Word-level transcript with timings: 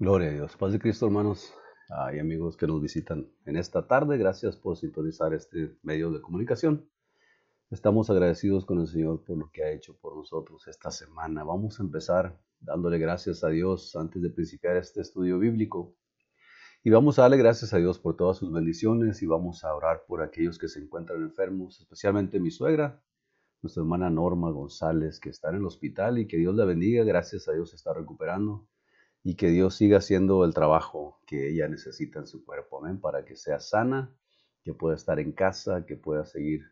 Gloria 0.00 0.28
a 0.28 0.32
Dios. 0.32 0.56
Paz 0.56 0.72
de 0.72 0.78
Cristo, 0.78 1.04
hermanos 1.04 1.52
y 2.14 2.18
amigos 2.18 2.56
que 2.56 2.66
nos 2.66 2.80
visitan 2.80 3.30
en 3.44 3.56
esta 3.58 3.86
tarde. 3.86 4.16
Gracias 4.16 4.56
por 4.56 4.78
sintonizar 4.78 5.34
este 5.34 5.76
medio 5.82 6.10
de 6.10 6.22
comunicación. 6.22 6.88
Estamos 7.70 8.08
agradecidos 8.08 8.64
con 8.64 8.80
el 8.80 8.86
Señor 8.86 9.22
por 9.26 9.36
lo 9.36 9.50
que 9.52 9.62
ha 9.62 9.70
hecho 9.72 9.98
por 10.00 10.16
nosotros 10.16 10.66
esta 10.68 10.90
semana. 10.90 11.44
Vamos 11.44 11.78
a 11.78 11.82
empezar 11.82 12.40
dándole 12.60 12.96
gracias 12.96 13.44
a 13.44 13.50
Dios 13.50 13.94
antes 13.94 14.22
de 14.22 14.30
principiar 14.30 14.78
este 14.78 15.02
estudio 15.02 15.38
bíblico. 15.38 15.94
Y 16.82 16.88
vamos 16.88 17.18
a 17.18 17.22
darle 17.22 17.36
gracias 17.36 17.74
a 17.74 17.76
Dios 17.76 17.98
por 17.98 18.16
todas 18.16 18.38
sus 18.38 18.50
bendiciones 18.50 19.20
y 19.20 19.26
vamos 19.26 19.64
a 19.64 19.74
orar 19.74 20.04
por 20.08 20.22
aquellos 20.22 20.58
que 20.58 20.68
se 20.68 20.80
encuentran 20.80 21.20
enfermos, 21.20 21.78
especialmente 21.78 22.40
mi 22.40 22.50
suegra, 22.50 23.04
nuestra 23.60 23.82
hermana 23.82 24.08
Norma 24.08 24.50
González, 24.50 25.20
que 25.20 25.28
está 25.28 25.50
en 25.50 25.56
el 25.56 25.66
hospital 25.66 26.18
y 26.18 26.26
que 26.26 26.38
Dios 26.38 26.54
la 26.54 26.64
bendiga. 26.64 27.04
Gracias 27.04 27.48
a 27.48 27.52
Dios 27.52 27.74
está 27.74 27.92
recuperando 27.92 28.66
y 29.22 29.34
que 29.36 29.48
Dios 29.48 29.74
siga 29.74 29.98
haciendo 29.98 30.44
el 30.44 30.54
trabajo 30.54 31.20
que 31.26 31.50
ella 31.50 31.68
necesita 31.68 32.18
en 32.20 32.26
su 32.26 32.44
cuerpo, 32.44 32.78
amén, 32.78 33.00
para 33.00 33.24
que 33.24 33.36
sea 33.36 33.60
sana, 33.60 34.14
que 34.62 34.74
pueda 34.74 34.96
estar 34.96 35.18
en 35.20 35.32
casa, 35.32 35.84
que 35.86 35.96
pueda 35.96 36.24
seguir 36.24 36.62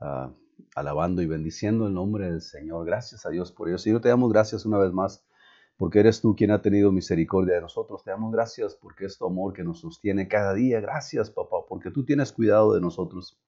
ah, 0.00 0.32
alabando 0.74 1.22
y 1.22 1.26
bendiciendo 1.26 1.86
el 1.86 1.94
nombre 1.94 2.30
del 2.30 2.40
Señor. 2.40 2.86
Gracias 2.86 3.26
a 3.26 3.30
Dios 3.30 3.52
por 3.52 3.68
ello. 3.68 3.78
Señor, 3.78 4.00
te 4.00 4.08
damos 4.08 4.32
gracias 4.32 4.66
una 4.66 4.78
vez 4.78 4.92
más 4.92 5.24
porque 5.76 6.00
eres 6.00 6.20
tú 6.20 6.36
quien 6.36 6.50
ha 6.50 6.62
tenido 6.62 6.92
misericordia 6.92 7.56
de 7.56 7.60
nosotros. 7.60 8.04
Te 8.04 8.10
damos 8.10 8.32
gracias 8.32 8.76
porque 8.76 9.06
es 9.06 9.18
tu 9.18 9.26
amor 9.26 9.52
que 9.52 9.64
nos 9.64 9.80
sostiene 9.80 10.28
cada 10.28 10.54
día. 10.54 10.80
Gracias, 10.80 11.30
papá, 11.30 11.58
porque 11.68 11.90
tú 11.90 12.04
tienes 12.04 12.32
cuidado 12.32 12.74
de 12.74 12.80
nosotros. 12.80 13.40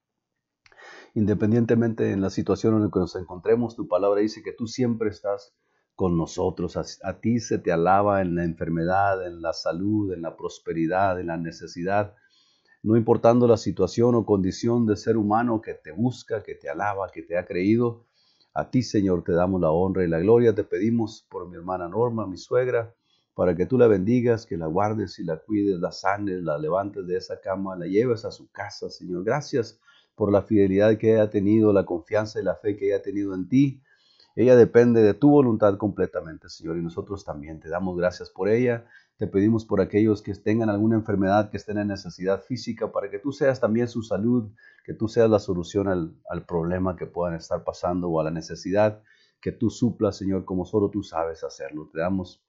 Independientemente 1.13 2.11
en 2.11 2.21
la 2.21 2.29
situación 2.29 2.75
en 2.75 2.83
la 2.83 2.91
que 2.91 2.99
nos 2.99 3.15
encontremos, 3.15 3.75
tu 3.75 3.87
palabra 3.87 4.21
dice 4.21 4.43
que 4.43 4.51
tú 4.51 4.67
siempre 4.67 5.09
estás 5.09 5.55
con 5.97 6.15
nosotros. 6.15 6.77
A, 6.77 7.19
ti 7.19 7.39
se 7.39 7.57
te 7.57 7.71
alaba 7.71 8.21
en 8.21 8.35
la 8.35 8.43
enfermedad, 8.43 9.25
en 9.25 9.41
la 9.41 9.51
salud, 9.51 10.13
en 10.13 10.21
la 10.21 10.37
prosperidad, 10.37 11.19
en 11.19 11.27
la 11.27 11.37
necesidad, 11.37 12.13
no 12.83 12.95
importando 12.95 13.47
la 13.47 13.57
situación 13.57 14.13
o 14.13 14.23
condición 14.23 14.85
de 14.85 14.95
ser 14.95 15.17
humano 15.17 15.59
que 15.59 15.73
te 15.73 15.91
busca, 15.91 16.43
que 16.43 16.53
te 16.53 16.69
alaba, 16.69 17.09
que 17.09 17.23
te 17.23 17.35
ha 17.35 17.47
creído. 17.47 18.05
A 18.53 18.69
ti, 18.69 18.83
Señor, 18.83 19.23
te 19.23 19.31
damos 19.31 19.59
la 19.59 19.71
honra 19.71 20.03
y 20.03 20.07
la 20.07 20.19
gloria. 20.19 20.53
Te 20.53 20.63
pedimos 20.63 21.25
por 21.31 21.49
mi 21.49 21.55
hermana 21.55 21.89
Norma, 21.89 22.27
mi 22.27 22.37
suegra, 22.37 22.93
para 23.33 23.55
que 23.55 23.65
tú 23.65 23.79
la 23.79 23.87
bendigas, 23.87 24.45
que 24.45 24.55
la 24.55 24.67
guardes 24.67 25.17
y 25.17 25.23
la 25.23 25.37
cuides, 25.37 25.79
la 25.79 25.91
sanes, 25.91 26.43
la 26.43 26.59
levantes 26.59 27.07
de 27.07 27.17
esa 27.17 27.41
cama, 27.41 27.75
la 27.75 27.87
lleves 27.87 28.23
a 28.23 28.29
su 28.29 28.51
casa, 28.51 28.91
Señor. 28.91 29.23
Gracias 29.23 29.79
por 30.13 30.31
la 30.31 30.43
fidelidad 30.43 30.95
que 30.99 31.13
ella 31.13 31.23
ha 31.23 31.29
tenido, 31.31 31.73
la 31.73 31.85
confianza 31.85 32.39
y 32.39 32.43
la 32.43 32.55
fe 32.55 32.77
que 32.77 32.85
ella 32.85 32.97
ha 32.97 33.01
tenido 33.01 33.33
en 33.33 33.49
ti. 33.49 33.81
Ella 34.37 34.55
depende 34.55 35.01
de 35.01 35.15
tu 35.15 35.31
voluntad 35.31 35.77
completamente, 35.77 36.47
Señor, 36.47 36.77
y 36.77 36.83
nosotros 36.83 37.25
también 37.25 37.59
te 37.59 37.69
damos 37.69 37.97
gracias 37.97 38.29
por 38.29 38.49
ella. 38.49 38.85
Te 39.17 39.25
pedimos 39.25 39.65
por 39.65 39.81
aquellos 39.81 40.21
que 40.21 40.31
tengan 40.35 40.69
alguna 40.69 40.95
enfermedad, 40.95 41.49
que 41.49 41.57
estén 41.57 41.79
en 41.79 41.87
necesidad 41.87 42.43
física, 42.43 42.91
para 42.91 43.09
que 43.09 43.17
tú 43.17 43.31
seas 43.31 43.59
también 43.59 43.87
su 43.87 44.03
salud, 44.03 44.51
que 44.85 44.93
tú 44.93 45.07
seas 45.07 45.27
la 45.27 45.39
solución 45.39 45.87
al, 45.87 46.45
problema 46.45 46.95
que 46.95 47.07
puedan 47.07 47.33
estar 47.33 47.63
pasando 47.63 48.09
o 48.09 48.19
a 48.19 48.25
la 48.25 48.29
necesidad, 48.29 49.01
que 49.41 49.51
tú 49.51 49.71
suplas, 49.71 50.17
Señor, 50.17 50.45
como 50.45 50.65
solo 50.65 50.91
tú 50.91 51.01
sabes 51.01 51.43
hacerlo. 51.43 51.89
Te 51.91 51.99
damos 51.99 52.39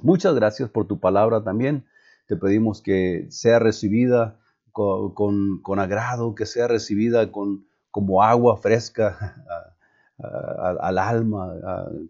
muchas 0.00 0.36
gracias 0.36 0.70
por 0.70 0.86
tu 0.86 1.00
palabra 1.00 1.42
también. 1.42 1.86
Te 2.28 2.36
pedimos 2.36 2.82
que 2.82 3.26
sea 3.30 3.58
recibida 3.58 4.38
con, 4.70 5.60
con 5.60 5.80
agrado, 5.80 6.36
que 6.36 6.46
sea 6.46 6.68
recibida 6.68 7.32
con, 7.32 7.66
como 7.90 8.22
agua 8.22 8.56
fresca 8.58 9.44
al 10.22 10.98
alma, 10.98 11.54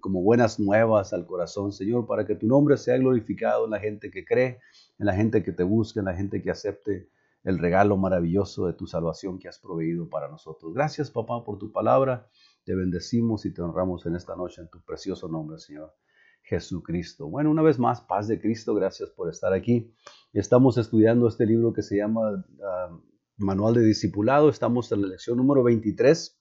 como 0.01 0.23
buenas 0.23 0.59
nuevas 0.59 1.13
al 1.13 1.27
corazón, 1.27 1.73
Señor, 1.73 2.07
para 2.07 2.27
que 2.27 2.35
tu 2.35 2.47
nombre 2.47 2.77
sea 2.77 2.97
glorificado 2.99 3.65
en 3.65 3.71
la 3.71 3.81
gente 3.81 4.11
que 4.11 4.25
cree, 4.25 4.61
en 4.99 5.07
la 5.07 5.15
gente 5.15 5.43
que 5.43 5.53
te 5.53 5.63
busca, 5.63 6.01
en 6.01 6.07
la 6.07 6.15
gente 6.15 6.43
que 6.43 6.51
acepte 6.51 7.09
el 7.45 7.59
regalo 7.59 7.97
maravilloso 7.97 8.67
de 8.67 8.75
tu 8.75 8.87
salvación 8.87 9.39
que 9.39 9.49
has 9.49 9.59
proveído 9.59 10.09
para 10.09 10.29
nosotros. 10.29 10.75
Gracias, 10.75 11.11
papá, 11.11 11.43
por 11.45 11.59
tu 11.59 11.73
palabra. 11.73 12.29
Te 12.65 12.75
bendecimos 12.75 13.47
y 13.47 13.55
te 13.55 13.63
honramos 13.63 14.05
en 14.07 14.17
esta 14.17 14.37
noche 14.37 14.61
en 14.61 14.69
tu 14.69 14.81
precioso 14.83 15.29
nombre, 15.29 15.59
Señor. 15.59 15.95
Jesucristo. 16.43 17.29
Bueno, 17.29 17.51
una 17.51 17.63
vez 17.63 17.79
más, 17.79 18.01
paz 18.01 18.27
de 18.27 18.41
Cristo, 18.41 18.75
gracias 18.75 19.11
por 19.11 19.29
estar 19.29 19.53
aquí. 19.53 19.95
Estamos 20.33 20.79
estudiando 20.79 21.29
este 21.29 21.47
libro 21.47 21.73
que 21.73 21.83
se 21.83 21.97
llama 21.97 22.45
ah, 22.65 22.99
Manual 23.37 23.75
de 23.75 23.85
Discipulado. 23.85 24.49
Estamos 24.49 24.91
en 24.93 25.03
la 25.03 25.09
lección 25.09 25.37
número 25.37 25.63
23 25.63 26.40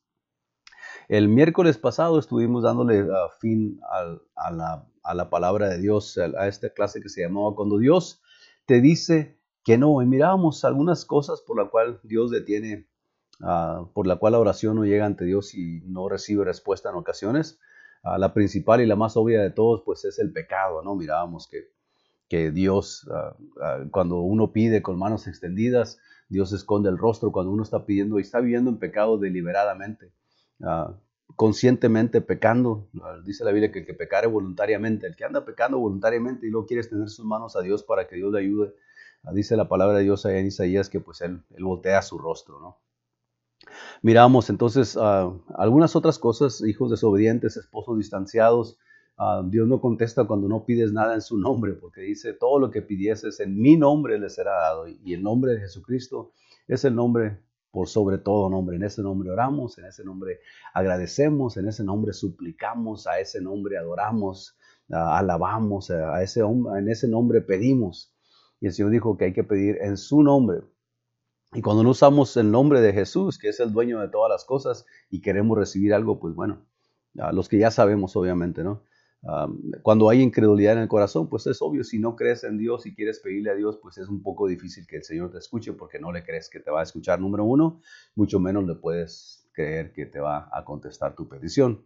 el 1.09 1.27
miércoles 1.27 1.79
pasado 1.79 2.19
estuvimos 2.19 2.61
dándole 2.61 3.01
uh, 3.03 3.15
fin 3.39 3.81
a, 4.35 4.51
la, 4.51 5.29
palabra 5.31 5.67
de 5.67 5.79
Dios, 5.79 6.19
a, 6.19 6.47
esta 6.47 6.69
clase 6.69 7.01
que 7.01 7.09
se 7.09 7.21
llamaba 7.21 7.55
Cuando 7.55 7.79
Dios 7.79 8.21
te 8.67 8.79
dice 8.79 9.39
que 9.63 9.79
no. 9.79 10.03
Y 10.03 10.05
mirábamos 10.05 10.63
algunas 10.63 11.05
cosas 11.05 11.41
por 11.41 11.57
la 11.57 11.67
cual 11.71 11.99
Dios 12.03 12.29
detiene, 12.29 12.87
uh, 13.41 13.87
por 13.91 14.05
la 14.05 14.17
cual 14.17 14.33
la 14.33 14.39
oración 14.39 14.75
no 14.75 14.85
llega 14.85 15.07
ante 15.07 15.25
Dios 15.25 15.55
y 15.55 15.81
no 15.87 16.07
recibe 16.09 16.45
respuesta 16.45 16.91
en 16.91 16.95
ocasiones. 16.95 17.59
Uh, 18.03 18.19
la 18.19 18.31
principal 18.31 18.79
y 18.79 18.85
la 18.85 18.95
más 18.95 19.17
obvia 19.17 19.41
de 19.41 19.49
todos, 19.49 19.81
pues 19.83 20.05
es 20.05 20.19
el 20.19 20.31
pecado, 20.31 20.83
¿no? 20.83 20.93
Mirábamos 20.93 21.47
que, 21.47 21.71
que 22.27 22.51
Dios, 22.51 23.09
cuando 23.89 24.19
uno 24.19 24.53
pide 24.53 24.83
con 24.83 24.99
manos 24.99 25.25
extendidas, 25.25 25.97
Dios 26.27 26.53
esconde 26.53 26.89
el 26.89 26.99
rostro 26.99 27.31
cuando 27.31 27.51
uno 27.51 27.63
está 27.63 27.87
pidiendo 27.87 28.19
y 28.19 28.21
está 28.21 28.39
viviendo 28.39 28.69
en 28.69 28.77
pecado 28.77 29.17
deliberadamente. 29.17 30.11
Ah, 30.61 30.93
conscientemente 31.35 32.21
pecando. 32.21 32.89
Ah, 33.01 33.17
dice 33.23 33.43
la 33.43 33.51
Biblia 33.51 33.71
que 33.71 33.79
el 33.79 33.85
que 33.85 33.93
pecare 33.93 34.27
voluntariamente, 34.27 35.07
el 35.07 35.15
que 35.15 35.25
anda 35.25 35.45
pecando 35.45 35.79
voluntariamente 35.79 36.47
y 36.47 36.49
luego 36.49 36.67
quieres 36.67 36.89
tener 36.89 37.09
sus 37.09 37.25
manos 37.25 37.55
a 37.55 37.61
Dios 37.61 37.83
para 37.83 38.07
que 38.07 38.15
Dios 38.15 38.31
le 38.33 38.39
ayude. 38.39 38.75
Ah, 39.23 39.31
dice 39.33 39.55
la 39.55 39.67
palabra 39.67 39.97
de 39.97 40.03
Dios 40.03 40.25
en 40.25 40.45
Isaías 40.45 40.89
que 40.89 40.99
pues 40.99 41.21
él, 41.21 41.43
él 41.51 41.63
su 42.01 42.17
rostro, 42.17 42.59
¿no? 42.59 42.77
Miramos 44.01 44.49
entonces 44.49 44.97
algunas 44.97 45.95
otras 45.95 46.17
cosas, 46.17 46.61
hijos 46.61 46.89
desobedientes, 46.89 47.57
esposos 47.57 47.97
distanciados. 47.97 48.79
Dios 49.45 49.67
no 49.67 49.81
contesta 49.81 50.23
cuando 50.23 50.47
no 50.47 50.65
pides 50.65 50.93
nada 50.93 51.13
en 51.13 51.21
su 51.21 51.37
nombre, 51.37 51.73
porque 51.73 52.01
dice, 52.01 52.33
todo 52.33 52.57
lo 52.57 52.71
que 52.71 52.81
pidieses 52.81 53.41
en 53.41 53.59
mi 53.59 53.75
nombre 53.75 54.17
le 54.17 54.29
será 54.29 54.53
dado. 54.53 54.87
Y 54.87 55.13
el 55.13 55.21
nombre 55.21 55.53
de 55.53 55.59
Jesucristo 55.59 56.31
es 56.67 56.85
el 56.85 56.95
nombre 56.95 57.39
por 57.71 57.87
sobre 57.87 58.17
todo 58.17 58.49
nombre. 58.49 58.77
En 58.77 58.83
ese 58.83 59.01
nombre 59.01 59.29
oramos, 59.29 59.77
en 59.77 59.85
ese 59.85 60.03
nombre 60.03 60.39
agradecemos, 60.73 61.57
en 61.57 61.67
ese 61.67 61.83
nombre 61.83 62.13
suplicamos, 62.13 63.07
a 63.07 63.19
ese 63.19 63.41
nombre 63.41 63.77
adoramos, 63.77 64.57
alabamos, 64.89 65.91
a 65.91 66.21
ese, 66.23 66.41
en 66.41 66.89
ese 66.89 67.07
nombre 67.07 67.41
pedimos. 67.41 68.13
Y 68.59 68.67
el 68.67 68.73
Señor 68.73 68.91
dijo 68.91 69.17
que 69.17 69.25
hay 69.25 69.33
que 69.33 69.43
pedir 69.43 69.77
en 69.81 69.97
su 69.97 70.23
nombre. 70.23 70.61
Y 71.53 71.61
cuando 71.61 71.83
no 71.83 71.91
usamos 71.91 72.35
el 72.37 72.51
nombre 72.51 72.81
de 72.81 72.93
Jesús, 72.93 73.39
que 73.39 73.49
es 73.49 73.59
el 73.59 73.71
dueño 73.71 73.99
de 73.99 74.09
todas 74.09 74.29
las 74.29 74.45
cosas, 74.45 74.85
y 75.09 75.21
queremos 75.21 75.57
recibir 75.57 75.93
algo, 75.93 76.19
pues 76.19 76.35
bueno, 76.35 76.65
los 77.13 77.49
que 77.49 77.57
ya 77.57 77.71
sabemos, 77.71 78.15
obviamente, 78.15 78.63
¿no? 78.63 78.83
Cuando 79.81 80.09
hay 80.09 80.21
incredulidad 80.21 80.73
en 80.73 80.79
el 80.79 80.87
corazón, 80.87 81.27
pues 81.27 81.45
es 81.47 81.61
obvio, 81.61 81.83
si 81.83 81.99
no 81.99 82.15
crees 82.15 82.43
en 82.45 82.57
Dios 82.57 82.85
y 82.85 82.95
quieres 82.95 83.19
pedirle 83.19 83.51
a 83.51 83.55
Dios, 83.55 83.77
pues 83.81 83.97
es 83.97 84.07
un 84.07 84.23
poco 84.23 84.47
difícil 84.47 84.87
que 84.87 84.97
el 84.97 85.03
Señor 85.03 85.31
te 85.31 85.39
escuche 85.39 85.73
porque 85.73 85.99
no 85.99 86.11
le 86.11 86.23
crees 86.23 86.49
que 86.49 86.59
te 86.59 86.71
va 86.71 86.79
a 86.79 86.83
escuchar, 86.83 87.19
número 87.19 87.43
uno, 87.43 87.81
mucho 88.15 88.39
menos 88.39 88.65
le 88.65 88.75
puedes 88.75 89.45
creer 89.51 89.91
que 89.91 90.05
te 90.05 90.19
va 90.19 90.49
a 90.53 90.63
contestar 90.63 91.15
tu 91.15 91.27
petición. 91.27 91.83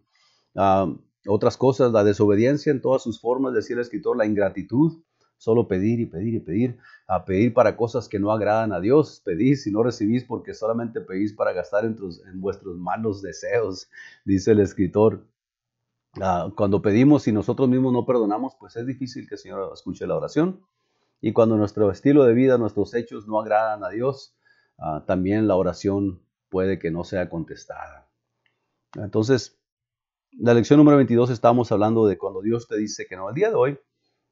otras 1.26 1.58
cosas, 1.58 1.92
la 1.92 2.04
desobediencia 2.04 2.72
en 2.72 2.82
todas 2.82 3.02
sus 3.02 3.20
formas, 3.20 3.54
decía 3.54 3.76
el 3.76 3.82
escritor, 3.82 4.16
la 4.16 4.26
ingratitud, 4.26 5.02
solo 5.38 5.68
pedir 5.68 6.00
y 6.00 6.06
pedir 6.06 6.36
y 6.36 6.40
pedir, 6.40 6.78
a 7.08 7.26
pedir 7.26 7.54
para 7.54 7.76
cosas 7.76 8.08
que 8.08 8.20
no 8.20 8.32
agradan 8.32 8.72
a 8.72 8.80
Dios, 8.80 9.22
pedís 9.26 9.66
y 9.66 9.72
no 9.72 9.82
recibís 9.84 10.24
porque 10.24 10.54
solamente 10.54 11.02
pedís 11.02 11.34
para 11.34 11.52
gastar 11.52 11.84
en, 11.86 11.98
en 12.32 12.40
vuestros 12.40 12.78
malos 12.78 13.22
deseos, 13.22 13.90
dice 14.24 14.52
el 14.52 14.60
escritor. 14.60 15.26
Cuando 16.14 16.82
pedimos 16.82 17.28
y 17.28 17.32
nosotros 17.32 17.68
mismos 17.68 17.92
no 17.92 18.06
perdonamos, 18.06 18.56
pues 18.60 18.76
es 18.76 18.86
difícil 18.86 19.28
que 19.28 19.36
el 19.36 19.40
Señor 19.40 19.72
escuche 19.74 20.06
la 20.06 20.16
oración. 20.16 20.62
Y 21.22 21.34
cuando 21.34 21.58
nuestro 21.58 21.90
estilo 21.90 22.24
de 22.26 22.34
vida, 22.34 22.58
nuestros 22.58 22.94
hechos 22.94 23.28
no 23.28 23.40
agradan 23.40 23.84
a 23.84 23.90
Dios, 23.90 24.36
ah, 24.78 25.04
también 25.08 25.48
la 25.48 25.56
oración 25.56 26.22
puede 26.50 26.78
que 26.78 26.92
no 26.92 27.04
sea 27.04 27.30
contestada. 27.30 28.10
Entonces, 28.96 29.60
la 30.34 30.54
lección 30.54 30.78
número 30.78 30.98
22 30.98 31.32
estamos 31.32 31.72
hablando 31.72 32.06
de 32.06 32.18
cuando 32.18 32.42
Dios 32.42 32.68
te 32.68 32.78
dice 32.78 33.08
que 33.08 33.16
no. 33.16 33.30
El 33.30 33.36
día 33.36 33.50
de 33.50 33.56
hoy, 33.56 33.80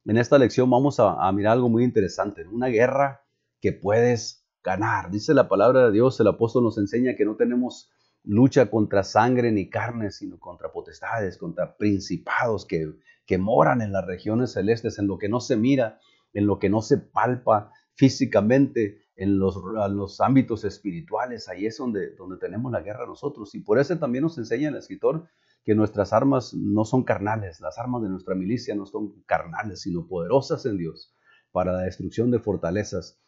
en 0.06 0.18
esta 0.18 0.38
lección 0.38 0.70
vamos 0.70 1.00
a, 1.00 1.14
a 1.28 1.32
mirar 1.32 1.54
algo 1.54 1.70
muy 1.70 1.84
interesante, 1.84 2.46
una 2.48 2.68
guerra 2.68 3.24
que 3.60 3.74
puedes 3.74 4.46
ganar. 4.64 5.10
Dice 5.10 5.34
la 5.34 5.48
palabra 5.48 5.86
de 5.86 5.92
Dios, 5.92 6.20
el 6.20 6.28
apóstol 6.28 6.64
nos 6.64 6.78
enseña 6.78 7.16
que 7.16 7.26
no 7.26 7.36
tenemos 7.36 7.90
lucha 8.24 8.70
contra 8.70 9.04
sangre 9.04 9.52
ni 9.52 9.70
carne, 9.70 10.12
sino 10.12 10.40
contra 10.40 10.72
potestades, 10.72 11.38
contra 11.38 11.76
principados 11.78 12.66
que, 12.66 12.94
que 13.26 13.38
moran 13.38 13.82
en 13.82 13.92
las 13.92 14.06
regiones 14.06 14.54
celestes, 14.54 15.00
en 15.00 15.08
lo 15.08 15.18
que 15.18 15.30
no 15.30 15.40
se 15.40 15.58
mira, 15.58 16.00
en 16.34 16.46
lo 16.46 16.60
que 16.60 16.70
no 16.70 16.82
se 16.82 16.98
palpa 16.98 17.72
físicamente, 17.94 19.02
en 19.16 19.38
los, 19.38 19.58
los 19.90 20.22
ámbitos 20.22 20.64
espirituales. 20.64 21.50
Ahí 21.50 21.66
es 21.66 21.78
donde, 21.78 22.16
donde 22.16 22.38
tenemos 22.38 22.72
la 22.72 22.82
guerra 22.82 23.06
nosotros. 23.06 23.54
Y 23.56 23.60
por 23.60 23.80
eso 23.80 23.98
también 23.98 24.24
nos 24.24 24.38
enseña 24.38 24.70
el 24.70 24.76
escritor 24.76 25.28
que 25.64 25.76
nuestras 25.76 26.12
armas 26.12 26.54
no 26.54 26.86
son 26.86 27.04
carnales, 27.04 27.62
las 27.62 27.78
armas 27.78 28.02
de 28.02 28.10
nuestra 28.10 28.34
milicia 28.34 28.74
no 28.74 28.86
son 28.86 29.22
carnales, 29.26 29.82
sino 29.82 30.08
poderosas 30.08 30.66
en 30.66 30.78
Dios 30.78 31.14
para 31.52 31.74
la 31.74 31.82
destrucción 31.84 32.32
de 32.32 32.40
fortalezas. 32.40 33.20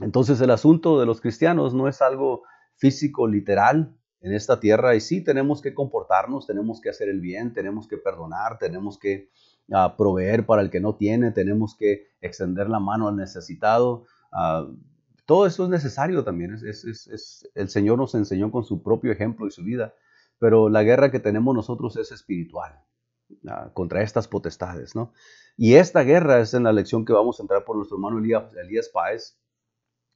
Entonces 0.00 0.40
el 0.40 0.50
asunto 0.50 1.00
de 1.00 1.06
los 1.06 1.20
cristianos 1.20 1.74
no 1.74 1.88
es 1.88 2.00
algo 2.00 2.42
físico, 2.76 3.26
literal, 3.26 3.96
en 4.20 4.32
esta 4.32 4.58
tierra 4.58 4.94
y 4.94 5.00
sí 5.00 5.22
tenemos 5.22 5.62
que 5.62 5.74
comportarnos, 5.74 6.46
tenemos 6.46 6.80
que 6.80 6.90
hacer 6.90 7.08
el 7.08 7.20
bien, 7.20 7.52
tenemos 7.52 7.86
que 7.86 7.96
perdonar, 7.96 8.58
tenemos 8.58 8.98
que 8.98 9.30
ah, 9.72 9.94
proveer 9.96 10.44
para 10.44 10.62
el 10.62 10.70
que 10.70 10.80
no 10.80 10.96
tiene, 10.96 11.30
tenemos 11.30 11.76
que 11.76 12.08
extender 12.20 12.68
la 12.68 12.80
mano 12.80 13.08
al 13.08 13.16
necesitado. 13.16 14.06
Ah, 14.32 14.66
todo 15.26 15.46
eso 15.46 15.64
es 15.64 15.70
necesario 15.70 16.24
también. 16.24 16.54
Es, 16.54 17.50
el 17.54 17.68
Señor 17.68 17.98
nos 17.98 18.14
enseñó 18.14 18.50
con 18.50 18.64
su 18.64 18.82
propio 18.82 19.12
ejemplo 19.12 19.46
y 19.46 19.50
su 19.50 19.62
vida, 19.62 19.94
pero 20.38 20.68
la 20.68 20.82
guerra 20.82 21.10
que 21.10 21.20
tenemos 21.20 21.54
nosotros 21.54 21.96
es 21.96 22.10
espiritual 22.10 22.80
ah, 23.46 23.70
contra 23.72 24.02
estas 24.02 24.26
potestades, 24.26 24.96
¿no? 24.96 25.12
Y 25.56 25.74
esta 25.74 26.02
guerra 26.02 26.40
es 26.40 26.54
en 26.54 26.64
la 26.64 26.72
lección 26.72 27.04
que 27.04 27.12
vamos 27.12 27.38
a 27.38 27.42
entrar 27.42 27.64
por 27.64 27.76
nuestro 27.76 27.96
hermano 27.96 28.18
Elías, 28.18 28.44
Elías 28.56 28.88
Páez. 28.88 29.38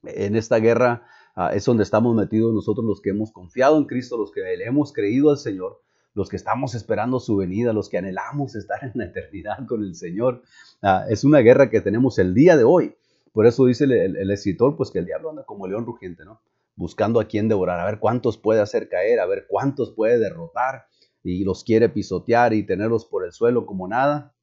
En 0.04 0.34
esta 0.34 0.58
guerra 0.58 1.04
Ah, 1.34 1.50
es 1.54 1.64
donde 1.64 1.82
estamos 1.82 2.14
metidos 2.14 2.52
nosotros 2.52 2.84
los 2.84 3.00
que 3.00 3.10
hemos 3.10 3.32
confiado 3.32 3.78
en 3.78 3.86
Cristo, 3.86 4.18
los 4.18 4.32
que 4.32 4.40
le 4.40 4.64
hemos 4.64 4.92
creído 4.92 5.30
al 5.30 5.38
Señor, 5.38 5.80
los 6.14 6.28
que 6.28 6.36
estamos 6.36 6.74
esperando 6.74 7.20
su 7.20 7.36
venida, 7.36 7.72
los 7.72 7.88
que 7.88 7.98
anhelamos 7.98 8.54
estar 8.54 8.84
en 8.84 8.92
la 8.94 9.06
eternidad 9.06 9.66
con 9.66 9.82
el 9.82 9.94
Señor. 9.94 10.42
Ah, 10.82 11.06
es 11.08 11.24
una 11.24 11.38
guerra 11.38 11.70
que 11.70 11.80
tenemos 11.80 12.18
el 12.18 12.34
día 12.34 12.56
de 12.56 12.64
hoy. 12.64 12.94
Por 13.32 13.46
eso 13.46 13.64
dice 13.64 13.84
el, 13.84 14.30
escritor, 14.30 14.76
pues 14.76 14.90
que 14.90 14.98
el 14.98 15.06
diablo 15.06 15.30
anda 15.30 15.44
como 15.44 15.66
león 15.66 15.86
rugiente, 15.86 16.24
¿no? 16.24 16.42
Buscando 16.76 17.18
a 17.18 17.24
quién 17.24 17.48
devorar, 17.48 17.80
a 17.80 17.86
ver 17.86 17.98
cuántos 17.98 18.36
puede 18.36 18.60
hacer 18.60 18.88
caer, 18.90 19.20
a 19.20 19.26
ver 19.26 19.46
cuántos 19.48 19.90
puede 19.90 20.18
derrotar 20.18 20.86
y 21.22 21.44
los 21.44 21.64
quiere 21.64 21.88
pisotear 21.88 22.52
y 22.52 22.66
tenerlos 22.66 23.06
por 23.06 23.24
el 23.24 23.32
suelo 23.32 23.64
como 23.64 23.88
nada 23.88 24.34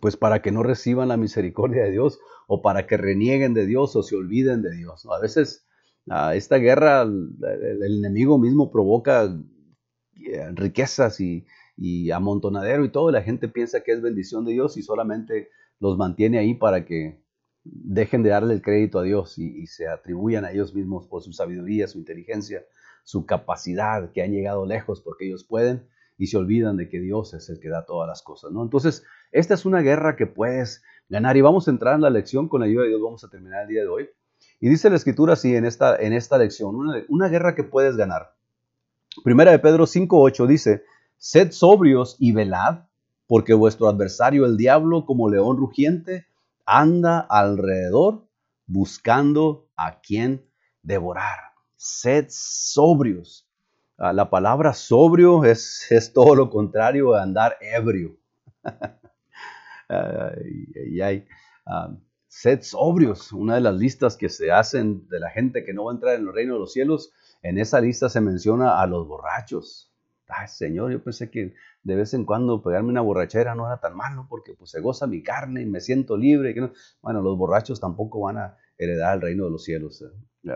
pues 0.00 0.16
para 0.16 0.40
que 0.40 0.52
no 0.52 0.62
reciban 0.62 1.08
la 1.08 1.16
misericordia 1.16 1.84
de 1.84 1.90
Dios 1.90 2.18
o 2.54 2.60
para 2.60 2.86
que 2.86 2.98
renieguen 2.98 3.54
de 3.54 3.64
Dios 3.64 3.96
o 3.96 4.02
se 4.02 4.14
olviden 4.14 4.60
de 4.60 4.76
Dios. 4.76 5.06
A 5.06 5.18
veces 5.18 5.66
esta 6.34 6.58
guerra, 6.58 7.00
el, 7.00 7.82
enemigo 7.82 8.36
mismo 8.36 8.70
provoca 8.70 9.24
eh, 9.24 10.50
riquezas 10.52 11.18
y, 11.20 11.46
amontonadero 12.10 12.84
y 12.84 12.90
todo, 12.90 13.08
y 13.08 13.14
la 13.14 13.22
gente 13.22 13.48
piensa 13.48 13.80
que 13.80 13.92
es 13.92 14.02
bendición 14.02 14.44
de 14.44 14.52
Dios 14.52 14.76
y 14.76 14.82
solamente 14.82 15.48
los 15.80 15.96
mantiene 15.96 16.38
ahí 16.38 16.52
para 16.52 16.84
que 16.84 17.24
dejen 17.64 18.22
de 18.22 18.28
darle 18.28 18.52
el 18.52 18.60
crédito 18.60 18.98
a 18.98 19.02
Dios 19.02 19.38
y, 19.38 19.62
y 19.62 19.66
se 19.66 19.88
atribuyan 19.88 20.44
a 20.44 20.52
ellos 20.52 20.74
mismos 20.74 21.06
por 21.06 21.22
su 21.22 21.32
sabiduría, 21.32 21.88
su 21.88 21.96
inteligencia, 22.00 22.66
su 23.02 23.24
capacidad, 23.24 24.12
que 24.12 24.22
han 24.22 24.32
llegado 24.32 24.66
lejos 24.66 25.00
porque 25.00 25.26
ellos 25.26 25.42
pueden 25.42 25.88
y 26.18 26.26
se 26.26 26.36
olvidan 26.36 26.76
de 26.76 26.90
que 26.90 27.00
Dios 27.00 27.32
es 27.32 27.48
el 27.48 27.60
que 27.60 27.70
da 27.70 27.86
todas 27.86 28.06
las 28.06 28.20
cosas, 28.20 28.52
¿no? 28.52 28.62
Entonces, 28.62 29.04
esta 29.32 29.54
es 29.54 29.64
una 29.64 29.80
guerra 29.80 30.16
que 30.16 30.26
puedes 30.26 30.82
ganar 31.12 31.36
y 31.36 31.42
vamos 31.42 31.68
a 31.68 31.70
entrar 31.70 31.94
en 31.94 32.00
la 32.00 32.08
lección 32.08 32.48
con 32.48 32.60
la 32.60 32.66
ayuda 32.66 32.84
de 32.84 32.88
Dios, 32.88 33.02
vamos 33.02 33.22
a 33.22 33.28
terminar 33.28 33.62
el 33.62 33.68
día 33.68 33.82
de 33.82 33.88
hoy. 33.88 34.08
Y 34.60 34.70
dice 34.70 34.88
la 34.88 34.96
escritura 34.96 35.34
así 35.34 35.54
en 35.54 35.66
esta, 35.66 35.94
en 35.96 36.14
esta 36.14 36.38
lección, 36.38 36.74
una, 37.08 37.28
guerra 37.28 37.54
que 37.54 37.64
puedes 37.64 37.96
ganar. 37.96 38.34
Primera 39.22 39.50
de 39.50 39.58
Pedro 39.58 39.84
5.8 39.84 40.46
dice, 40.46 40.84
sed 41.18 41.52
sobrios 41.52 42.16
y 42.18 42.32
velad, 42.32 42.84
porque 43.26 43.52
vuestro 43.52 43.88
adversario 43.88 44.46
el 44.46 44.56
diablo 44.56 45.04
como 45.04 45.28
león 45.28 45.58
rugiente 45.58 46.26
anda 46.64 47.20
alrededor 47.20 48.24
buscando 48.66 49.66
a 49.76 50.00
quien 50.00 50.46
devorar. 50.82 51.38
Sed 51.76 52.26
sobrios. 52.30 53.46
Ah, 53.98 54.14
la 54.14 54.30
palabra 54.30 54.72
sobrio 54.72 55.44
es, 55.44 55.86
es, 55.90 56.10
todo 56.14 56.34
lo 56.34 56.48
contrario 56.48 57.14
a 57.14 57.22
andar 57.22 57.58
ebrio. 57.60 58.16
y, 60.90 61.00
ah, 61.66 61.96
sed 62.28 62.62
sobrios, 62.62 63.32
una 63.32 63.56
de 63.56 63.60
las 63.60 63.74
listas 63.74 64.16
que 64.16 64.28
se 64.28 64.50
hacen 64.50 65.06
de 65.08 65.20
la 65.20 65.30
gente 65.30 65.64
que 65.64 65.74
no 65.74 65.84
va 65.84 65.92
a 65.92 65.94
entrar 65.94 66.14
en 66.14 66.22
el 66.22 66.32
reino 66.32 66.54
de 66.54 66.60
los 66.60 66.72
cielos, 66.72 67.12
en 67.42 67.58
esa 67.58 67.80
lista 67.80 68.08
se 68.08 68.20
menciona 68.20 68.80
a 68.80 68.86
los 68.86 69.06
borrachos. 69.06 69.92
Ay, 70.28 70.48
Señor, 70.48 70.90
yo 70.90 71.02
pensé 71.02 71.30
que 71.30 71.54
de 71.82 71.96
vez 71.96 72.14
en 72.14 72.24
cuando 72.24 72.62
pegarme 72.62 72.88
una 72.88 73.02
borrachera 73.02 73.54
no 73.54 73.66
era 73.66 73.80
tan 73.80 73.94
malo 73.96 74.26
porque 74.30 74.54
pues 74.54 74.70
se 74.70 74.80
goza 74.80 75.06
mi 75.06 75.22
carne 75.22 75.62
y 75.62 75.66
me 75.66 75.80
siento 75.80 76.16
libre. 76.16 76.54
Bueno, 77.02 77.20
los 77.20 77.36
borrachos 77.36 77.80
tampoco 77.80 78.20
van 78.20 78.38
a 78.38 78.56
heredar 78.78 79.16
el 79.16 79.20
reino 79.20 79.44
de 79.44 79.50
los 79.50 79.64
cielos. 79.64 80.02
¿eh? 80.02 80.52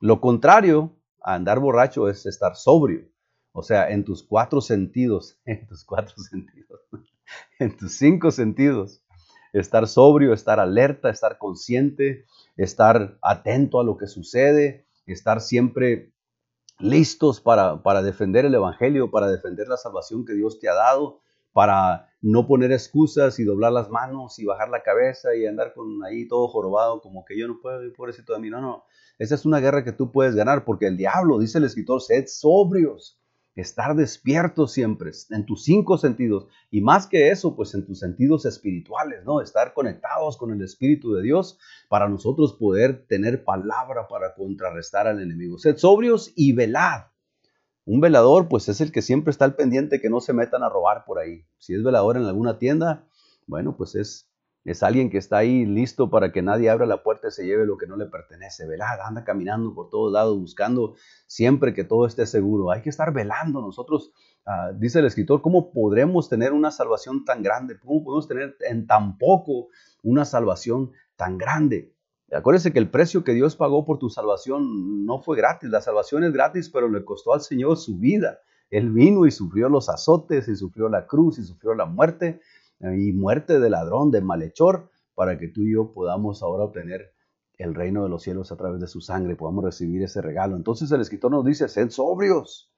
Lo 0.00 0.20
contrario 0.20 0.94
andar 1.22 1.58
borracho 1.58 2.08
es 2.08 2.26
estar 2.26 2.54
sobrio. 2.54 3.08
O 3.52 3.62
sea, 3.62 3.88
en 3.88 4.04
tus 4.04 4.22
cuatro 4.22 4.60
sentidos, 4.60 5.40
en 5.44 5.66
tus 5.66 5.84
cuatro 5.84 6.16
sentidos, 6.18 6.80
en 7.58 7.76
tus 7.76 7.96
cinco 7.96 8.30
sentidos. 8.30 9.02
Estar 9.52 9.86
sobrio, 9.86 10.32
estar 10.32 10.58
alerta, 10.58 11.10
estar 11.10 11.38
consciente, 11.38 12.26
estar 12.56 13.18
atento 13.22 13.80
a 13.80 13.84
lo 13.84 13.96
que 13.96 14.08
sucede, 14.08 14.86
estar 15.06 15.40
siempre 15.40 16.12
listos 16.80 17.40
para, 17.40 17.82
para 17.82 18.02
defender 18.02 18.44
el 18.44 18.54
Evangelio, 18.54 19.10
para 19.10 19.28
defender 19.28 19.68
la 19.68 19.76
salvación 19.76 20.24
que 20.24 20.34
Dios 20.34 20.58
te 20.58 20.68
ha 20.68 20.74
dado, 20.74 21.20
para 21.52 22.08
no 22.20 22.48
poner 22.48 22.72
excusas 22.72 23.38
y 23.38 23.44
doblar 23.44 23.70
las 23.70 23.90
manos 23.90 24.40
y 24.40 24.44
bajar 24.44 24.70
la 24.70 24.82
cabeza 24.82 25.36
y 25.36 25.46
andar 25.46 25.72
con 25.72 26.04
ahí 26.04 26.26
todo 26.26 26.48
jorobado 26.48 27.00
como 27.00 27.24
que 27.24 27.38
yo 27.38 27.46
no 27.46 27.60
puedo, 27.60 27.80
pobrecito 27.92 28.32
de 28.32 28.40
mí. 28.40 28.50
No, 28.50 28.60
no. 28.60 28.84
Esa 29.18 29.36
es 29.36 29.46
una 29.46 29.60
guerra 29.60 29.84
que 29.84 29.92
tú 29.92 30.10
puedes 30.10 30.34
ganar 30.34 30.64
porque 30.64 30.88
el 30.88 30.96
diablo, 30.96 31.38
dice 31.38 31.58
el 31.58 31.64
escritor, 31.64 32.02
sed 32.02 32.24
sobrios, 32.26 33.20
estar 33.54 33.94
despiertos 33.94 34.72
siempre 34.72 35.12
en 35.30 35.46
tus 35.46 35.62
cinco 35.64 35.96
sentidos 35.96 36.48
y 36.70 36.80
más 36.80 37.06
que 37.06 37.30
eso, 37.30 37.54
pues 37.54 37.74
en 37.74 37.86
tus 37.86 38.00
sentidos 38.00 38.46
espirituales, 38.46 39.24
¿no? 39.24 39.40
Estar 39.40 39.74
conectados 39.74 40.36
con 40.36 40.52
el 40.52 40.62
Espíritu 40.62 41.12
de 41.14 41.22
Dios 41.22 41.58
para 41.88 42.08
nosotros 42.08 42.54
poder 42.54 43.06
tener 43.06 43.44
palabra 43.44 44.08
para 44.08 44.34
contrarrestar 44.34 45.06
al 45.06 45.20
enemigo. 45.20 45.58
Sed 45.58 45.76
sobrios 45.76 46.32
y 46.34 46.52
velad. 46.52 47.04
Un 47.86 48.00
velador, 48.00 48.48
pues 48.48 48.68
es 48.68 48.80
el 48.80 48.90
que 48.90 49.02
siempre 49.02 49.30
está 49.30 49.44
al 49.44 49.56
pendiente 49.56 50.00
que 50.00 50.10
no 50.10 50.20
se 50.20 50.32
metan 50.32 50.62
a 50.62 50.70
robar 50.70 51.04
por 51.04 51.18
ahí. 51.18 51.44
Si 51.58 51.74
es 51.74 51.82
velador 51.82 52.16
en 52.16 52.24
alguna 52.24 52.58
tienda, 52.58 53.06
bueno, 53.46 53.76
pues 53.76 53.94
es 53.94 54.30
es 54.64 54.82
alguien 54.82 55.10
que 55.10 55.18
está 55.18 55.38
ahí 55.38 55.66
listo 55.66 56.08
para 56.08 56.32
que 56.32 56.40
nadie 56.40 56.70
abra 56.70 56.86
la 56.86 57.02
puerta 57.02 57.28
y 57.28 57.30
se 57.30 57.44
lleve 57.44 57.66
lo 57.66 57.76
que 57.76 57.86
no 57.86 57.96
le 57.96 58.06
pertenece. 58.06 58.66
Velad, 58.66 59.00
anda 59.00 59.22
caminando 59.22 59.74
por 59.74 59.90
todos 59.90 60.10
lados 60.10 60.38
buscando 60.38 60.94
siempre 61.26 61.74
que 61.74 61.84
todo 61.84 62.06
esté 62.06 62.24
seguro. 62.24 62.70
Hay 62.70 62.80
que 62.80 62.88
estar 62.88 63.12
velando 63.12 63.60
nosotros. 63.60 64.12
Ah, 64.46 64.72
dice 64.74 65.00
el 65.00 65.06
escritor, 65.06 65.42
¿cómo 65.42 65.70
podremos 65.70 66.30
tener 66.30 66.52
una 66.52 66.70
salvación 66.70 67.24
tan 67.24 67.42
grande? 67.42 67.78
¿Cómo 67.78 68.02
podemos 68.02 68.26
tener 68.26 68.56
en 68.60 68.86
tan 68.86 69.18
poco 69.18 69.68
una 70.02 70.24
salvación 70.24 70.92
tan 71.16 71.36
grande? 71.36 71.94
Acuérdense 72.32 72.72
que 72.72 72.78
el 72.78 72.90
precio 72.90 73.22
que 73.22 73.34
Dios 73.34 73.56
pagó 73.56 73.84
por 73.84 73.98
tu 73.98 74.08
salvación 74.08 75.04
no 75.04 75.20
fue 75.20 75.36
gratis. 75.36 75.68
La 75.68 75.82
salvación 75.82 76.24
es 76.24 76.32
gratis, 76.32 76.70
pero 76.70 76.88
le 76.88 77.04
costó 77.04 77.34
al 77.34 77.42
Señor 77.42 77.76
su 77.76 77.98
vida. 77.98 78.38
Él 78.70 78.90
vino 78.90 79.26
y 79.26 79.30
sufrió 79.30 79.68
los 79.68 79.88
azotes 79.88 80.48
y 80.48 80.56
sufrió 80.56 80.88
la 80.88 81.06
cruz 81.06 81.38
y 81.38 81.44
sufrió 81.44 81.74
la 81.74 81.84
muerte 81.84 82.40
y 82.80 83.12
muerte 83.12 83.60
de 83.60 83.70
ladrón, 83.70 84.10
de 84.10 84.20
malhechor, 84.20 84.90
para 85.14 85.38
que 85.38 85.48
tú 85.48 85.62
y 85.62 85.74
yo 85.74 85.92
podamos 85.92 86.42
ahora 86.42 86.64
obtener 86.64 87.12
el 87.58 87.74
reino 87.74 88.02
de 88.02 88.08
los 88.08 88.22
cielos 88.22 88.50
a 88.52 88.56
través 88.56 88.80
de 88.80 88.88
su 88.88 89.00
sangre, 89.00 89.36
podamos 89.36 89.64
recibir 89.64 90.02
ese 90.02 90.20
regalo. 90.20 90.56
Entonces 90.56 90.90
el 90.90 91.00
escritor 91.00 91.30
nos 91.30 91.44
dice, 91.44 91.68
sed 91.68 91.90
sobrios, 91.90 92.72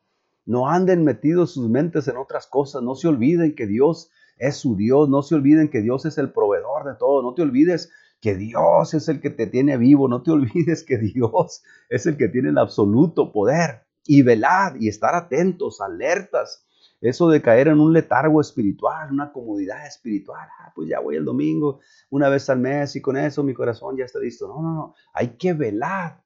no 0.45 0.69
anden 0.69 1.03
metidos 1.03 1.53
sus 1.53 1.69
mentes 1.69 2.09
en 2.09 2.17
otras 2.17 2.47
cosas, 2.47 2.83
no 2.83 2.95
se 2.95 3.09
olviden 3.09 3.55
que 3.55 3.67
Dios 3.67 4.11
es 4.37 4.57
su 4.57 4.77
Dios, 4.77 5.09
no 5.09 5.23
se 5.23 5.35
olviden 5.35 5.71
que 5.71 5.81
Dios 5.81 6.05
es 6.05 6.19
el 6.19 6.33
proveedor 6.33 6.85
de 6.85 6.95
todo, 6.95 7.23
no 7.23 7.35
te 7.35 7.43
olvides 7.43 7.91
que 8.21 8.35
Dios 8.35 8.95
es 8.95 9.09
el 9.09 9.21
que 9.21 9.31
te 9.31 9.47
tiene 9.47 9.77
vivo, 9.77 10.09
no 10.09 10.23
te 10.23 10.31
olvides 10.33 10.85
que 10.85 10.99
Dios 10.99 11.63
es 11.89 12.07
el 12.07 12.17
que 12.17 12.29
tiene 12.29 12.51
el 12.51 12.59
absoluto 12.59 13.33
poder. 13.33 13.87
Y 14.09 14.23
velad 14.23 14.77
y 14.79 14.87
estar 14.87 15.17
atentos, 15.17 15.81
alertas, 15.81 16.66
eso 17.01 17.29
de 17.29 17.43
caer 17.43 17.69
en 17.69 17.79
un 17.79 17.93
letargo 17.93 18.41
espiritual, 18.41 19.13
una 19.13 19.33
comodidad 19.33 19.87
espiritual, 19.87 20.49
ah, 20.61 20.73
pues 20.75 20.89
ya 20.89 21.01
voy 21.01 21.17
el 21.17 21.25
domingo 21.25 21.81
una 22.11 22.29
vez 22.29 22.49
al 22.49 22.59
mes 22.59 22.97
y 22.97 23.03
con 23.03 23.17
eso 23.17 23.43
mi 23.43 23.55
corazón 23.55 23.97
ya 23.97 24.05
está 24.05 24.19
listo. 24.19 24.49
No, 24.49 24.63
no, 24.63 24.75
no, 24.75 24.95
hay 25.13 25.37
que 25.37 25.53
velar. 25.53 26.23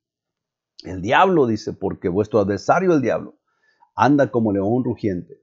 El 0.85 1.03
diablo 1.03 1.47
dice, 1.47 1.73
porque 1.73 2.09
vuestro 2.09 2.39
adversario, 2.41 2.93
el 2.95 3.03
diablo, 3.03 3.39
anda 3.95 4.31
como 4.31 4.53
león 4.53 4.85
rugiente, 4.85 5.43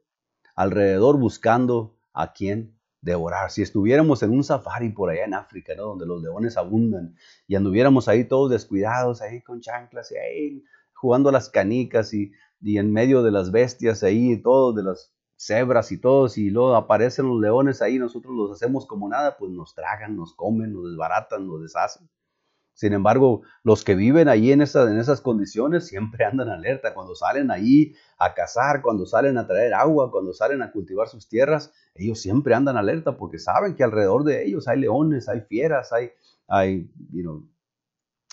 alrededor 0.56 1.18
buscando 1.20 1.98
a 2.14 2.34
quien 2.34 2.76
devorar. 3.02 3.52
Si 3.52 3.62
estuviéramos 3.62 4.24
en 4.24 4.32
un 4.32 4.44
safari 4.44 4.90
por 4.90 5.10
allá 5.10 5.26
en 5.26 5.36
África, 5.36 5.74
¿no? 5.76 5.84
donde 5.84 6.06
los 6.06 6.22
leones 6.22 6.58
abundan, 6.58 7.16
y 7.48 7.56
anduviéramos 7.56 8.08
ahí 8.08 8.24
todos 8.24 8.50
descuidados, 8.50 9.22
ahí 9.22 9.42
con 9.42 9.62
chanclas, 9.62 10.12
y 10.12 10.18
ahí 10.18 10.64
jugando 10.94 11.30
a 11.30 11.32
las 11.32 11.50
canicas 11.50 12.14
y, 12.14 12.32
y 12.62 12.80
en 12.80 12.92
medio 12.92 13.22
de 13.22 13.32
las 13.32 13.52
bestias 13.52 14.02
ahí, 14.02 14.42
todos 14.42 14.76
de 14.76 14.84
las 14.84 15.14
cebras 15.38 15.92
y 15.92 16.00
todos, 16.00 16.38
y 16.38 16.50
luego 16.50 16.76
aparecen 16.76 17.28
los 17.28 17.40
leones 17.40 17.82
ahí, 17.82 18.00
nosotros 18.00 18.36
los 18.36 18.52
hacemos 18.52 18.86
como 18.86 19.08
nada, 19.08 19.38
pues 19.38 19.52
nos 19.52 19.74
tragan, 19.76 20.18
nos 20.18 20.34
comen, 20.34 20.74
nos 20.74 20.90
desbaratan, 20.90 21.48
nos 21.48 21.62
deshacen. 21.62 22.10
Sin 22.78 22.94
embargo, 22.94 23.42
los 23.64 23.84
que 23.84 23.96
viven 23.96 24.28
ahí 24.30 24.52
en, 24.52 24.62
en 24.62 25.00
esas 25.00 25.22
condiciones 25.22 25.88
siempre 25.88 26.26
andan 26.32 26.50
alerta. 26.50 26.94
Cuando 26.94 27.16
salen 27.16 27.50
ahí 27.50 27.96
a 28.20 28.36
cazar, 28.36 28.84
cuando 28.84 29.08
salen 29.08 29.40
a 29.40 29.48
traer 29.48 29.74
agua, 29.74 30.12
cuando 30.12 30.32
salen 30.32 30.62
a 30.62 30.72
cultivar 30.72 31.08
sus 31.08 31.28
tierras, 31.28 31.74
ellos 31.96 32.22
siempre 32.22 32.54
andan 32.54 32.78
alerta 32.78 33.18
porque 33.18 33.40
saben 33.40 33.76
que 33.76 33.84
alrededor 33.84 34.24
de 34.24 34.46
ellos 34.46 34.68
hay 34.68 34.80
leones, 34.80 35.28
hay 35.28 35.42
fieras, 35.42 35.92
hay, 35.92 36.12
hay 36.48 36.88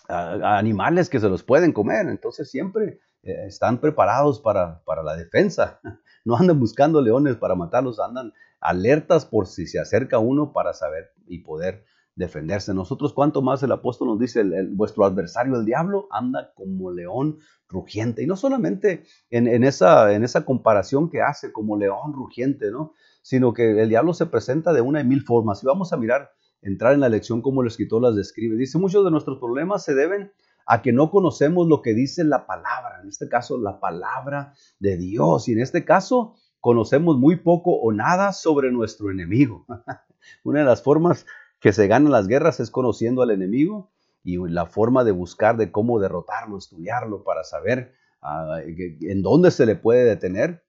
animales 0.09 1.09
que 1.09 1.21
se 1.21 1.31
los 1.31 1.43
pueden 1.43 1.73
comer. 1.73 2.07
Entonces 2.09 2.51
siempre 2.51 3.01
están 3.25 3.81
preparados 3.81 4.41
para, 4.41 4.83
para 4.85 5.03
la 5.03 5.17
defensa. 5.17 5.81
No 6.27 6.37
andan 6.37 6.59
buscando 6.59 7.03
leones 7.03 7.37
para 7.37 7.55
matarlos, 7.55 8.01
andan 8.01 8.33
alertas 8.59 9.27
por 9.27 9.47
si 9.47 9.67
se 9.67 9.79
acerca 9.79 10.19
uno 10.19 10.55
para 10.55 10.73
saber 10.73 11.13
y 11.27 11.41
poder 11.41 11.85
defenderse. 12.17 12.73
Nosotros, 12.75 13.13
cuanto 13.13 13.43
más 13.43 13.63
el 13.63 13.73
apóstol 13.73 14.09
nos 14.09 14.19
dice, 14.19 14.43
vuestro 14.71 15.05
adversario, 15.05 15.57
el 15.57 15.65
diablo, 15.65 16.09
anda 16.11 16.53
como 16.55 16.91
león 16.91 17.39
rugiente. 17.69 18.23
Y 18.23 18.27
no 18.27 18.37
solamente 18.37 19.05
en, 19.31 19.65
esa, 19.65 20.13
en 20.13 20.25
esa 20.25 20.45
comparación 20.45 21.11
que 21.11 21.23
hace 21.23 21.53
como 21.53 21.77
león 21.77 22.13
rugiente, 22.13 22.71
¿no? 22.71 22.93
Sino 23.23 23.53
que 23.53 23.83
el 23.83 23.89
diablo 23.89 24.15
se 24.15 24.27
presenta 24.27 24.73
de 24.73 24.81
una 24.81 25.01
y 25.01 25.05
mil 25.05 25.23
formas. 25.23 25.63
Y 25.63 25.67
vamos 25.67 25.93
a 25.93 25.97
mirar, 25.97 26.31
entrar 26.63 26.95
en 26.95 27.01
la 27.01 27.09
lección 27.09 27.43
como 27.43 27.63
el 27.63 27.69
escritor 27.69 28.03
las 28.03 28.15
describe. 28.15 28.57
Dice, 28.57 28.79
muchos 28.79 29.05
de 29.05 29.11
nuestros 29.11 29.39
problemas 29.39 29.85
se 29.85 29.95
deben 29.95 30.33
a 30.67 30.83
que 30.83 30.93
no 30.93 31.11
conocemos 31.11 31.69
lo 31.69 31.83
que 31.83 31.95
dice 31.95 32.25
la 32.25 32.47
palabra, 32.47 33.01
en 33.03 33.09
este 33.09 33.29
caso 33.29 33.59
la 33.59 33.81
palabra 33.81 34.55
de 34.79 34.97
Dios. 34.97 35.49
Y 35.49 35.53
en 35.53 35.61
este 35.61 35.85
caso 35.85 36.37
conocemos 36.61 37.19
muy 37.19 37.37
poco 37.37 37.73
o 37.73 37.93
nada 37.93 38.33
sobre 38.33 38.73
nuestro 38.73 39.11
enemigo. 39.11 39.67
Una 40.45 40.61
de 40.61 40.65
las 40.65 40.83
formas 40.83 41.27
que 41.61 41.73
se 41.73 41.87
ganan 41.87 42.13
las 42.13 42.27
guerras 42.27 42.61
es 42.61 42.71
conociendo 42.71 43.23
al 43.23 43.31
enemigo 43.31 43.91
y 44.23 44.39
la 44.49 44.67
forma 44.67 45.05
de 45.05 45.13
buscar 45.13 45.57
de 45.57 45.71
cómo 45.71 46.01
derrotarlo, 46.01 46.57
estudiarlo 46.57 47.25
para 47.25 47.45
saber 47.45 47.95
ah, 48.23 48.59
en 48.65 49.23
dónde 49.23 49.51
se 49.51 49.67
le 49.67 49.77
puede 49.77 50.05
detener. 50.05 50.65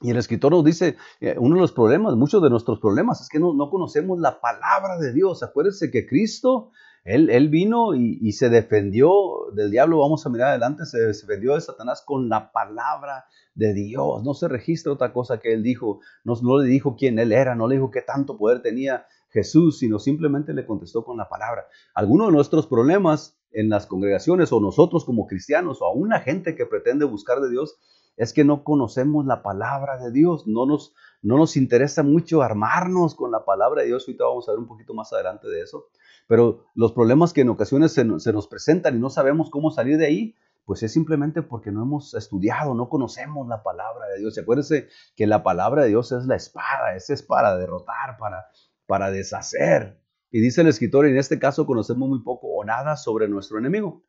Y 0.00 0.10
el 0.10 0.18
escritor 0.18 0.52
nos 0.52 0.64
dice, 0.64 0.96
eh, 1.20 1.36
uno 1.38 1.54
de 1.54 1.62
los 1.62 1.72
problemas, 1.72 2.14
muchos 2.14 2.42
de 2.42 2.50
nuestros 2.50 2.78
problemas 2.78 3.22
es 3.22 3.28
que 3.28 3.38
no, 3.38 3.56
conocemos 3.70 4.18
la 4.20 4.38
palabra 4.40 4.98
de 4.98 5.14
Dios. 5.14 5.42
Acuérdense 5.42 5.90
que 5.90 6.06
Cristo, 6.06 6.72
Él, 7.04 7.48
vino 7.50 7.94
y, 7.94 8.32
se 8.32 8.48
defendió 8.48 9.12
del 9.52 9.70
diablo, 9.70 9.98
vamos 9.98 10.24
a 10.24 10.30
mirar 10.30 10.48
adelante, 10.48 10.86
se 10.86 10.98
defendió 10.98 11.54
de 11.54 11.60
Satanás 11.60 12.02
con 12.02 12.30
la 12.30 12.50
palabra 12.50 13.26
de 13.54 13.74
Dios. 13.74 14.24
No 14.24 14.32
se 14.32 14.48
registra 14.48 14.92
otra 14.92 15.12
cosa 15.12 15.38
que 15.38 15.52
Él 15.52 15.62
dijo, 15.62 16.00
no, 16.24 16.34
no 16.42 16.58
le 16.58 16.68
dijo 16.68 16.96
quién 16.96 17.18
Él 17.18 17.32
era, 17.32 17.54
no 17.54 17.68
le 17.68 17.74
dijo 17.76 17.90
qué 17.90 18.00
tanto 18.00 18.38
poder 18.38 18.62
tenía, 18.62 19.06
Jesús, 19.34 19.80
sino 19.80 19.98
simplemente 19.98 20.54
le 20.54 20.64
contestó 20.64 21.04
con 21.04 21.16
la 21.16 21.28
palabra. 21.28 21.66
Algunos 21.92 22.28
de 22.28 22.34
nuestros 22.34 22.68
problemas 22.68 23.36
en 23.50 23.68
las 23.68 23.84
congregaciones 23.84 24.52
o 24.52 24.60
nosotros 24.60 25.04
como 25.04 25.26
cristianos 25.26 25.82
o 25.82 25.86
aún 25.86 26.10
la 26.10 26.20
gente 26.20 26.54
que 26.54 26.66
pretende 26.66 27.04
buscar 27.04 27.40
de 27.40 27.50
Dios 27.50 27.76
es 28.16 28.32
que 28.32 28.44
no 28.44 28.62
conocemos 28.62 29.26
la 29.26 29.42
palabra 29.42 29.98
de 29.98 30.12
Dios, 30.12 30.46
no 30.46 30.66
nos, 30.66 30.94
no 31.20 31.36
nos 31.36 31.56
interesa 31.56 32.04
mucho 32.04 32.42
armarnos 32.42 33.16
con 33.16 33.32
la 33.32 33.44
palabra 33.44 33.82
de 33.82 33.88
Dios. 33.88 34.04
Ahorita 34.06 34.24
vamos 34.24 34.48
a 34.48 34.52
ver 34.52 34.60
un 34.60 34.68
poquito 34.68 34.94
más 34.94 35.12
adelante 35.12 35.48
de 35.48 35.62
eso. 35.62 35.88
Pero 36.26 36.66
los 36.74 36.92
problemas 36.92 37.32
que 37.32 37.42
en 37.42 37.50
ocasiones 37.50 37.92
se, 37.92 38.04
nos 38.04 38.48
presentan 38.48 38.96
y 38.96 38.98
no 38.98 39.10
sabemos 39.10 39.50
cómo 39.50 39.70
salir 39.70 39.98
de 39.98 40.06
ahí, 40.06 40.34
pues 40.64 40.82
es 40.82 40.92
simplemente 40.92 41.42
porque 41.42 41.70
no 41.70 41.82
hemos 41.82 42.14
estudiado, 42.14 42.74
no 42.74 42.88
conocemos 42.88 43.46
la 43.48 43.62
palabra 43.62 44.06
de 44.08 44.20
Dios. 44.20 44.36
Y 44.36 44.40
acuérdense 44.40 44.88
que 45.16 45.26
la 45.26 45.42
palabra 45.42 45.82
de 45.82 45.88
Dios 45.88 46.12
es 46.12 46.24
la 46.24 46.36
espada, 46.36 46.96
esa 46.96 47.12
es 47.12 47.22
para 47.22 47.56
derrotar, 47.56 48.16
para, 48.18 48.46
para 48.86 49.10
deshacer. 49.10 50.00
Y 50.30 50.40
dice 50.40 50.62
el 50.62 50.68
escritor, 50.68 51.06
en 51.06 51.16
este 51.16 51.38
caso 51.38 51.66
conocemos 51.66 52.08
muy 52.08 52.22
poco 52.22 52.48
o 52.48 52.64
nada 52.64 52.96
sobre 52.96 53.28
nuestro 53.28 53.58
enemigo. 53.58 54.04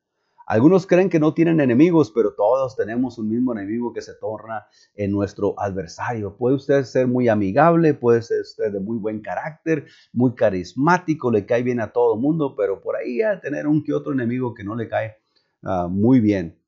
Algunos 0.46 0.86
creen 0.86 1.10
que 1.10 1.20
no 1.20 1.34
tienen 1.34 1.60
enemigos, 1.60 2.12
pero 2.12 2.36
todos 2.36 2.76
tenemos 2.76 3.18
un 3.18 3.30
mismo 3.30 3.52
enemigo 3.52 3.92
que 3.94 4.02
se 4.02 4.14
torna 4.14 4.68
en 4.94 5.12
nuestro 5.12 5.56
adversario. 5.58 6.38
Puede 6.38 6.56
usted 6.56 6.84
ser 6.84 7.08
muy 7.08 7.28
amigable, 7.30 7.96
puede 7.96 8.22
ser 8.22 8.46
de 8.72 8.80
muy 8.80 8.98
buen 8.98 9.22
carácter, 9.22 9.88
muy 10.14 10.36
carismático, 10.36 11.32
le 11.32 11.46
cae 11.46 11.64
bien 11.64 11.80
a 11.80 11.92
todo 11.92 12.16
mundo, 12.16 12.56
pero 12.56 12.80
por 12.82 12.96
ahí 12.96 13.24
a 13.24 13.40
tener 13.40 13.66
un 13.66 13.84
que 13.84 13.94
otro 13.94 14.14
enemigo 14.14 14.54
que 14.54 14.64
no 14.64 14.76
le 14.76 14.88
cae 14.88 15.16
ah, 15.64 15.88
muy 15.90 16.20
bien. 16.20 16.60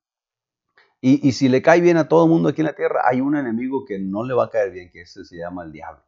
Y, 1.00 1.28
y, 1.28 1.34
si 1.34 1.48
le 1.48 1.62
cae 1.62 1.80
bien 1.80 1.98
a 1.98 2.08
todo 2.08 2.24
el 2.24 2.32
mundo 2.32 2.50
aquí 2.50 2.62
en 2.62 2.68
la 2.68 2.76
tierra, 2.76 3.02
hay 3.06 3.22
un 3.22 3.36
enemigo 3.36 3.86
que 3.86 4.00
no 4.00 4.24
le 4.24 4.34
va 4.34 4.46
a 4.46 4.50
caer 4.50 4.72
bien, 4.72 4.90
que 4.92 5.02
ese 5.02 5.24
se 5.24 5.38
llama 5.38 5.64
el 5.64 5.72
diablo. 5.72 6.04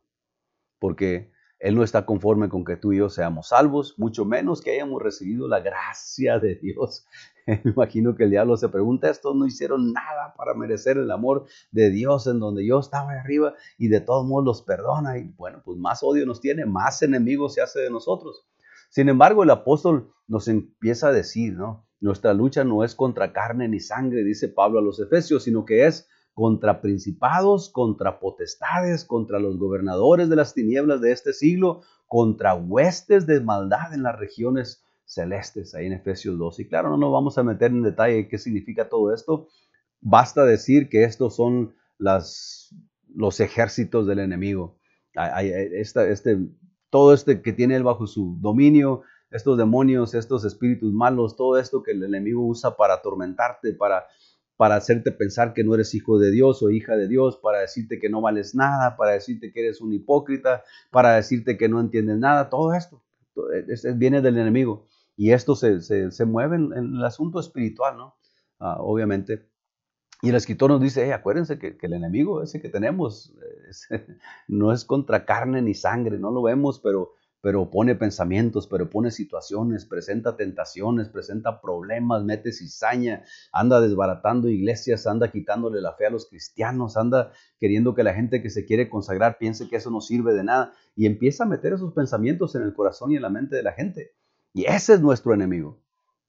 Porque 0.80 1.32
él 1.60 1.76
no 1.76 1.84
está 1.84 2.06
conforme 2.06 2.48
con 2.48 2.64
que 2.64 2.78
tú 2.78 2.94
y 2.94 2.98
yo 2.98 3.10
seamos 3.10 3.50
salvos, 3.50 3.96
mucho 3.98 4.24
menos 4.24 4.62
que 4.62 4.72
hayamos 4.72 5.02
recibido 5.02 5.48
la 5.48 5.60
gracia 5.60 6.40
de 6.40 6.56
Dios. 6.56 7.06
Me 7.48 7.62
imagino 7.66 8.16
que 8.16 8.24
el 8.24 8.30
diablo 8.30 8.56
se 8.56 8.70
pregunta, 8.70 9.10
estos 9.10 9.36
no 9.36 9.46
hicieron 9.46 9.92
nada 9.92 10.34
para 10.38 10.54
merecer 10.54 10.98
el 10.98 11.12
amor 11.12 11.46
de 11.72 11.90
Dios 11.90 12.28
en 12.28 12.40
donde 12.40 12.66
yo 12.66 12.80
estaba 12.80 13.12
arriba 13.12 13.56
y 13.78 13.90
de 13.90 14.00
todos 14.00 14.26
modos 14.26 14.46
los 14.46 14.62
perdona. 14.62 15.18
Y 15.18 15.34
bueno, 15.36 15.62
pues 15.66 15.78
más 15.78 16.02
odio 16.02 16.26
nos 16.26 16.40
tiene, 16.40 16.66
más 16.66 17.02
enemigos 17.02 17.56
se 17.56 17.62
hace 17.62 17.82
de 17.82 17.90
nosotros. 17.90 18.46
Sin 18.90 19.10
embargo, 19.10 19.44
el 19.44 19.50
apóstol 19.50 20.14
nos 20.28 20.48
empieza 20.48 21.10
a 21.10 21.12
decir, 21.12 21.54
¿no? 21.54 21.86
Nuestra 22.00 22.34
lucha 22.34 22.64
no 22.64 22.86
es 22.86 22.96
contra 22.96 23.34
carne 23.34 23.68
ni 23.68 23.82
sangre, 23.82 24.24
dice 24.24 24.48
Pablo 24.48 24.80
a 24.80 24.82
los 24.82 25.00
Efesios, 25.02 25.44
sino 25.44 25.66
que 25.66 25.86
es 25.86 26.08
contra 26.40 26.80
principados, 26.80 27.70
contra 27.70 28.18
potestades, 28.18 29.04
contra 29.04 29.40
los 29.40 29.58
gobernadores 29.58 30.30
de 30.30 30.38
las 30.38 30.54
tinieblas 30.54 31.02
de 31.02 31.12
este 31.12 31.34
siglo, 31.34 31.82
contra 32.08 32.56
huestes 32.56 33.28
de 33.28 33.42
maldad 33.42 33.94
en 33.94 34.04
las 34.04 34.18
regiones 34.18 34.82
celestes, 35.04 35.76
ahí 35.76 35.88
en 35.88 35.92
Efesios 35.92 36.40
2. 36.40 36.62
Y 36.62 36.70
claro, 36.70 36.92
no 36.92 36.96
nos 36.96 37.12
vamos 37.12 37.38
a 37.38 37.44
meter 37.44 37.72
en 37.72 37.84
detalle 37.84 38.30
qué 38.30 38.38
significa 38.38 38.88
todo 38.88 39.14
esto. 39.14 39.50
Basta 40.00 40.46
decir 40.46 40.88
que 40.88 41.04
estos 41.04 41.36
son 41.36 41.76
los 41.98 42.72
ejércitos 43.42 44.08
del 44.08 44.20
enemigo. 44.20 44.78
este, 45.14 46.38
todo 46.90 47.14
este 47.14 47.42
que 47.42 47.52
tiene 47.52 47.76
él 47.76 47.84
bajo 47.84 48.08
su 48.08 48.38
dominio, 48.40 49.02
estos 49.30 49.58
demonios, 49.58 50.14
estos 50.14 50.46
espíritus 50.46 50.94
malos, 50.94 51.36
todo 51.36 51.60
esto 51.60 51.84
que 51.84 51.92
el 51.92 52.02
enemigo 52.02 52.48
usa 52.48 52.78
para 52.78 52.94
atormentarte, 52.94 53.74
para 53.74 54.06
para 54.60 54.76
hacerte 54.76 55.14
pensar 55.14 55.54
que 55.54 55.64
no 55.64 55.74
eres 55.74 55.96
hijo 55.96 56.20
de 56.20 56.32
Dios 56.32 56.62
o 56.62 56.70
hija 56.70 56.98
de 56.98 57.08
Dios, 57.08 57.38
para 57.38 57.60
decirte 57.60 57.98
que 57.98 58.10
no 58.10 58.20
vales 58.20 58.56
nada, 58.56 58.98
para 58.98 59.14
decirte 59.14 59.54
que 59.54 59.62
eres 59.62 59.80
un 59.80 59.94
hipócrita, 59.94 60.66
para 60.92 61.16
decirte 61.16 61.58
que 61.58 61.70
no 61.70 61.80
entiendes 61.80 62.18
nada, 62.18 62.50
todo 62.50 62.74
esto 62.74 63.02
viene 63.96 64.22
del 64.22 64.38
enemigo. 64.38 64.86
Y 65.16 65.32
esto 65.32 65.56
se, 65.56 65.80
se, 65.80 66.26
mueve 66.26 66.58
en, 66.58 66.74
el 66.74 67.06
asunto 67.06 67.40
espiritual, 67.40 67.96
¿no? 67.96 68.18
Ah, 68.60 68.76
obviamente. 68.82 69.50
Y 70.22 70.28
el 70.28 70.36
escritor 70.36 70.72
nos 70.72 70.82
dice, 70.82 71.14
acuérdense 71.14 71.58
que, 71.58 71.78
que, 71.78 71.88
el 71.88 71.94
enemigo 71.94 72.44
ese 72.44 72.60
que 72.60 72.68
tenemos 72.68 73.34
no 74.50 74.74
es 74.74 74.84
contra 74.84 75.24
carne 75.24 75.62
ni 75.62 75.74
sangre, 75.74 76.20
no 76.20 76.32
lo 76.32 76.42
vemos, 76.42 76.82
pero 76.82 77.14
pero 77.42 77.70
pone 77.70 77.96
pensamientos, 77.96 78.68
pero 78.68 78.90
pone 78.90 79.12
situaciones, 79.12 79.86
presenta 79.86 80.36
tentaciones, 80.36 81.08
presenta 81.08 81.62
problemas, 81.62 82.24
mete 82.24 82.52
cizaña, 82.52 83.24
anda 83.54 83.80
desbaratando 83.80 84.50
iglesias, 84.50 85.08
anda 85.08 85.32
quitándole 85.32 85.82
la 85.82 85.94
fe 85.94 86.08
a 86.08 86.10
los 86.10 86.28
cristianos, 86.28 86.98
anda 86.98 87.32
queriendo 87.60 87.96
que 87.96 88.04
la 88.04 88.14
gente 88.14 88.42
que 88.42 88.50
se 88.50 88.66
quiere 88.66 88.90
consagrar 88.90 89.38
piense 89.38 89.70
que 89.70 89.78
eso 89.78 89.90
no 89.90 90.02
sirve 90.02 90.34
de 90.34 90.44
nada 90.44 90.74
y 90.96 91.06
empieza 91.06 91.44
a 91.44 91.48
meter 91.48 91.74
esos 91.74 91.94
pensamientos 91.94 92.56
en 92.56 92.64
el 92.64 92.74
corazón 92.74 93.12
y 93.12 93.16
en 93.16 93.22
la 93.22 93.30
mente 93.30 93.56
de 93.56 93.64
la 93.64 93.72
gente. 93.72 94.12
Y 94.54 94.66
ese 94.66 94.96
es 94.96 95.02
nuestro 95.02 95.34
enemigo. 95.34 95.80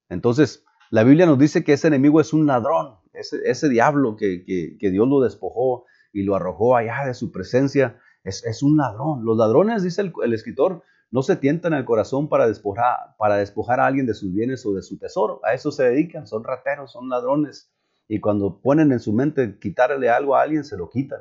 Entonces, 0.09 0.65
la 0.91 1.03
Biblia 1.03 1.27
nos 1.27 1.39
dice 1.39 1.65
que 1.65 1.73
ese 1.73 1.89
enemigo 1.89 2.21
es 2.21 2.33
un 2.33 2.47
ladrón, 2.47 2.97
ese, 3.13 3.69
diablo 3.69 4.17
que, 4.17 4.77
Dios 4.79 5.09
lo 5.09 5.21
despojó 5.21 5.85
y 6.13 6.23
lo 6.23 6.37
arrojó 6.37 6.77
allá 6.77 7.05
de 7.07 7.15
su 7.15 7.33
presencia. 7.33 7.99
Es, 8.23 8.63
un 8.63 8.77
ladrón. 8.77 9.25
Los 9.25 9.37
ladrones, 9.37 9.83
dice 9.83 10.03
el 10.03 10.35
escritor, 10.35 10.83
no 11.11 11.23
se 11.23 11.37
tientan 11.37 11.75
al 11.75 11.85
corazón 11.85 12.29
para 12.29 12.47
despojar, 12.47 13.17
para 13.19 13.37
despojar 13.37 13.81
a 13.81 13.87
alguien 13.87 14.07
de 14.07 14.15
sus 14.15 14.33
bienes 14.33 14.65
o 14.65 14.75
de 14.75 14.83
su 14.83 14.97
tesoro. 14.99 15.41
A 15.43 15.55
eso 15.55 15.73
se 15.73 15.85
dedican, 15.85 16.27
son 16.27 16.45
rateros, 16.45 16.93
son 16.93 17.09
ladrones. 17.09 17.71
Y 18.07 18.21
cuando 18.21 18.61
ponen 18.61 18.93
en 18.93 19.01
su 19.01 19.13
mente 19.13 19.59
quitarle 19.59 20.09
algo 20.09 20.37
a 20.37 20.43
alguien, 20.43 20.65
se 20.65 20.77
lo 20.77 20.89
quitan. 20.89 21.21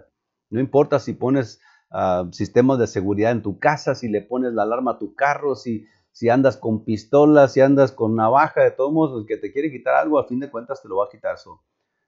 No 0.49 0.59
importa 0.59 0.99
si 0.99 1.13
pones 1.13 1.59
ah, 1.91 2.27
sistemas 2.31 2.77
de 2.79 2.87
seguridad 2.87 3.31
en 3.31 3.41
tu 3.41 3.59
casa, 3.59 3.95
si 3.95 4.09
le 4.09 4.21
pones 4.21 4.53
la 4.53 4.63
alarma 4.63 4.91
a 4.91 4.99
tu 4.99 5.15
carro, 5.15 5.55
si, 5.55 5.87
andas 6.29 6.57
con 6.57 6.83
pistolas, 6.83 7.53
si 7.53 7.61
andas 7.61 7.91
con 7.91 8.15
navaja, 8.15 8.61
de 8.61 8.71
todos 8.71 8.91
modos, 8.91 9.21
el 9.21 9.27
que 9.27 9.37
te 9.37 9.51
quiere 9.51 9.71
quitar 9.71 9.95
algo, 9.95 10.19
a 10.19 10.27
fin 10.27 10.39
de 10.39 10.51
cuentas 10.51 10.81
te 10.81 10.87
lo 10.87 10.97
va 10.97 11.05
a 11.05 11.09
quitar. 11.09 11.35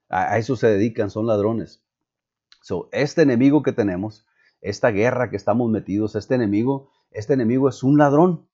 a, 0.08 0.38
eso 0.38 0.54
se 0.54 0.68
dedican, 0.68 1.10
son 1.10 1.26
ladrones. 1.26 1.82
So, 2.60 2.88
este 2.92 3.22
enemigo 3.22 3.62
que 3.62 3.72
tenemos, 3.72 4.24
esta 4.60 4.90
guerra 4.90 5.30
que 5.30 5.36
estamos 5.36 5.68
metidos, 5.68 6.14
este 6.14 6.36
enemigo 6.36 6.90
este 7.14 7.34
enemigo 7.34 7.68
es 7.68 7.82
un 7.82 7.98
ladrón. 7.98 8.48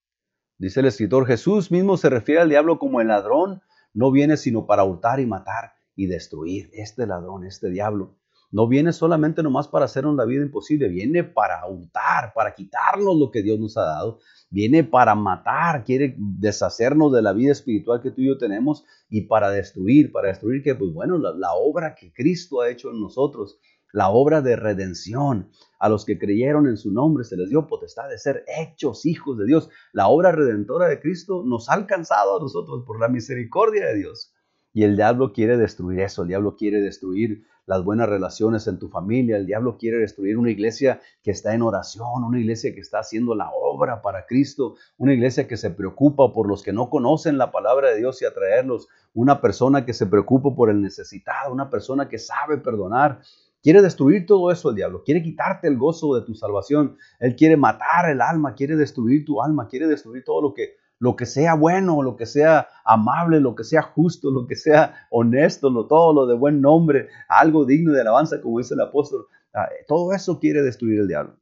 Dice 0.58 0.80
el 0.80 0.86
escritor, 0.86 1.26
Jesús 1.26 1.70
mismo 1.70 1.96
se 1.96 2.10
refiere 2.10 2.40
al 2.40 2.48
diablo 2.48 2.78
como 2.78 3.00
el 3.00 3.08
ladrón, 3.08 3.62
no 3.94 4.10
viene 4.10 4.36
sino 4.36 4.66
para 4.66 4.84
hurtar 4.84 5.20
y 5.20 5.26
matar 5.26 5.72
y 5.94 6.06
destruir. 6.06 6.70
Este 6.72 7.06
ladrón, 7.06 7.44
este 7.44 7.70
diablo. 7.70 8.16
no 8.50 8.66
viene 8.66 8.92
solamente 8.92 9.42
nomás 9.42 9.68
para 9.68 9.84
hacernos 9.84 10.16
la 10.16 10.24
vida 10.24 10.42
imposible, 10.42 10.88
viene 10.88 11.22
para 11.22 11.66
untar, 11.66 12.32
para 12.34 12.54
quitarnos 12.54 13.16
lo 13.16 13.30
que 13.30 13.42
Dios 13.42 13.58
nos 13.58 13.76
ha 13.76 13.82
dado, 13.82 14.20
viene 14.48 14.84
para 14.84 15.14
matar, 15.14 15.84
quiere 15.84 16.14
deshacernos 16.18 17.12
de 17.12 17.22
la 17.22 17.32
vida 17.32 17.52
espiritual 17.52 18.00
que 18.00 18.10
tú 18.10 18.22
y 18.22 18.28
yo 18.28 18.38
tenemos 18.38 18.84
y 19.10 19.22
para 19.22 19.50
destruir, 19.50 20.12
para 20.12 20.28
destruir 20.28 20.62
que, 20.62 20.74
pues 20.74 20.92
bueno, 20.92 21.18
la, 21.18 21.32
la 21.32 21.52
obra 21.52 21.94
que 21.94 22.12
Cristo 22.12 22.62
ha 22.62 22.70
hecho 22.70 22.90
en 22.90 23.00
nosotros, 23.00 23.58
la 23.92 24.10
obra 24.10 24.42
de 24.42 24.56
redención. 24.56 25.50
A 25.78 25.88
los 25.88 26.04
que 26.04 26.18
creyeron 26.18 26.66
en 26.66 26.76
su 26.76 26.90
nombre 26.90 27.24
se 27.24 27.36
les 27.36 27.50
dio 27.50 27.66
potestad 27.66 28.08
de 28.08 28.18
ser 28.18 28.44
hechos 28.46 29.06
hijos 29.06 29.38
de 29.38 29.46
Dios. 29.46 29.70
La 29.92 30.08
obra 30.08 30.32
redentora 30.32 30.88
de 30.88 31.00
Cristo 31.00 31.44
nos 31.46 31.68
ha 31.68 31.74
alcanzado 31.74 32.38
a 32.38 32.40
nosotros 32.40 32.84
por 32.84 33.00
la 33.00 33.08
misericordia 33.08 33.86
de 33.86 33.96
Dios. 33.96 34.34
Y 34.72 34.82
el 34.82 34.96
diablo 34.96 35.32
quiere 35.32 35.56
destruir 35.56 36.00
eso, 36.00 36.22
el 36.22 36.28
diablo 36.28 36.56
quiere 36.56 36.80
destruir 36.80 37.44
las 37.68 37.84
buenas 37.84 38.08
relaciones 38.08 38.66
en 38.66 38.78
tu 38.78 38.88
familia, 38.88 39.36
el 39.36 39.44
diablo 39.44 39.76
quiere 39.76 39.98
destruir 39.98 40.38
una 40.38 40.50
iglesia 40.50 41.00
que 41.22 41.30
está 41.30 41.52
en 41.52 41.60
oración, 41.60 42.24
una 42.24 42.40
iglesia 42.40 42.74
que 42.74 42.80
está 42.80 43.00
haciendo 43.00 43.34
la 43.34 43.50
obra 43.50 44.00
para 44.00 44.24
Cristo, 44.24 44.76
una 44.96 45.12
iglesia 45.12 45.46
que 45.46 45.58
se 45.58 45.70
preocupa 45.70 46.32
por 46.32 46.48
los 46.48 46.62
que 46.62 46.72
no 46.72 46.88
conocen 46.88 47.36
la 47.36 47.52
palabra 47.52 47.90
de 47.90 47.98
Dios 47.98 48.22
y 48.22 48.24
atraerlos, 48.24 48.88
una 49.12 49.42
persona 49.42 49.84
que 49.84 49.92
se 49.92 50.06
preocupa 50.06 50.54
por 50.54 50.70
el 50.70 50.80
necesitado, 50.80 51.52
una 51.52 51.68
persona 51.68 52.08
que 52.08 52.18
sabe 52.18 52.56
perdonar, 52.56 53.20
Quiere 53.62 53.82
destruir 53.82 54.24
todo 54.26 54.50
eso 54.50 54.70
el 54.70 54.76
diablo, 54.76 55.02
quiere 55.04 55.22
quitarte 55.22 55.66
el 55.66 55.76
gozo 55.76 56.14
de 56.14 56.24
tu 56.24 56.34
salvación, 56.34 56.96
él 57.18 57.34
quiere 57.34 57.56
matar 57.56 58.08
el 58.08 58.20
alma, 58.20 58.54
quiere 58.54 58.76
destruir 58.76 59.24
tu 59.24 59.42
alma, 59.42 59.66
quiere 59.68 59.88
destruir 59.88 60.22
todo 60.24 60.42
lo 60.42 60.54
que 60.54 60.76
lo 61.00 61.16
que 61.16 61.26
sea 61.26 61.54
bueno, 61.54 62.02
lo 62.02 62.16
que 62.16 62.26
sea 62.26 62.68
amable, 62.84 63.40
lo 63.40 63.54
que 63.54 63.64
sea 63.64 63.82
justo, 63.82 64.30
lo 64.30 64.46
que 64.46 64.56
sea 64.56 65.06
honesto, 65.10 65.70
lo, 65.70 65.86
todo 65.86 66.12
lo 66.12 66.26
de 66.26 66.34
buen 66.34 66.60
nombre, 66.60 67.08
algo 67.28 67.64
digno 67.64 67.92
de 67.92 68.00
alabanza, 68.00 68.40
como 68.42 68.58
dice 68.58 68.74
el 68.74 68.80
apóstol. 68.80 69.26
Ah, 69.54 69.68
todo 69.86 70.12
eso 70.12 70.40
quiere 70.40 70.62
destruir 70.62 71.00
el 71.00 71.08
diablo. 71.08 71.38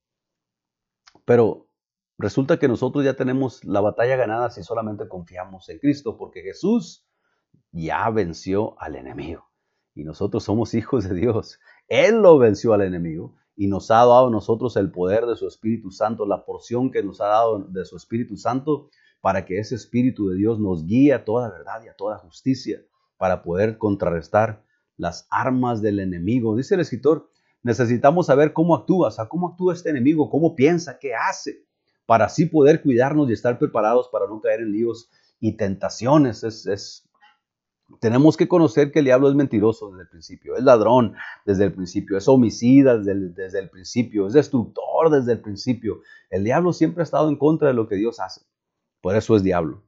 Pero 1.24 1.68
resulta 2.18 2.58
que 2.58 2.68
nosotros 2.68 3.04
ya 3.04 3.14
tenemos 3.14 3.64
la 3.64 3.80
batalla 3.80 4.16
ganada 4.16 4.50
si 4.50 4.62
solamente 4.62 5.08
confiamos 5.08 5.68
en 5.70 5.78
Cristo, 5.78 6.16
porque 6.18 6.42
Jesús 6.42 7.06
ya 7.72 8.08
venció 8.10 8.80
al 8.80 8.96
enemigo. 8.96 9.50
Y 9.94 10.04
nosotros 10.04 10.44
somos 10.44 10.74
hijos 10.74 11.08
de 11.08 11.14
Dios. 11.14 11.58
Él 11.88 12.22
lo 12.22 12.38
venció 12.38 12.72
al 12.72 12.82
enemigo 12.82 13.34
y 13.56 13.68
nos 13.68 13.90
ha 13.90 13.96
dado 13.96 14.28
a 14.28 14.30
nosotros 14.30 14.76
el 14.76 14.90
poder 14.90 15.26
de 15.26 15.36
su 15.36 15.46
Espíritu 15.46 15.90
Santo, 15.90 16.26
la 16.26 16.44
porción 16.44 16.90
que 16.90 17.02
nos 17.02 17.20
ha 17.20 17.26
dado 17.26 17.60
de 17.60 17.84
su 17.84 17.96
Espíritu 17.96 18.36
Santo 18.36 18.90
para 19.20 19.44
que 19.44 19.58
ese 19.58 19.74
Espíritu 19.74 20.28
de 20.28 20.36
Dios 20.36 20.60
nos 20.60 20.84
guíe 20.84 21.14
a 21.14 21.24
toda 21.24 21.50
verdad 21.50 21.82
y 21.84 21.88
a 21.88 21.96
toda 21.96 22.18
justicia, 22.18 22.80
para 23.16 23.42
poder 23.42 23.78
contrarrestar 23.78 24.62
las 24.96 25.26
armas 25.30 25.82
del 25.82 26.00
enemigo. 26.00 26.56
Dice 26.56 26.74
el 26.74 26.80
escritor, 26.80 27.30
necesitamos 27.62 28.26
saber 28.26 28.52
cómo 28.52 28.74
actúa, 28.74 29.08
o 29.08 29.10
sea, 29.10 29.26
cómo 29.26 29.48
actúa 29.48 29.74
este 29.74 29.90
enemigo, 29.90 30.30
cómo 30.30 30.54
piensa, 30.54 30.98
qué 30.98 31.14
hace, 31.14 31.64
para 32.06 32.26
así 32.26 32.46
poder 32.46 32.82
cuidarnos 32.82 33.28
y 33.28 33.32
estar 33.32 33.58
preparados 33.58 34.08
para 34.08 34.26
no 34.26 34.40
caer 34.40 34.60
en 34.60 34.72
líos 34.72 35.10
y 35.40 35.56
tentaciones. 35.56 36.44
Es, 36.44 37.05
tenemos 38.00 38.36
que 38.36 38.48
conocer 38.48 38.92
que 38.92 38.98
el 38.98 39.04
diablo 39.04 39.28
es 39.28 39.34
mentiroso 39.34 39.90
desde 39.90 40.02
el 40.02 40.08
principio, 40.08 40.56
es 40.56 40.64
ladrón 40.64 41.14
desde 41.44 41.64
el 41.64 41.72
principio, 41.72 42.16
es 42.16 42.28
homicida 42.28 42.98
desde 42.98 43.58
el 43.58 43.70
principio, 43.70 44.26
es 44.26 44.32
destructor 44.32 45.10
desde 45.10 45.32
el 45.32 45.40
principio. 45.40 46.02
El 46.30 46.44
diablo 46.44 46.72
siempre 46.72 47.02
ha 47.02 47.04
estado 47.04 47.28
en 47.28 47.36
contra 47.36 47.68
de 47.68 47.74
lo 47.74 47.88
que 47.88 47.96
Dios 47.96 48.20
hace. 48.20 48.42
Por 49.00 49.14
eso 49.14 49.36
es 49.36 49.42
diablo. 49.42 49.82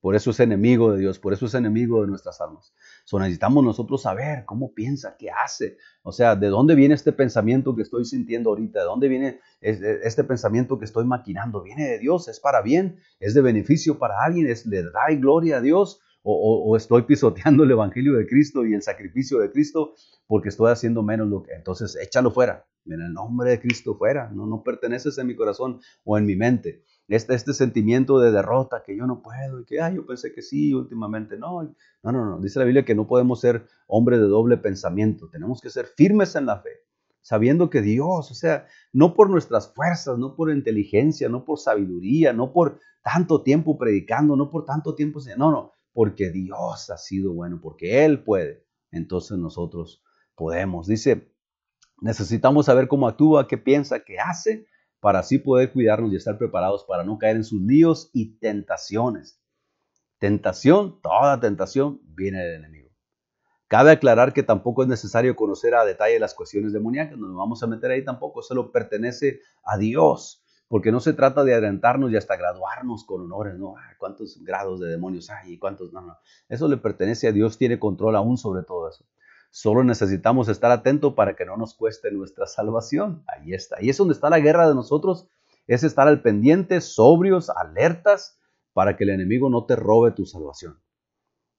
Por 0.00 0.14
eso 0.14 0.30
es 0.30 0.38
enemigo 0.38 0.92
de 0.92 0.98
Dios, 0.98 1.18
por 1.18 1.32
eso 1.32 1.46
es 1.46 1.54
enemigo 1.54 2.02
de 2.02 2.06
nuestras 2.06 2.40
almas. 2.40 2.72
So, 3.04 3.18
necesitamos 3.18 3.64
nosotros 3.64 4.02
saber 4.02 4.44
cómo 4.44 4.72
piensa, 4.72 5.16
qué 5.18 5.30
hace. 5.30 5.78
O 6.02 6.12
sea, 6.12 6.36
de 6.36 6.46
dónde 6.46 6.76
viene 6.76 6.94
este 6.94 7.12
pensamiento 7.12 7.74
que 7.74 7.82
estoy 7.82 8.04
sintiendo 8.04 8.50
ahorita, 8.50 8.80
de 8.80 8.84
dónde 8.84 9.08
viene 9.08 9.40
este 9.60 10.22
pensamiento 10.22 10.78
que 10.78 10.84
estoy 10.84 11.06
maquinando. 11.06 11.62
Viene 11.62 11.88
de 11.88 11.98
Dios, 11.98 12.28
es 12.28 12.38
para 12.38 12.62
bien, 12.62 13.00
es 13.18 13.34
de 13.34 13.40
beneficio 13.40 13.98
para 13.98 14.22
alguien, 14.22 14.46
le 14.46 14.82
da 14.84 15.06
gloria 15.18 15.56
a 15.56 15.60
Dios. 15.60 16.00
O, 16.28 16.76
estoy 16.76 17.02
pisoteando 17.02 17.62
el 17.62 17.70
evangelio 17.70 18.14
de 18.14 18.26
Cristo 18.26 18.66
y 18.66 18.74
el 18.74 18.82
sacrificio 18.82 19.38
de 19.38 19.52
Cristo 19.52 19.94
porque 20.26 20.48
estoy 20.48 20.72
haciendo 20.72 21.02
menos 21.02 21.28
lo 21.28 21.42
que. 21.42 21.52
Entonces, 21.52 21.96
échalo 22.00 22.32
fuera. 22.32 22.66
En 22.84 23.00
el 23.00 23.12
nombre 23.12 23.50
de 23.50 23.60
Cristo 23.60 23.96
fuera. 23.96 24.30
No, 24.30 24.46
no 24.46 24.62
perteneces 24.62 25.16
en 25.18 25.28
mi 25.28 25.36
corazón 25.36 25.80
o 26.04 26.18
en 26.18 26.26
mi 26.26 26.34
mente 26.34 26.82
este, 27.08 27.34
este 27.34 27.52
sentimiento 27.52 28.18
de 28.18 28.32
derrota, 28.32 28.82
que 28.84 28.96
yo 28.96 29.06
no 29.06 29.22
puedo, 29.22 29.60
y 29.60 29.64
que 29.64 29.80
ay, 29.80 29.96
yo 29.96 30.06
pensé 30.06 30.32
que 30.32 30.42
sí, 30.42 30.74
últimamente 30.74 31.36
no. 31.36 31.62
No, 32.02 32.12
no, 32.12 32.24
no. 32.24 32.40
Dice 32.40 32.58
la 32.58 32.64
Biblia 32.64 32.84
que 32.84 32.94
no 32.94 33.06
podemos 33.06 33.40
ser 33.40 33.66
hombres 33.86 34.20
de 34.20 34.26
doble 34.26 34.56
pensamiento. 34.56 35.28
Tenemos 35.28 35.60
que 35.60 35.70
ser 35.70 35.86
firmes 35.86 36.34
en 36.34 36.46
la 36.46 36.60
fe, 36.60 36.70
sabiendo 37.20 37.70
que 37.70 37.82
Dios, 37.82 38.30
o 38.30 38.34
sea, 38.34 38.66
no 38.92 39.14
por 39.14 39.30
nuestras 39.30 39.72
fuerzas, 39.72 40.18
no 40.18 40.34
por 40.34 40.50
inteligencia, 40.50 41.28
no 41.28 41.44
por 41.44 41.58
sabiduría, 41.58 42.32
no 42.32 42.52
por 42.52 42.80
tanto 43.02 43.42
tiempo 43.42 43.78
predicando, 43.78 44.36
no 44.36 44.50
por 44.50 44.64
tanto 44.64 44.94
tiempo, 44.94 45.20
no, 45.36 45.50
no, 45.50 45.72
porque 45.96 46.28
Dios 46.30 46.90
ha 46.90 46.98
sido 46.98 47.32
bueno, 47.32 47.58
porque 47.62 48.04
Él 48.04 48.22
puede. 48.22 48.66
Entonces 48.90 49.38
nosotros 49.38 50.04
podemos. 50.34 50.86
Dice, 50.86 51.32
necesitamos 52.02 52.66
saber 52.66 52.86
cómo 52.86 53.08
actúa, 53.08 53.48
qué 53.48 53.56
piensa, 53.56 54.04
qué 54.04 54.18
hace 54.18 54.66
para 55.00 55.20
así 55.20 55.38
poder 55.38 55.72
cuidarnos 55.72 56.12
y 56.12 56.16
estar 56.16 56.36
preparados 56.36 56.84
para 56.84 57.02
no 57.02 57.16
caer 57.16 57.36
en 57.36 57.44
sus 57.44 57.62
líos 57.62 58.10
y 58.12 58.36
tentaciones. 58.38 59.40
Tentación, 60.18 61.00
toda 61.00 61.40
tentación 61.40 62.02
viene 62.04 62.44
del 62.44 62.56
enemigo. 62.56 62.90
Cabe 63.66 63.92
aclarar 63.92 64.34
que 64.34 64.42
tampoco 64.42 64.82
es 64.82 64.88
necesario 64.90 65.34
conocer 65.34 65.74
a 65.74 65.86
detalle 65.86 66.20
las 66.20 66.34
cuestiones 66.34 66.74
demoníacas, 66.74 67.16
no 67.16 67.28
nos 67.28 67.38
vamos 67.38 67.62
a 67.62 67.66
meter 67.68 67.90
ahí 67.90 68.04
tampoco, 68.04 68.42
lo 68.50 68.70
pertenece 68.70 69.40
a 69.64 69.78
Dios, 69.78 70.44
porque 70.68 70.90
no 70.92 71.00
se 71.00 71.12
trata 71.12 71.44
de 71.44 71.54
adelantarnos 71.54 72.10
y 72.10 72.16
hasta 72.16 72.36
graduarnos 72.36 73.04
con 73.04 73.22
honores, 73.22 73.58
¿no? 73.58 73.74
¿Cuántos 73.98 74.42
grados 74.42 74.80
de 74.80 74.88
demonios 74.88 75.30
hay? 75.30 75.58
¿Cuántos? 75.58 75.92
No, 75.92 76.00
no. 76.00 76.18
Eso 76.48 76.68
le 76.68 76.76
pertenece 76.76 77.28
a 77.28 77.32
Dios, 77.32 77.58
tiene 77.58 77.78
control 77.78 78.16
aún 78.16 78.36
sobre 78.36 78.62
todo 78.62 78.88
eso. 78.88 79.04
Solo 79.50 79.84
necesitamos 79.84 80.48
estar 80.48 80.70
atentos 80.70 81.14
para 81.14 81.36
que 81.36 81.46
no 81.46 81.56
nos 81.56 81.74
cueste 81.74 82.10
nuestra 82.10 82.46
salvación. 82.46 83.24
Ahí 83.26 83.54
está. 83.54 83.80
Y 83.80 83.90
es 83.90 83.96
donde 83.96 84.14
está 84.14 84.28
la 84.28 84.40
guerra 84.40 84.68
de 84.68 84.74
nosotros, 84.74 85.28
es 85.66 85.82
estar 85.84 86.08
al 86.08 86.22
pendiente, 86.22 86.80
sobrios, 86.80 87.50
alertas, 87.50 88.40
para 88.76 88.94
que 88.94 89.04
el 89.04 89.10
enemigo 89.10 89.48
no 89.48 89.64
te 89.64 89.74
robe 89.74 90.10
tu 90.10 90.26
salvación. 90.26 90.78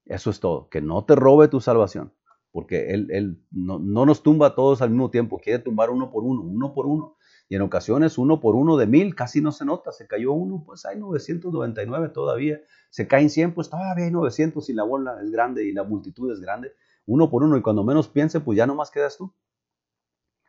Eso 0.06 0.30
es 0.30 0.40
todo, 0.40 0.70
que 0.70 0.82
no 0.82 1.04
te 1.04 1.16
robe 1.16 1.48
tu 1.48 1.60
salvación, 1.60 2.14
porque 2.52 2.92
él, 2.92 3.08
él 3.10 3.44
no, 3.50 3.80
no, 3.80 4.06
nos 4.06 4.22
tumba 4.22 4.48
a 4.48 4.56
todos 4.56 4.84
al 4.84 4.92
mismo 4.92 5.10
tiempo, 5.10 5.40
quiere 5.40 5.58
tumbar 5.58 5.90
uno 5.90 6.12
por 6.12 6.24
uno, 6.24 6.42
uno 6.42 6.74
por 6.76 6.86
uno. 6.86 7.17
Y 7.50 7.56
en 7.56 7.62
ocasiones 7.62 8.18
uno 8.18 8.40
por 8.40 8.56
uno 8.56 8.78
de 8.78 8.88
mil 8.88 9.16
casi 9.16 9.42
no 9.42 9.52
se 9.52 9.66
nota, 9.66 9.92
se 9.92 10.08
cayó 10.08 10.34
uno, 10.34 10.64
pues 10.66 10.86
hay 10.86 10.98
999 10.98 12.10
todavía, 12.10 12.60
se 12.90 13.08
caen 13.08 13.30
100, 13.30 13.54
pues 13.54 13.70
todavía 13.70 14.06
hay 14.06 14.12
900 14.12 14.70
y 14.70 14.74
la 14.74 14.84
bola 14.84 15.18
es 15.22 15.32
grande 15.32 15.66
y 15.66 15.72
la 15.72 15.84
multitud 15.84 16.32
es 16.32 16.40
grande 16.42 16.74
uno 17.08 17.30
por 17.30 17.42
uno 17.42 17.58
y 17.58 17.62
cuando 17.62 17.84
menos 17.84 18.10
piense, 18.10 18.42
pues 18.42 18.58
ya 18.58 18.68
no 18.68 18.76
más 18.76 18.92
quedas 18.92 19.18
tú. 19.18 19.34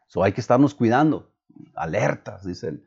So 0.08 0.22
hay 0.22 0.32
que 0.32 0.40
estarnos 0.40 0.74
cuidando, 0.74 1.32
alertas, 1.74 2.44
dice 2.44 2.80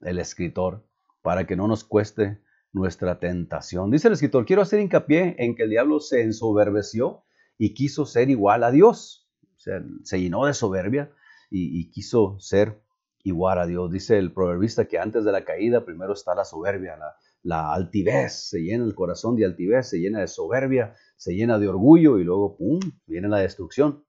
el, 0.00 0.18
escritor, 0.18 0.86
para 1.22 1.46
que 1.46 1.56
no 1.56 1.66
nos 1.66 1.84
cueste 1.84 2.40
nuestra 2.72 3.18
tentación. 3.18 3.90
Dice 3.90 4.08
el 4.08 4.14
escritor, 4.14 4.46
quiero 4.46 4.62
hacer 4.62 4.80
hincapié 4.80 5.34
en 5.38 5.56
que 5.56 5.64
el 5.64 5.70
diablo 5.70 5.98
se 5.98 6.22
ensoberbeció 6.22 7.24
y 7.58 7.74
quiso 7.74 8.06
ser 8.06 8.30
igual 8.30 8.62
a 8.62 8.70
Dios. 8.70 9.28
O 9.56 9.58
sea, 9.58 9.82
se 10.04 10.20
llenó 10.20 10.46
de 10.46 10.54
soberbia 10.54 11.10
y, 11.50 11.90
quiso 11.90 12.38
ser 12.38 12.80
igual 13.28 13.58
a 13.58 13.66
Dios. 13.66 13.90
Dice 13.90 14.18
el 14.18 14.32
proverbista 14.32 14.86
que 14.86 14.98
antes 14.98 15.24
de 15.24 15.32
la 15.32 15.44
caída 15.44 15.84
primero 15.84 16.12
está 16.12 16.34
la 16.34 16.44
soberbia, 16.44 16.96
la, 16.96 17.14
la 17.42 17.72
altivez, 17.72 18.48
se 18.48 18.60
llena 18.60 18.84
el 18.84 18.94
corazón 18.94 19.36
de 19.36 19.44
altivez, 19.44 19.90
se 19.90 19.98
llena 19.98 20.20
de 20.20 20.28
soberbia 20.28 20.94
se 21.16 21.34
llena 21.34 21.58
de 21.58 21.68
orgullo 21.68 22.18
y 22.18 22.24
luego, 22.24 22.56
¡pum!, 22.56 22.80
viene 23.06 23.28
la 23.28 23.38
destrucción. 23.38 24.04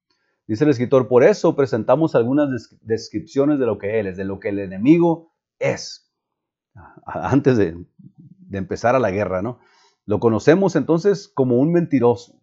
Dice 0.46 0.64
el 0.64 0.70
escritor, 0.70 1.08
por 1.08 1.24
eso 1.24 1.56
presentamos 1.56 2.16
algunas 2.16 2.78
descripciones 2.82 3.60
de 3.60 3.66
lo 3.66 3.78
que 3.78 4.00
Él 4.00 4.08
es, 4.08 4.18
de 4.18 4.26
lo 4.26 4.40
que 4.40 4.50
el 4.50 4.60
enemigo 4.60 5.34
es, 5.60 6.14
antes 7.06 7.58
de, 7.58 7.86
de 8.08 8.58
empezar 8.58 8.96
a 8.96 9.00
la 9.00 9.12
guerra, 9.12 9.42
¿no? 9.42 9.60
Lo 10.06 10.20
conocemos 10.20 10.76
entonces 10.76 11.28
como 11.28 11.58
un 11.58 11.74
mentiroso. 11.74 12.40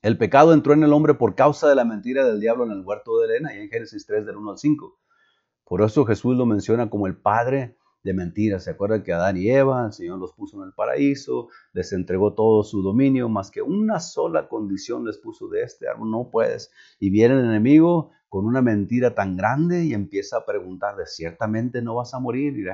El 0.00 0.16
pecado 0.16 0.54
entró 0.54 0.72
en 0.72 0.82
el 0.82 0.92
hombre 0.92 1.14
por 1.14 1.34
causa 1.34 1.68
de 1.68 1.74
la 1.74 1.84
mentira 1.84 2.24
del 2.24 2.40
diablo 2.40 2.64
en 2.64 2.70
el 2.70 2.82
huerto 2.82 3.18
de 3.18 3.26
Elena, 3.26 3.54
y 3.54 3.60
en 3.60 3.68
Génesis 3.68 4.06
3, 4.06 4.24
del 4.24 4.36
1 4.36 4.52
al 4.52 4.58
5. 4.58 4.98
Por 5.66 5.82
eso 5.82 6.04
Jesús 6.04 6.36
lo 6.36 6.46
menciona 6.46 6.88
como 6.88 7.08
el 7.08 7.16
padre 7.16 7.76
de 8.04 8.14
mentiras. 8.14 8.64
¿Se 8.64 8.70
acuerdan 8.70 9.02
que 9.02 9.12
Adán 9.12 9.36
y 9.36 9.50
Eva, 9.50 9.86
el 9.86 9.92
Señor 9.92 10.20
los 10.20 10.32
puso 10.32 10.62
en 10.62 10.68
el 10.68 10.72
paraíso, 10.72 11.48
les 11.72 11.92
entregó 11.92 12.34
todo 12.34 12.62
su 12.62 12.82
dominio, 12.82 13.28
más 13.28 13.50
que 13.50 13.62
una 13.62 13.98
sola 13.98 14.48
condición 14.48 15.04
les 15.04 15.18
puso 15.18 15.48
de 15.48 15.62
este 15.62 15.88
árbol, 15.88 16.12
no 16.12 16.30
puedes. 16.30 16.70
Y 17.00 17.10
viene 17.10 17.34
el 17.34 17.44
enemigo 17.44 18.12
con 18.28 18.46
una 18.46 18.62
mentira 18.62 19.14
tan 19.14 19.36
grande 19.36 19.84
y 19.84 19.92
empieza 19.92 20.38
a 20.38 20.46
preguntarle, 20.46 21.04
ciertamente 21.06 21.82
no 21.82 21.96
vas 21.96 22.14
a 22.14 22.20
morir. 22.20 22.56
Y, 22.56 22.64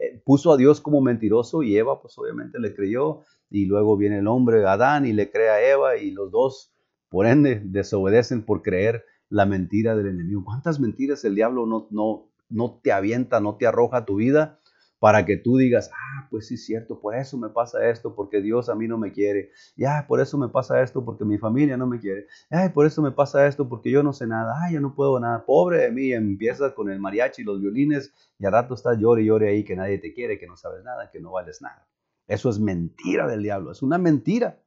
eh, 0.00 0.22
puso 0.24 0.52
a 0.52 0.56
Dios 0.56 0.80
como 0.80 1.00
mentiroso 1.00 1.64
y 1.64 1.76
Eva 1.76 2.00
pues 2.00 2.16
obviamente 2.18 2.60
le 2.60 2.72
creyó. 2.72 3.22
Y 3.50 3.66
luego 3.66 3.96
viene 3.96 4.18
el 4.18 4.28
hombre 4.28 4.64
Adán 4.64 5.06
y 5.06 5.12
le 5.12 5.30
cree 5.32 5.48
a 5.48 5.68
Eva 5.68 5.96
y 5.96 6.12
los 6.12 6.30
dos, 6.30 6.72
por 7.08 7.26
ende, 7.26 7.60
desobedecen 7.64 8.44
por 8.44 8.62
creer 8.62 9.04
la 9.30 9.46
mentira 9.46 9.96
del 9.96 10.08
enemigo. 10.08 10.44
¿Cuántas 10.44 10.80
mentiras 10.80 11.24
el 11.24 11.34
diablo 11.34 11.66
no, 11.66 11.88
no, 11.90 12.27
no 12.48 12.80
te 12.82 12.92
avienta, 12.92 13.40
no 13.40 13.56
te 13.56 13.66
arroja 13.66 14.04
tu 14.04 14.16
vida 14.16 14.58
para 14.98 15.24
que 15.24 15.36
tú 15.36 15.56
digas, 15.56 15.90
ah, 15.94 16.26
pues 16.30 16.48
sí 16.48 16.54
es 16.54 16.64
cierto, 16.64 17.00
por 17.00 17.14
eso 17.14 17.38
me 17.38 17.50
pasa 17.50 17.88
esto, 17.88 18.14
porque 18.14 18.40
Dios 18.40 18.68
a 18.68 18.74
mí 18.74 18.88
no 18.88 18.98
me 18.98 19.12
quiere. 19.12 19.52
Ya, 19.76 20.06
por 20.08 20.20
eso 20.20 20.38
me 20.38 20.48
pasa 20.48 20.82
esto, 20.82 21.04
porque 21.04 21.24
mi 21.24 21.38
familia 21.38 21.76
no 21.76 21.86
me 21.86 22.00
quiere. 22.00 22.26
Ay, 22.50 22.70
por 22.70 22.84
eso 22.86 23.00
me 23.00 23.12
pasa 23.12 23.46
esto, 23.46 23.68
porque 23.68 23.90
yo 23.90 24.02
no 24.02 24.12
sé 24.12 24.26
nada. 24.26 24.54
Ay, 24.60 24.74
yo 24.74 24.80
no 24.80 24.94
puedo 24.94 25.20
nada. 25.20 25.44
Pobre 25.44 25.78
de 25.78 25.92
mí, 25.92 26.12
empiezas 26.12 26.72
con 26.72 26.90
el 26.90 26.98
mariachi 26.98 27.42
y 27.42 27.44
los 27.44 27.60
violines 27.60 28.12
y 28.38 28.46
al 28.46 28.52
rato 28.52 28.74
estás 28.74 28.98
llore 28.98 29.22
y 29.22 29.26
llore 29.26 29.50
ahí 29.50 29.64
que 29.64 29.76
nadie 29.76 29.98
te 29.98 30.12
quiere, 30.12 30.38
que 30.38 30.48
no 30.48 30.56
sabes 30.56 30.82
nada, 30.82 31.10
que 31.10 31.20
no 31.20 31.30
vales 31.30 31.62
nada. 31.62 31.86
Eso 32.26 32.50
es 32.50 32.58
mentira 32.58 33.26
del 33.28 33.42
diablo, 33.42 33.72
es 33.72 33.82
una 33.82 33.98
mentira. 33.98 34.60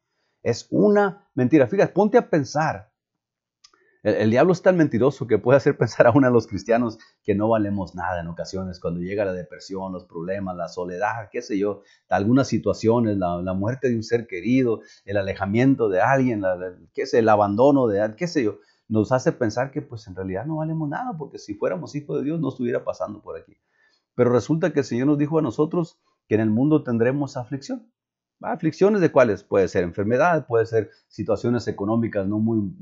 Es 0.44 0.68
una 0.72 1.30
mentira. 1.36 1.68
Fíjate, 1.68 1.94
ponte 1.94 2.18
a 2.18 2.30
pensar 2.30 2.91
el, 4.04 4.32
diablo 4.32 4.54
es 4.54 4.62
tan 4.64 4.78
mentiroso 4.78 5.28
que 5.28 5.38
puede 5.38 5.58
hacer 5.58 5.78
pensar 5.78 6.08
a 6.08 6.12
uno 6.12 6.28
de 6.28 6.34
los 6.34 6.48
cristianos 6.48 6.98
que 7.24 7.36
no 7.36 7.50
valemos 7.50 7.94
nada 7.94 8.20
en 8.20 8.28
ocasiones, 8.28 8.80
cuando 8.80 9.00
llega 9.00 9.26
la 9.26 9.34
depresión, 9.34 9.94
los 9.94 10.06
problemas, 10.06 10.56
la 10.56 10.68
soledad, 10.68 11.30
qué 11.32 11.42
sé 11.42 11.58
yo, 11.58 11.82
algunas 12.10 12.48
situaciones, 12.48 13.18
la, 13.18 13.54
muerte 13.54 13.90
de 13.90 13.96
un 13.96 14.04
ser 14.04 14.26
querido, 14.26 14.82
el 15.06 15.18
alejamiento 15.18 15.88
de 15.90 16.02
alguien, 16.02 16.44
qué 16.94 17.06
sé, 17.06 17.20
el 17.20 17.30
abandono 17.30 17.88
de 17.88 18.16
qué 18.16 18.28
sé 18.28 18.44
yo, 18.44 18.58
nos 18.88 19.12
hace 19.12 19.32
pensar 19.32 19.72
que 19.72 19.82
pues 19.82 20.08
en 20.08 20.16
realidad 20.16 20.46
no 20.46 20.58
valemos 20.58 20.90
nada, 20.90 21.16
porque 21.18 21.38
si 21.38 21.54
fuéramos 21.54 21.96
hijos 21.96 22.18
de 22.18 22.24
Dios 22.24 22.40
no 22.40 22.50
estuviera 22.50 22.84
pasando 22.84 23.22
por 23.22 23.38
aquí. 23.38 23.56
Pero 24.16 24.32
resulta 24.32 24.74
que 24.74 24.80
el 24.80 24.86
Señor 24.86 25.08
nos 25.08 25.18
dijo 25.18 25.40
a 25.40 25.42
nosotros 25.42 26.00
que 26.28 26.36
en 26.36 26.42
el 26.42 26.50
mundo 26.50 26.84
tendremos 26.84 27.38
aflicción. 27.38 27.92
¿Aflicciones 28.42 29.00
de 29.02 29.12
cuáles? 29.12 29.44
Puede 29.44 29.68
ser 29.68 29.84
enfermedad, 29.84 30.48
puede 30.48 30.66
ser 30.66 30.90
situaciones 31.08 31.68
económicas 31.68 32.28
no 32.28 32.40
muy 32.40 32.74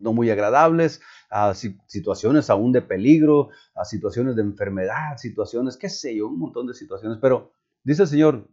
no 0.00 0.12
muy 0.12 0.30
agradables, 0.30 1.00
a 1.30 1.54
situaciones 1.54 2.50
aún 2.50 2.72
de 2.72 2.82
peligro, 2.82 3.50
a 3.74 3.84
situaciones 3.84 4.36
de 4.36 4.42
enfermedad, 4.42 5.16
situaciones, 5.16 5.76
qué 5.76 5.88
sé 5.88 6.16
yo, 6.16 6.28
un 6.28 6.38
montón 6.38 6.66
de 6.66 6.74
situaciones. 6.74 7.18
Pero 7.20 7.52
dice 7.84 8.02
el 8.02 8.08
Señor, 8.08 8.48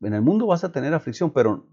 en 0.00 0.14
el 0.14 0.22
mundo 0.22 0.46
vas 0.46 0.64
a 0.64 0.72
tener 0.72 0.94
aflicción, 0.94 1.32
pero 1.32 1.68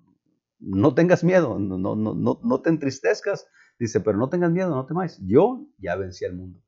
no 0.60 0.94
tengas 0.94 1.24
miedo, 1.24 1.60
no, 1.60 1.78
no, 1.78 1.96
no, 1.96 2.40
no 2.42 2.62
te 2.62 2.70
entristezcas. 2.70 3.48
Dice, 3.80 4.00
pero 4.02 4.18
no 4.18 4.30
tengas 4.30 4.52
miedo, 4.52 4.70
no 4.70 4.86
temáis. 4.86 5.20
Yo 5.26 5.66
ya 5.78 5.96
vencí 5.96 6.26
al 6.26 6.36
mundo 6.36 6.62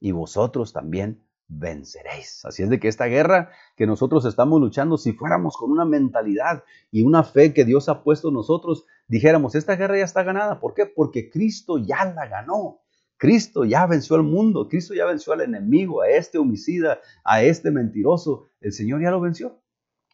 y 0.00 0.12
vosotros 0.12 0.72
también 0.72 1.25
venceréis. 1.48 2.44
Así 2.44 2.62
es 2.62 2.70
de 2.70 2.80
que 2.80 2.88
esta 2.88 3.06
guerra 3.06 3.50
que 3.76 3.86
nosotros 3.86 4.24
estamos 4.24 4.60
luchando, 4.60 4.98
si 4.98 5.12
fuéramos 5.12 5.56
con 5.56 5.70
una 5.70 5.84
mentalidad 5.84 6.64
y 6.90 7.02
una 7.02 7.22
fe 7.22 7.52
que 7.52 7.64
Dios 7.64 7.88
ha 7.88 8.02
puesto 8.02 8.28
en 8.28 8.34
nosotros, 8.34 8.86
dijéramos, 9.08 9.54
esta 9.54 9.76
guerra 9.76 9.98
ya 9.98 10.04
está 10.04 10.22
ganada. 10.22 10.60
¿Por 10.60 10.74
qué? 10.74 10.86
Porque 10.86 11.30
Cristo 11.30 11.78
ya 11.78 12.04
la 12.14 12.26
ganó. 12.26 12.80
Cristo 13.18 13.64
ya 13.64 13.86
venció 13.86 14.16
al 14.16 14.24
mundo, 14.24 14.68
Cristo 14.68 14.92
ya 14.92 15.06
venció 15.06 15.32
al 15.32 15.40
enemigo, 15.40 16.02
a 16.02 16.08
este 16.08 16.36
homicida, 16.36 17.00
a 17.24 17.42
este 17.42 17.70
mentiroso. 17.70 18.50
El 18.60 18.72
Señor 18.72 19.00
ya 19.02 19.10
lo 19.10 19.20
venció. 19.20 19.62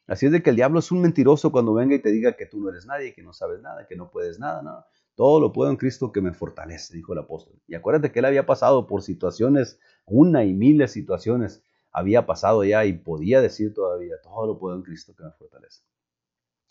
Así 0.06 0.26
es 0.26 0.32
de 0.32 0.42
que 0.42 0.50
el 0.50 0.56
diablo 0.56 0.78
es 0.78 0.92
un 0.92 1.00
mentiroso 1.00 1.50
cuando 1.50 1.74
venga 1.74 1.94
y 1.94 2.02
te 2.02 2.10
diga 2.10 2.32
que 2.32 2.46
tú 2.46 2.60
no 2.60 2.68
eres 2.70 2.86
nadie, 2.86 3.14
que 3.14 3.22
no 3.22 3.32
sabes 3.32 3.60
nada, 3.60 3.86
que 3.86 3.96
no 3.96 4.10
puedes 4.10 4.38
nada. 4.38 4.62
No. 4.62 4.84
Todo 5.14 5.40
lo 5.40 5.52
puedo 5.52 5.70
en 5.70 5.76
Cristo 5.76 6.10
que 6.10 6.20
me 6.20 6.32
fortalece, 6.32 6.94
dijo 6.96 7.12
el 7.12 7.18
apóstol. 7.18 7.60
Y 7.66 7.74
acuérdate 7.74 8.12
que 8.12 8.20
él 8.20 8.24
había 8.24 8.46
pasado 8.46 8.86
por 8.86 9.02
situaciones, 9.02 9.78
una 10.06 10.44
y 10.44 10.54
miles 10.54 10.90
de 10.90 11.00
situaciones 11.00 11.62
había 11.92 12.24
pasado 12.24 12.64
ya 12.64 12.84
y 12.86 12.94
podía 12.94 13.40
decir 13.42 13.74
todavía, 13.74 14.14
todo 14.22 14.46
lo 14.46 14.58
puedo 14.58 14.74
en 14.76 14.82
Cristo 14.82 15.14
que 15.14 15.24
me 15.24 15.32
fortalece. 15.32 15.82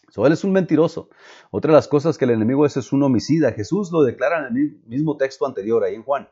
So, 0.09 0.25
él 0.25 0.33
es 0.33 0.43
un 0.43 0.51
mentiroso. 0.51 1.09
Otra 1.51 1.71
de 1.71 1.75
las 1.75 1.87
cosas 1.87 2.17
que 2.17 2.25
el 2.25 2.31
enemigo 2.31 2.65
es 2.65 2.75
es 2.75 2.91
un 2.91 3.03
homicida. 3.03 3.53
Jesús 3.53 3.91
lo 3.91 4.03
declara 4.03 4.47
en 4.47 4.57
el 4.57 4.81
mismo 4.85 5.15
texto 5.15 5.45
anterior, 5.45 5.83
ahí 5.83 5.95
en 5.95 6.03
Juan. 6.03 6.27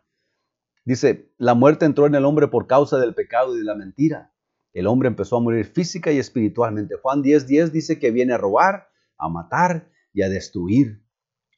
Dice, 0.84 1.32
la 1.38 1.54
muerte 1.54 1.86
entró 1.86 2.08
en 2.08 2.16
el 2.16 2.26
hombre 2.26 2.48
por 2.48 2.68
causa 2.68 2.98
del 2.98 3.14
pecado 3.14 3.56
y 3.56 3.60
de 3.60 3.64
la 3.64 3.76
mentira. 3.76 4.34
El 4.74 4.88
hombre 4.88 5.08
empezó 5.08 5.38
a 5.38 5.40
morir 5.40 5.66
física 5.66 6.12
y 6.12 6.20
espiritualmente. 6.20 6.96
Juan 6.96 7.22
10:10 7.22 7.46
10 7.46 7.72
dice 7.72 8.00
que 8.00 8.12
viene 8.12 8.34
a 8.34 8.38
robar, 8.38 8.90
a 9.18 9.30
matar 9.30 9.90
y 10.14 10.24
a 10.24 10.30
destruir. 10.30 11.02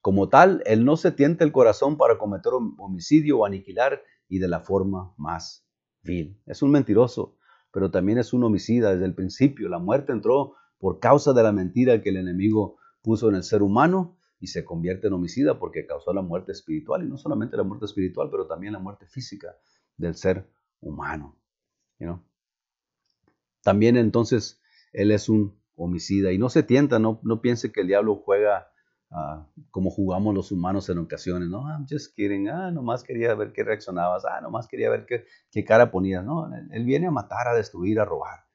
Como 0.02 0.30
tal, 0.30 0.64
él 0.66 0.84
no 0.84 0.98
se 0.98 1.12
tienta 1.12 1.44
el 1.44 1.52
corazón 1.52 1.98
para 1.98 2.18
cometer 2.18 2.52
homicidio 2.78 3.40
o 3.40 3.46
aniquilar 3.46 4.02
y 4.28 4.40
de 4.40 4.48
la 4.48 4.62
forma 4.62 5.14
más 5.18 5.68
vil. 6.02 6.42
Es 6.48 6.64
un 6.64 6.72
mentiroso, 6.72 7.38
pero 7.72 7.92
también 7.92 8.18
es 8.18 8.34
un 8.34 8.44
homicida 8.44 8.92
desde 8.92 9.06
el 9.06 9.14
principio. 9.14 9.70
La 9.70 9.78
muerte 9.78 10.12
entró 10.12 10.56
por 10.80 11.00
causa 11.00 11.34
de 11.34 11.44
la 11.44 11.52
mentira 11.52 12.02
que 12.02 12.10
el 12.10 12.18
enemigo 12.18 12.78
puso 13.04 13.30
en 13.30 13.36
el 13.36 13.44
ser 13.44 13.62
humano 13.62 14.18
y 14.40 14.48
se 14.48 14.66
convierte 14.66 15.08
en 15.08 15.14
homicida 15.14 15.60
porque 15.60 15.86
causó 15.86 16.14
la 16.14 16.24
muerte 16.24 16.52
espiritual 16.52 17.04
y 17.04 17.08
no 17.08 17.18
solamente 17.18 17.56
la 17.56 17.64
muerte 17.64 17.86
espiritual, 17.86 18.30
pero 18.32 18.48
también 18.48 18.74
la 18.74 18.80
muerte 18.80 19.06
física 19.06 19.56
del 19.98 20.16
ser 20.16 20.50
humano. 20.80 21.38
También 23.62 23.98
entonces 23.98 24.60
él 24.92 25.12
es 25.12 25.30
un 25.30 25.62
homicida 25.76 26.32
y 26.32 26.40
no 26.40 26.50
se 26.50 26.64
tienta, 26.64 26.98
no, 26.98 27.20
no 27.24 27.42
piense 27.42 27.72
que 27.72 27.82
el 27.82 27.88
diablo 27.88 28.16
juega 28.16 28.71
Ah, 29.14 29.46
como 29.72 29.90
jugamos 29.90 30.34
los 30.34 30.54
humanos 30.54 30.88
en 30.88 30.98
ocasiones, 31.00 31.50
¿no? 31.50 31.68
I'm 31.68 31.86
just 31.90 32.16
kidding, 32.16 32.48
ah, 32.48 32.72
nomás 32.72 33.04
quería 33.04 33.36
ver 33.36 33.52
qué 33.52 33.64
reaccionabas, 33.64 34.24
ah, 34.26 34.40
nomás 34.40 34.70
quería 34.70 34.90
ver 34.90 35.06
qué, 35.06 35.66
cara 35.66 35.92
ponías, 35.92 36.24
¿no? 36.24 36.50
Él 36.72 36.86
viene 36.86 37.08
a 37.08 37.12
matar, 37.12 37.50
a 37.50 37.54
destruir, 37.54 38.00
a 38.00 38.06
robar. 38.06 38.46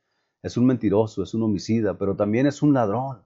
Es 0.42 0.56
un 0.56 0.64
mentiroso, 0.64 1.22
es 1.22 1.34
un 1.34 1.42
homicida, 1.42 1.98
pero 1.98 2.16
también 2.16 2.46
es 2.46 2.62
un 2.62 2.72
ladrón. 2.72 3.22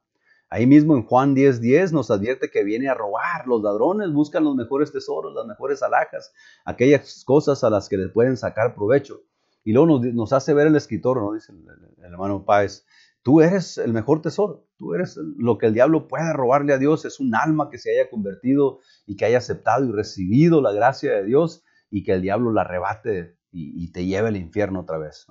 Ahí 0.49 0.67
mismo 0.67 0.97
en 0.97 1.05
Juan 1.05 1.37
10:10 1.37 1.61
10 1.61 1.93
nos 1.93 2.11
advierte 2.11 2.51
que 2.51 2.65
viene 2.65 2.89
a 2.89 2.95
robar. 2.95 3.47
Los 3.47 3.63
ladrones 3.63 4.13
buscan 4.13 4.43
los 4.43 4.57
mejores 4.57 4.91
tesoros, 4.91 5.33
las 5.33 5.47
mejores 5.47 5.83
alhajas, 5.85 6.33
aquellas 6.65 7.23
cosas 7.25 7.63
a 7.63 7.71
las 7.71 7.89
que 7.89 7.97
les 7.97 8.11
pueden 8.11 8.37
sacar 8.37 8.75
provecho. 8.75 9.21
Y 9.63 9.73
luego 9.73 10.01
nos, 10.01 10.33
hace 10.33 10.53
ver 10.53 10.67
el 10.67 10.75
escritor, 10.75 11.19
¿no? 11.23 11.35
Dice 11.35 11.53
el 11.53 12.05
hermano 12.05 12.45
Páez, 12.45 12.85
Tú 13.23 13.43
eres 13.43 13.77
el 13.77 13.93
mejor 13.93 14.23
tesoro. 14.23 14.67
Tú 14.81 14.95
eres 14.95 15.19
lo 15.37 15.59
que 15.59 15.67
el 15.67 15.75
diablo 15.75 16.09
puede 16.09 16.33
robarle 16.33 16.73
a 16.73 16.79
Dios. 16.79 17.05
Es 17.05 17.21
un 17.21 17.35
alma 17.35 17.69
que 17.69 17.77
se 17.77 17.93
haya 17.93 18.09
convertido 18.09 18.79
y 19.05 19.15
que 19.15 19.27
haya 19.27 19.37
aceptado 19.37 19.85
y 19.85 19.93
recibido 19.93 20.63
la 20.63 20.73
gracia 20.73 21.13
de 21.13 21.25
Dios 21.27 21.63
y 21.91 22.03
que 22.03 22.15
el 22.15 22.23
diablo 22.23 22.51
la 22.51 22.63
arrebate 22.63 23.37
y, 23.53 23.93
te 23.93 24.07
lleve 24.07 24.29
al 24.29 24.39
infierno 24.39 24.81
otra 24.81 24.97
vez. 24.97 25.27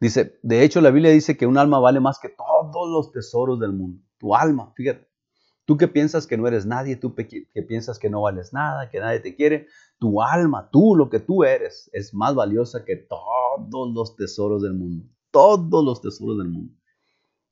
Dice, 0.00 0.38
de 0.42 0.64
hecho 0.64 0.80
la 0.80 0.90
Biblia 0.90 1.10
dice 1.10 1.36
que 1.36 1.46
un 1.46 1.58
alma 1.58 1.78
vale 1.78 2.00
más 2.00 2.18
que 2.18 2.30
todos 2.30 2.88
los 2.90 3.12
tesoros 3.12 3.60
del 3.60 3.74
mundo. 3.74 4.02
Tu 4.16 4.34
alma, 4.34 4.72
fíjate. 4.74 5.06
Tú 5.66 5.76
que 5.76 5.86
piensas 5.86 6.26
que 6.26 6.38
no 6.38 6.48
eres 6.48 6.64
nadie, 6.64 6.96
tú 6.96 7.14
que 7.14 7.62
piensas 7.68 7.98
que 7.98 8.08
no 8.08 8.22
vales 8.22 8.54
nada, 8.54 8.88
que 8.88 8.98
nadie 8.98 9.20
te 9.20 9.36
quiere, 9.36 9.66
tu 9.98 10.22
alma, 10.22 10.70
tú, 10.72 10.96
lo 10.96 11.10
que 11.10 11.20
tú 11.20 11.44
eres, 11.44 11.90
es 11.92 12.14
más 12.14 12.34
valiosa 12.34 12.82
que 12.82 12.96
todos 12.96 13.92
los 13.92 14.16
tesoros 14.16 14.62
del 14.62 14.72
mundo 14.72 15.04
todos 15.30 15.84
los 15.84 16.00
tesoros 16.00 16.38
del 16.38 16.48
mundo. 16.48 16.74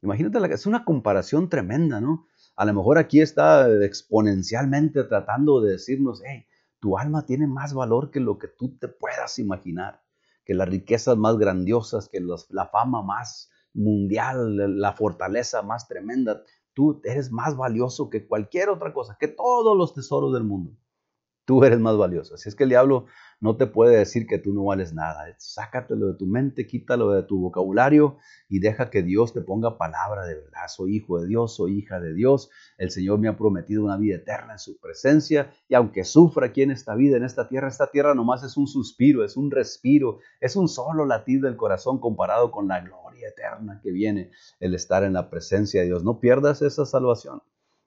Imagínate, 0.02 0.54
es 0.54 0.66
una 0.66 0.84
comparación 0.84 1.48
tremenda, 1.48 2.00
¿no? 2.00 2.26
A 2.56 2.64
lo 2.64 2.74
mejor 2.74 2.98
aquí 2.98 3.20
está 3.20 3.68
exponencialmente 3.84 5.04
tratando 5.04 5.60
de 5.60 5.72
decirnos, 5.72 6.22
hey, 6.24 6.46
tu 6.80 6.98
alma 6.98 7.26
tiene 7.26 7.46
más 7.46 7.74
valor 7.74 8.10
que 8.10 8.20
lo 8.20 8.38
que 8.38 8.48
tú 8.48 8.76
te 8.78 8.88
puedas 8.88 9.38
imaginar, 9.38 10.02
que 10.44 10.54
las 10.54 10.68
riquezas 10.68 11.16
más 11.16 11.36
grandiosas, 11.36 12.08
que 12.08 12.20
la 12.50 12.66
fama 12.66 13.02
más 13.02 13.50
mundial, 13.74 14.80
la 14.80 14.92
fortaleza 14.92 15.62
más 15.62 15.88
tremenda. 15.88 16.42
Tú 16.74 17.00
eres 17.04 17.32
más 17.32 17.56
valioso 17.56 18.08
que 18.08 18.26
cualquier 18.26 18.68
otra 18.68 18.92
cosa, 18.92 19.16
que 19.18 19.28
todos 19.28 19.76
los 19.76 19.94
tesoros 19.94 20.32
del 20.32 20.44
mundo. 20.44 20.76
Tú 21.48 21.64
eres 21.64 21.80
más 21.80 21.96
valioso. 21.96 22.34
Así 22.34 22.50
es 22.50 22.54
que 22.54 22.64
el 22.64 22.68
diablo 22.68 23.06
no 23.40 23.56
te 23.56 23.66
puede 23.66 23.96
decir 23.96 24.26
que 24.26 24.36
tú 24.38 24.52
no 24.52 24.64
vales 24.64 24.92
nada. 24.92 25.34
Sácatelo 25.38 26.08
de 26.08 26.12
tu 26.12 26.26
mente, 26.26 26.66
quítalo 26.66 27.12
de 27.12 27.22
tu 27.22 27.40
vocabulario 27.40 28.18
y 28.50 28.58
deja 28.58 28.90
que 28.90 29.02
Dios 29.02 29.32
te 29.32 29.40
ponga 29.40 29.78
palabra 29.78 30.26
de 30.26 30.34
verdad. 30.34 30.68
Soy 30.68 30.96
hijo 30.96 31.18
de 31.18 31.26
Dios, 31.26 31.56
soy 31.56 31.78
hija 31.78 32.00
de 32.00 32.12
Dios. 32.12 32.50
El 32.76 32.90
Señor 32.90 33.18
me 33.18 33.28
ha 33.28 33.38
prometido 33.38 33.82
una 33.82 33.96
vida 33.96 34.16
eterna 34.16 34.52
en 34.52 34.58
su 34.58 34.78
presencia 34.78 35.50
y 35.70 35.74
aunque 35.74 36.04
sufra 36.04 36.48
aquí 36.48 36.60
en 36.60 36.70
esta 36.70 36.94
vida, 36.94 37.16
en 37.16 37.24
esta 37.24 37.48
tierra, 37.48 37.68
esta 37.68 37.90
tierra 37.90 38.14
nomás 38.14 38.42
es 38.42 38.58
un 38.58 38.66
suspiro, 38.66 39.24
es 39.24 39.38
un 39.38 39.50
respiro, 39.50 40.18
es 40.42 40.54
un 40.54 40.68
solo 40.68 41.06
latir 41.06 41.40
del 41.40 41.56
corazón 41.56 41.98
comparado 41.98 42.50
con 42.50 42.68
la 42.68 42.82
gloria 42.82 43.28
eterna 43.28 43.80
que 43.82 43.90
viene 43.90 44.32
el 44.60 44.74
estar 44.74 45.02
en 45.02 45.14
la 45.14 45.30
presencia 45.30 45.80
de 45.80 45.86
Dios. 45.86 46.04
No 46.04 46.20
pierdas 46.20 46.60
esa 46.60 46.84
salvación. 46.84 47.40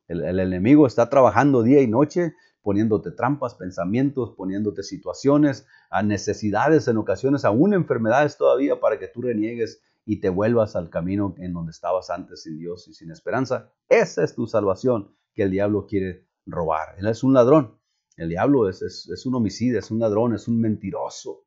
El, 0.08 0.24
el 0.26 0.40
enemigo 0.40 0.88
está 0.88 1.10
trabajando 1.10 1.62
día 1.62 1.80
y 1.80 1.88
noche 1.88 2.34
poniéndote 2.62 3.12
trampas, 3.12 3.56
pensamientos, 3.56 4.34
poniéndote 4.36 4.84
situaciones, 4.84 5.66
a 5.90 6.04
necesidades 6.04 6.88
en 6.88 6.98
ocasiones, 6.98 7.46
aún 7.46 7.74
enfermedades 7.74 8.38
todavía 8.38 8.80
para 8.80 9.00
que 9.00 9.08
tú 9.08 9.22
reniegues 9.22 9.82
y 10.06 10.20
te 10.20 10.30
vuelvas 10.30 10.76
al 10.76 10.90
camino 10.90 11.36
en 11.38 11.54
donde 11.54 11.72
estabas 11.72 12.10
antes 12.10 12.44
sin 12.44 12.58
Dios 12.58 12.88
y 12.88 12.94
sin 12.94 13.12
esperanza. 13.12 13.72
Esa 13.90 14.24
es 14.24 14.36
tu 14.36 14.48
salvación 14.48 15.16
que 15.34 15.44
el 15.44 15.52
diablo 15.52 15.86
quiere 15.86 16.28
robar. 16.46 16.96
Él 16.98 17.08
es 17.08 17.24
un 17.24 17.34
ladrón. 17.34 17.80
El 18.18 18.30
diablo 18.30 18.70
es, 18.70 18.82
es, 18.82 19.26
un 19.26 19.36
homicida, 19.36 19.80
es 19.80 19.90
un 19.90 20.00
ladrón, 20.00 20.36
es 20.36 20.48
un 20.48 20.60
mentiroso. 20.60 21.46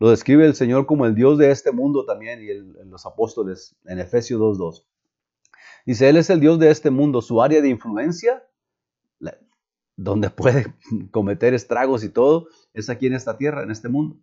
Lo 0.00 0.10
describe 0.10 0.46
el 0.46 0.54
Señor 0.54 0.86
como 0.86 1.06
el 1.06 1.14
Dios 1.14 1.38
de 1.38 1.50
este 1.50 1.72
mundo 1.72 2.04
también 2.04 2.40
y 2.42 2.48
los 2.88 3.06
apóstoles 3.06 3.76
en 3.84 3.98
Efesios 3.98 4.40
2.2. 4.40 4.84
Dice, 5.86 6.08
Él 6.08 6.16
es 6.16 6.30
el 6.30 6.40
Dios 6.40 6.58
de 6.58 6.70
este 6.70 6.90
mundo. 6.90 7.22
Su 7.22 7.42
área 7.42 7.62
de 7.62 7.68
influencia 7.68 8.47
donde 9.98 10.30
puede 10.30 10.74
cometer 11.10 11.52
estragos 11.52 12.02
y 12.04 12.08
todo, 12.08 12.46
es 12.72 12.88
aquí 12.88 13.06
en 13.06 13.14
esta 13.14 13.36
tierra, 13.36 13.62
en 13.62 13.70
este 13.70 13.90
mundo. 13.90 14.16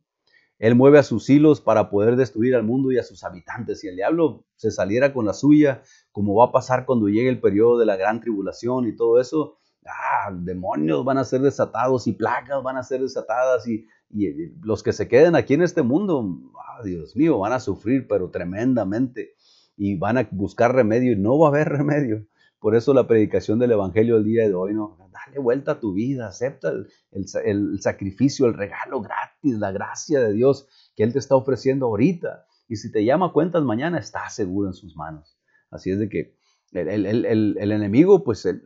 Él 0.58 0.74
mueve 0.74 0.98
a 0.98 1.04
sus 1.04 1.30
hilos 1.30 1.60
para 1.60 1.90
poder 1.90 2.16
destruir 2.16 2.56
al 2.56 2.64
mundo 2.64 2.90
y 2.92 2.98
a 2.98 3.04
sus 3.04 3.26
habitantes. 3.26 3.82
Si 3.82 3.90
el 3.90 3.98
diablo 3.98 4.46
se 4.56 4.72
saliera 4.72 5.14
con 5.14 5.26
la 5.26 5.34
suya, 5.34 5.84
como 6.14 6.34
va 6.34 6.46
a 6.46 6.52
pasar 6.54 6.86
cuando 6.86 7.10
llegue 7.10 7.28
el 7.28 7.42
periodo 7.42 7.78
de 7.78 7.86
la 7.86 7.98
gran 7.98 8.22
tribulación 8.22 8.88
y 8.88 8.96
todo 8.96 9.20
eso, 9.20 9.58
ah, 9.86 10.32
demonios 10.34 11.04
van 11.04 11.18
a 11.18 11.26
ser 11.26 11.42
desatados 11.42 12.08
y 12.08 12.14
plagas 12.14 12.64
van 12.64 12.78
a 12.78 12.84
ser 12.84 13.02
desatadas 13.02 13.68
y, 13.68 13.86
los 14.62 14.82
que 14.82 14.94
se 14.94 15.10
queden 15.10 15.36
aquí 15.36 15.56
en 15.56 15.62
este 15.62 15.82
mundo, 15.82 16.26
ah, 16.58 16.82
Dios 16.86 17.18
mío, 17.18 17.38
van 17.40 17.52
a 17.52 17.60
sufrir, 17.60 18.08
pero 18.08 18.30
tremendamente 18.30 19.36
y 19.76 19.98
van 19.98 20.18
a 20.18 20.30
buscar 20.32 20.74
remedio 20.74 21.12
y 21.12 21.18
no 21.18 21.38
va 21.38 21.48
a 21.48 21.50
haber 21.50 21.68
remedio. 21.70 22.26
Por 22.66 22.76
eso 22.76 22.96
la 22.96 23.06
predicación 23.06 23.60
del 23.60 23.74
Evangelio 23.74 24.16
del 24.16 24.24
día 24.24 24.48
de 24.48 24.56
hoy, 24.56 24.74
¿no? 24.74 24.98
Dale 25.12 25.38
vuelta 25.38 25.74
a 25.74 25.80
tu 25.80 25.94
vida, 25.94 26.28
acepta 26.28 26.74
el, 27.12 27.80
sacrificio, 27.80 28.48
el 28.48 28.56
regalo 28.56 29.02
gratis, 29.02 29.60
la 29.60 29.72
gracia 29.72 30.20
de 30.20 30.34
Dios 30.34 30.68
que 30.96 31.04
Él 31.04 31.14
te 31.14 31.20
está 31.20 31.36
ofreciendo 31.36 31.86
ahorita. 31.86 32.48
Y 32.68 32.78
si 32.78 32.92
te 32.92 33.06
llama 33.06 33.34
cuentas 33.34 33.64
mañana, 33.64 34.00
está 34.00 34.28
seguro 34.30 34.70
en 34.70 34.74
sus 34.74 34.96
manos. 34.96 35.38
Así 35.70 35.92
es 35.92 36.00
de 36.00 36.10
que 36.10 36.40
el, 36.72 37.06
el 37.06 37.72
enemigo, 37.72 38.24
pues, 38.24 38.48
él, 38.48 38.64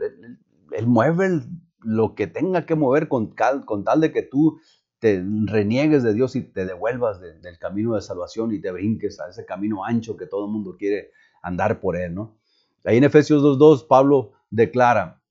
mueve 0.86 1.42
lo 1.82 2.16
que 2.16 2.28
tenga 2.28 2.66
que 2.66 2.76
mover 2.76 3.10
con, 3.10 3.36
con 3.66 3.84
tal 3.84 4.00
de 4.00 4.14
que 4.14 4.24
tú 4.24 4.62
te 5.00 5.22
reniegues 5.44 6.04
de 6.04 6.14
Dios 6.14 6.38
y 6.38 6.44
te 6.44 6.66
devuelvas 6.66 7.20
del 7.20 7.60
camino 7.60 7.96
de 7.96 8.02
salvación 8.02 8.54
y 8.54 8.62
te 8.62 8.72
brinques 8.72 9.20
a 9.20 9.28
ese 9.28 9.44
camino 9.44 9.84
ancho 9.84 10.16
que 10.16 10.26
todo 10.26 10.46
el 10.46 10.54
mundo 10.54 10.78
quiere 10.80 11.12
andar 11.42 11.82
por 11.82 11.98
él, 11.98 12.16
¿no? 12.16 12.39
Ahí 12.84 12.98
en 12.98 13.04
Efesios 13.04 13.44
2.2 13.44 13.88
Pablo 13.88 14.34
declara, 14.50 15.22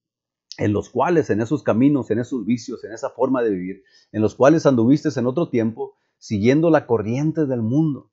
en 0.59 0.73
los 0.73 0.91
cuales, 0.91 1.31
en 1.31 1.41
esos 1.41 1.63
caminos, 1.63 2.11
en 2.11 2.19
esos 2.19 2.45
vicios, 2.45 2.85
en 2.85 2.93
esa 2.93 3.11
forma 3.11 3.43
de 3.43 3.51
vivir, 3.51 3.85
en 4.13 4.23
los 4.23 4.35
cuales 4.35 4.67
anduviste 4.67 5.09
en 5.17 5.27
otro 5.27 5.49
tiempo, 5.49 5.95
siguiendo 6.19 6.71
la 6.71 6.87
corriente 6.87 7.47
del 7.47 7.63
mundo, 7.63 8.11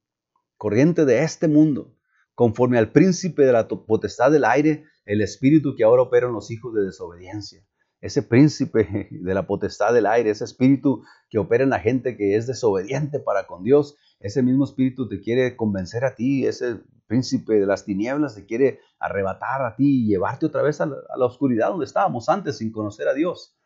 corriente 0.57 1.05
de 1.05 1.23
este 1.23 1.47
mundo, 1.47 1.95
conforme 2.33 2.77
al 2.77 2.91
príncipe 2.91 3.43
de 3.43 3.53
la 3.53 3.67
potestad 3.67 4.31
del 4.31 4.45
aire, 4.45 4.85
el 5.05 5.21
espíritu 5.21 5.75
que 5.75 5.83
ahora 5.83 6.03
opera 6.03 6.27
en 6.27 6.33
los 6.33 6.51
hijos 6.51 6.73
de 6.73 6.83
desobediencia 6.83 7.65
ese 8.05 8.21
príncipe 8.21 9.09
de 9.11 9.33
la 9.33 9.47
potestad 9.47 9.91
del 9.93 10.05
aire, 10.05 10.29
ese 10.29 10.43
espíritu 10.43 11.03
que 11.29 11.39
opera 11.39 11.63
en 11.63 11.71
la 11.71 11.79
gente 11.79 12.15
que 12.15 12.35
es 12.35 12.45
desobediente 12.45 13.19
para 13.19 13.47
con 13.47 13.63
Dios, 13.63 13.97
ese 14.19 14.43
mismo 14.43 14.63
espíritu 14.63 15.09
te 15.09 15.19
quiere 15.19 15.55
convencer 15.55 16.05
a 16.05 16.13
ti, 16.13 16.45
ese 16.45 16.81
príncipe 17.07 17.55
de 17.55 17.65
las 17.65 17.83
tinieblas 17.83 18.35
te 18.35 18.45
quiere 18.45 18.79
arrebatar 18.99 19.63
a 19.63 19.75
ti 19.75 20.03
y 20.03 20.07
llevarte 20.07 20.45
otra 20.45 20.61
vez 20.61 20.81
a 20.81 20.85
la, 20.85 21.25
oscuridad 21.25 21.69
donde 21.69 21.85
estábamos 21.85 22.29
antes 22.29 22.59
sin 22.59 22.71
conocer 22.71 23.07
a 23.07 23.13
Dios. 23.13 23.57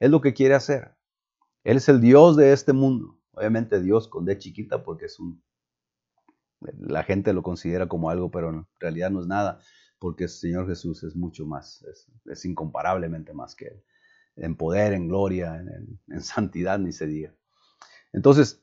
Es 0.00 0.10
lo 0.10 0.22
que 0.22 0.32
quiere 0.32 0.54
hacer. 0.54 0.96
Él 1.62 1.76
es 1.76 1.88
el 1.88 2.00
Dios 2.00 2.36
de 2.36 2.52
este 2.52 2.72
mundo. 2.72 3.18
Obviamente 3.32 3.80
Dios 3.80 4.08
con 4.08 4.24
D 4.24 4.38
chiquita 4.38 4.82
porque 4.82 5.06
es 5.06 5.20
un... 5.20 5.42
La 6.60 7.02
gente 7.02 7.32
lo 7.32 7.42
considera 7.42 7.88
como 7.88 8.08
algo, 8.08 8.30
pero 8.30 8.50
en 8.50 8.66
realidad 8.80 9.10
no 9.10 9.20
es 9.20 9.26
nada 9.26 9.60
porque 10.02 10.24
el 10.24 10.30
Señor 10.30 10.66
Jesús 10.66 11.04
es 11.04 11.14
mucho 11.14 11.46
más, 11.46 11.86
es, 12.28 12.44
incomparablemente 12.44 13.32
más 13.32 13.54
que 13.54 13.68
Él, 13.68 13.82
en 14.34 14.56
poder, 14.56 14.94
en 14.94 15.06
gloria, 15.06 15.64
en, 16.08 16.20
santidad, 16.20 16.80
ni 16.80 16.90
se 16.90 17.06
diga. 17.06 17.32
Entonces, 18.12 18.60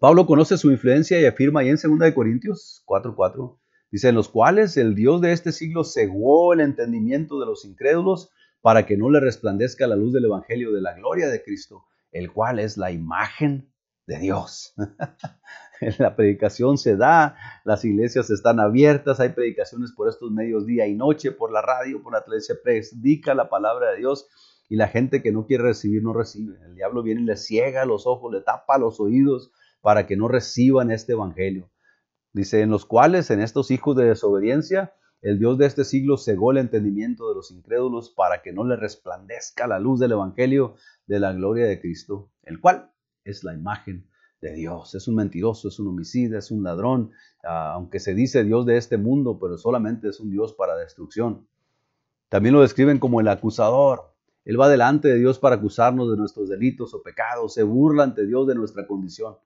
Pablo 0.00 0.24
conoce 0.24 0.56
su 0.56 0.72
influencia 0.72 1.20
y 1.20 1.26
afirma 1.26 1.60
ahí 1.60 1.68
en 1.68 1.76
2 1.76 2.12
Corintios 2.14 2.82
4:4, 2.86 3.58
dice, 3.90 4.08
en 4.08 4.14
los 4.14 4.30
cuales 4.30 4.78
el 4.78 4.94
Dios 4.94 5.20
de 5.20 5.32
este 5.32 5.52
siglo 5.52 5.84
cegó 5.84 6.54
el 6.54 6.60
entendimiento 6.60 7.38
de 7.38 7.44
los 7.44 7.66
incrédulos 7.66 8.30
para 8.62 8.86
que 8.86 8.96
no 8.96 9.10
le 9.10 9.20
resplandezca 9.20 9.86
la 9.86 9.96
luz 9.96 10.14
del 10.14 10.24
Evangelio 10.24 10.72
de 10.72 10.80
la 10.80 10.94
gloria 10.94 11.28
de 11.28 11.42
Cristo, 11.42 11.84
el 12.10 12.32
cual 12.32 12.58
es 12.58 12.78
la 12.78 12.90
imagen 12.90 13.70
de 14.06 14.18
Dios. 14.18 14.74
la 15.98 16.16
predicación 16.16 16.78
se 16.78 16.96
da, 16.96 17.36
las 17.64 17.84
iglesias 17.84 18.30
están 18.30 18.60
abiertas, 18.60 19.20
hay 19.20 19.30
predicaciones 19.30 19.92
por 19.92 20.08
estos 20.08 20.30
medios 20.30 20.66
día 20.66 20.86
y 20.86 20.94
noche, 20.94 21.32
por 21.32 21.52
la 21.52 21.62
radio, 21.62 22.02
por 22.02 22.12
la 22.12 22.24
televisión, 22.24 22.58
predica 22.62 23.34
la 23.34 23.48
palabra 23.48 23.92
de 23.92 23.98
Dios 23.98 24.28
y 24.68 24.76
la 24.76 24.88
gente 24.88 25.22
que 25.22 25.32
no 25.32 25.46
quiere 25.46 25.64
recibir 25.64 26.02
no 26.02 26.12
recibe. 26.12 26.58
El 26.64 26.74
diablo 26.74 27.02
viene 27.02 27.22
y 27.22 27.24
le 27.24 27.36
ciega 27.36 27.84
los 27.84 28.06
ojos, 28.06 28.32
le 28.32 28.40
tapa 28.40 28.78
los 28.78 29.00
oídos 29.00 29.52
para 29.80 30.06
que 30.06 30.16
no 30.16 30.28
reciban 30.28 30.90
este 30.90 31.12
evangelio. 31.12 31.70
Dice, 32.32 32.62
en 32.62 32.70
los 32.70 32.84
cuales, 32.84 33.30
en 33.30 33.40
estos 33.40 33.70
hijos 33.70 33.94
de 33.96 34.06
desobediencia, 34.06 34.94
el 35.20 35.38
Dios 35.38 35.56
de 35.56 35.66
este 35.66 35.84
siglo 35.84 36.18
cegó 36.18 36.50
el 36.50 36.58
entendimiento 36.58 37.28
de 37.28 37.34
los 37.34 37.50
incrédulos 37.50 38.10
para 38.10 38.42
que 38.42 38.52
no 38.52 38.64
le 38.64 38.76
resplandezca 38.76 39.66
la 39.66 39.78
luz 39.78 40.00
del 40.00 40.12
evangelio 40.12 40.74
de 41.06 41.20
la 41.20 41.32
gloria 41.32 41.66
de 41.66 41.80
Cristo, 41.80 42.30
el 42.42 42.60
cual 42.60 42.90
es 43.24 43.44
la 43.44 43.54
imagen 43.54 44.06
de 44.40 44.52
Dios. 44.52 44.94
Es 44.94 45.08
un 45.08 45.16
mentiroso, 45.16 45.68
es 45.68 45.78
un 45.78 45.88
homicida, 45.88 46.38
es 46.38 46.50
un 46.50 46.62
ladrón, 46.62 47.12
ah, 47.42 47.72
aunque 47.74 47.98
se 47.98 48.14
dice 48.14 48.44
Dios 48.44 48.66
de 48.66 48.76
este 48.76 48.98
mundo, 48.98 49.38
pero 49.40 49.56
solamente 49.58 50.08
es 50.08 50.20
un 50.20 50.30
Dios 50.30 50.52
para 50.54 50.76
destrucción. 50.76 51.48
También 52.28 52.54
lo 52.54 52.60
describen 52.60 52.98
como 52.98 53.20
el 53.20 53.28
acusador. 53.28 54.14
Él 54.44 54.60
va 54.60 54.68
delante 54.68 55.08
de 55.08 55.18
Dios 55.18 55.38
para 55.38 55.56
acusarnos 55.56 56.10
de 56.10 56.16
nuestros 56.16 56.48
delitos 56.48 56.92
o 56.92 57.02
pecados, 57.02 57.54
se 57.54 57.62
burla 57.62 58.04
ante 58.04 58.26
Dios 58.26 58.46
de 58.46 58.54
nuestra 58.54 58.86
condición 58.86 59.36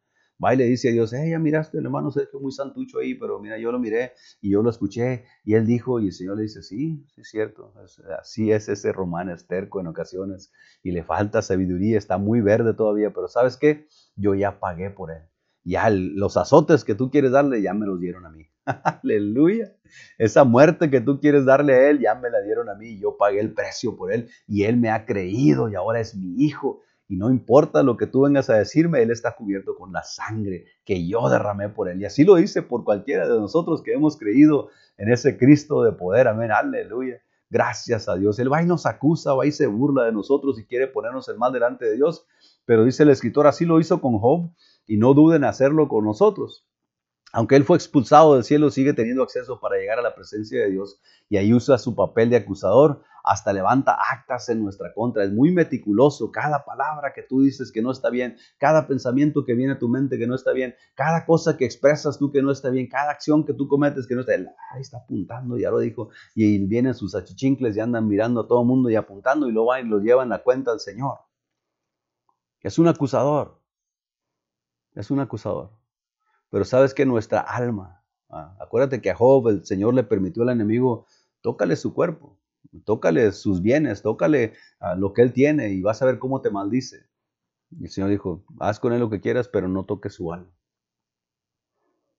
va 0.43 0.55
y 0.55 0.57
le 0.57 0.65
dice 0.65 0.89
a 0.89 0.93
Dios, 0.93 1.13
hey, 1.13 1.31
ya 1.31 1.39
miraste 1.39 1.79
el 1.79 1.85
hermano 1.85 2.11
Sergio 2.11 2.41
muy 2.41 2.53
santucho 2.53 2.99
ahí, 2.99 3.15
pero 3.15 3.41
mira, 3.41 3.59
yo 3.59 3.73
lo 3.73 3.79
miré 3.79 4.13
y 4.41 4.51
yo 4.51 4.63
lo 4.63 4.71
escuché 4.71 5.25
y 5.45 5.55
él 5.55 5.67
dijo, 5.67 6.01
y 6.01 6.07
el 6.07 6.13
Señor 6.13 6.37
le 6.37 6.43
dice, 6.45 6.63
sí, 6.63 7.05
sí 7.15 7.21
es 7.21 7.29
cierto, 7.29 7.75
así 8.21 8.53
es 8.53 8.69
ese 8.69 8.93
román 8.93 9.31
esterco 9.31 9.81
en 9.81 9.89
ocasiones 9.89 10.53
y 10.83 10.93
le 10.93 11.03
falta 11.03 11.43
sabiduría, 11.43 11.99
está 11.99 12.19
muy 12.19 12.41
verde 12.41 12.75
todavía, 12.75 13.13
pero 13.13 13.29
¿sabes 13.29 13.57
qué? 13.57 13.87
Yo 14.17 14.35
ya 14.35 14.61
pagué 14.61 14.91
por 14.91 15.11
él. 15.11 15.23
Ya 15.65 15.91
los 15.91 16.37
azotes 16.39 16.83
que 16.85 16.95
tú 16.95 17.11
quieres 17.11 17.33
darle 17.33 17.61
ya 17.61 17.75
me 17.75 17.85
los 17.85 18.01
dieron 18.01 18.25
a 18.25 18.31
mí. 18.31 18.49
Aleluya. 18.65 19.75
Esa 20.17 20.45
muerte 20.45 20.89
que 20.89 21.01
tú 21.01 21.21
quieres 21.21 21.45
darle 21.45 21.75
a 21.75 21.91
él 21.91 22.01
ya 22.01 22.15
me 22.15 22.31
la 22.31 22.41
dieron 22.41 22.71
a 22.71 22.75
mí. 22.75 22.99
Yo 22.99 23.17
pagué 23.19 23.41
el 23.41 23.53
precio 23.53 23.97
por 23.97 24.13
él 24.13 24.31
y 24.47 24.65
él 24.65 24.79
me 24.79 24.89
ha 24.89 25.05
creído 25.05 25.69
y 25.69 25.75
ahora 25.75 26.01
es 26.01 26.15
mi 26.15 26.43
hijo 26.43 26.81
y 27.09 27.17
no 27.17 27.31
importa 27.31 27.83
lo 27.83 27.97
que 27.97 28.07
tú 28.07 28.23
vengas 28.23 28.51
a 28.51 28.57
decirme, 28.57 29.03
Él 29.03 29.11
está 29.11 29.35
cubierto 29.35 29.75
con 29.75 29.93
la 29.93 30.03
sangre 30.03 30.67
que 30.85 31.09
yo 31.09 31.31
derramé 31.31 31.71
por 31.71 31.89
Él. 31.89 32.03
Y 32.03 32.05
así 32.05 32.23
lo 32.23 32.35
dice 32.35 32.61
por 32.61 32.85
cualquiera 32.85 33.27
de 33.27 33.41
nosotros 33.41 33.83
que 33.83 33.95
hemos 33.95 34.19
creído 34.19 34.69
en 34.99 35.11
ese 35.11 35.39
Cristo 35.39 35.83
de 35.83 35.93
poder. 35.93 36.29
Amén, 36.29 36.53
aleluya. 36.53 37.23
Gracias 37.49 38.11
a 38.11 38.17
Dios. 38.17 38.39
Él 38.39 38.53
va 38.53 38.63
y 38.63 38.67
nos 38.67 38.85
acusa, 38.85 39.33
va 39.33 39.47
y 39.47 39.53
se 39.53 39.67
burla 39.67 40.05
de 40.05 40.13
nosotros 40.13 40.59
y 40.59 40.67
quiere 40.67 40.87
ponernos 40.87 41.27
el 41.31 41.39
mal 41.39 41.51
delante 41.51 41.87
de 41.87 41.97
Dios. 41.97 42.27
Pero 42.67 42.85
dice 42.85 43.05
el 43.05 43.09
escritor, 43.09 43.47
así 43.47 43.65
lo 43.65 43.81
hizo 43.81 44.03
con 44.03 44.19
Job 44.19 44.51
y 44.87 44.99
no 44.99 45.15
duden 45.15 45.45
en 45.45 45.49
hacerlo 45.49 45.89
con 45.89 46.05
nosotros. 46.05 46.67
Aunque 47.33 47.57
él 47.57 47.65
fue 47.65 47.79
expulsado 47.79 48.35
del 48.35 48.45
cielo, 48.45 48.71
sigue 48.71 48.93
teniendo 48.93 49.23
acceso 49.23 49.61
para 49.61 49.77
llegar 49.77 49.99
a 49.99 50.03
la 50.03 50.15
presencia 50.15 50.61
de 50.61 50.71
Dios 50.71 51.01
y 51.31 51.39
ahí 51.39 51.55
usa 51.55 51.79
su 51.79 51.95
papel 51.95 52.29
de 52.29 52.37
acusador, 52.37 53.03
hasta 53.25 53.53
levanta 53.53 53.97
actas 54.13 54.49
en 54.49 54.63
nuestra 54.63 54.93
contra. 54.95 55.25
Es 55.25 55.33
muy 55.33 55.51
meticuloso. 55.51 56.31
Cada 56.31 56.65
palabra 56.65 57.13
que 57.15 57.23
tú 57.23 57.43
dices 57.43 57.73
que 57.73 57.83
no 57.83 57.91
está 57.91 58.11
bien, 58.11 58.37
cada 58.59 58.87
pensamiento 58.87 59.45
que 59.45 59.55
viene 59.55 59.73
a 59.75 59.79
tu 59.79 59.89
mente 59.89 60.19
que 60.19 60.27
no 60.27 60.35
está 60.35 60.53
bien, 60.53 60.75
cada 60.95 61.27
cosa 61.27 61.57
que 61.57 61.65
expresas 61.65 62.19
tú 62.19 62.31
que 62.31 62.43
no 62.43 62.51
está 62.51 62.71
bien, 62.71 62.89
cada 62.89 63.11
acción 63.11 63.45
que 63.45 63.53
tú 63.53 63.69
cometes 63.69 64.07
que 64.07 64.15
no 64.15 64.21
está 64.21 64.37
bien. 64.37 64.51
Ahí 64.73 64.81
está 64.81 64.99
apuntando, 64.99 65.59
ya 65.59 65.71
lo 65.71 65.79
dijo. 65.79 66.11
Y 66.35 66.59
vienen 66.67 66.95
sus 66.95 67.15
achichincles 67.15 67.77
y 67.77 67.81
andan 67.81 68.09
mirando 68.09 68.43
a 68.43 68.47
todo 68.47 68.63
el 68.63 68.67
mundo 68.67 68.91
y 68.91 68.97
apuntando 68.97 69.49
y 69.49 69.53
lo 69.53 69.65
van 69.67 69.87
y 69.87 69.89
lo 69.89 69.99
llevan 70.01 70.33
a 70.33 70.39
cuenta 70.39 70.73
al 70.73 70.81
Señor. 70.81 71.19
Es 72.61 72.79
un 72.79 72.89
acusador. 72.89 73.61
Es 74.95 75.11
un 75.11 75.21
acusador. 75.21 75.71
Pero 76.51 76.65
sabes 76.65 76.95
que 76.95 77.05
nuestra 77.05 77.41
alma, 77.41 78.03
ah, 78.31 78.57
acuérdate 78.61 79.01
que 79.01 79.11
a 79.11 79.15
Job 79.15 79.49
el 79.49 79.65
Señor 79.65 79.95
le 79.95 80.03
permitió 80.03 80.43
al 80.43 80.51
enemigo, 80.51 81.07
tócale 81.41 81.77
su 81.77 81.93
cuerpo, 81.95 82.38
tócale 82.85 83.33
sus 83.33 83.63
bienes, 83.63 84.03
tócale 84.03 84.55
a 84.81 84.95
lo 84.95 85.13
que 85.13 85.23
él 85.23 85.33
tiene 85.33 85.71
y 85.71 85.83
vas 85.83 86.03
a 86.03 86.07
ver 86.07 86.19
cómo 86.19 86.41
te 86.41 86.51
maldice. 86.51 87.09
Y 87.71 87.85
el 87.85 87.91
Señor 87.91 88.11
dijo, 88.11 88.45
haz 88.61 88.81
con 88.81 88.93
él 88.93 89.01
lo 89.01 89.11
que 89.11 89.21
quieras, 89.21 89.49
pero 89.49 89.69
no 89.69 89.85
toques 89.85 90.15
su 90.15 90.33
alma. 90.33 90.51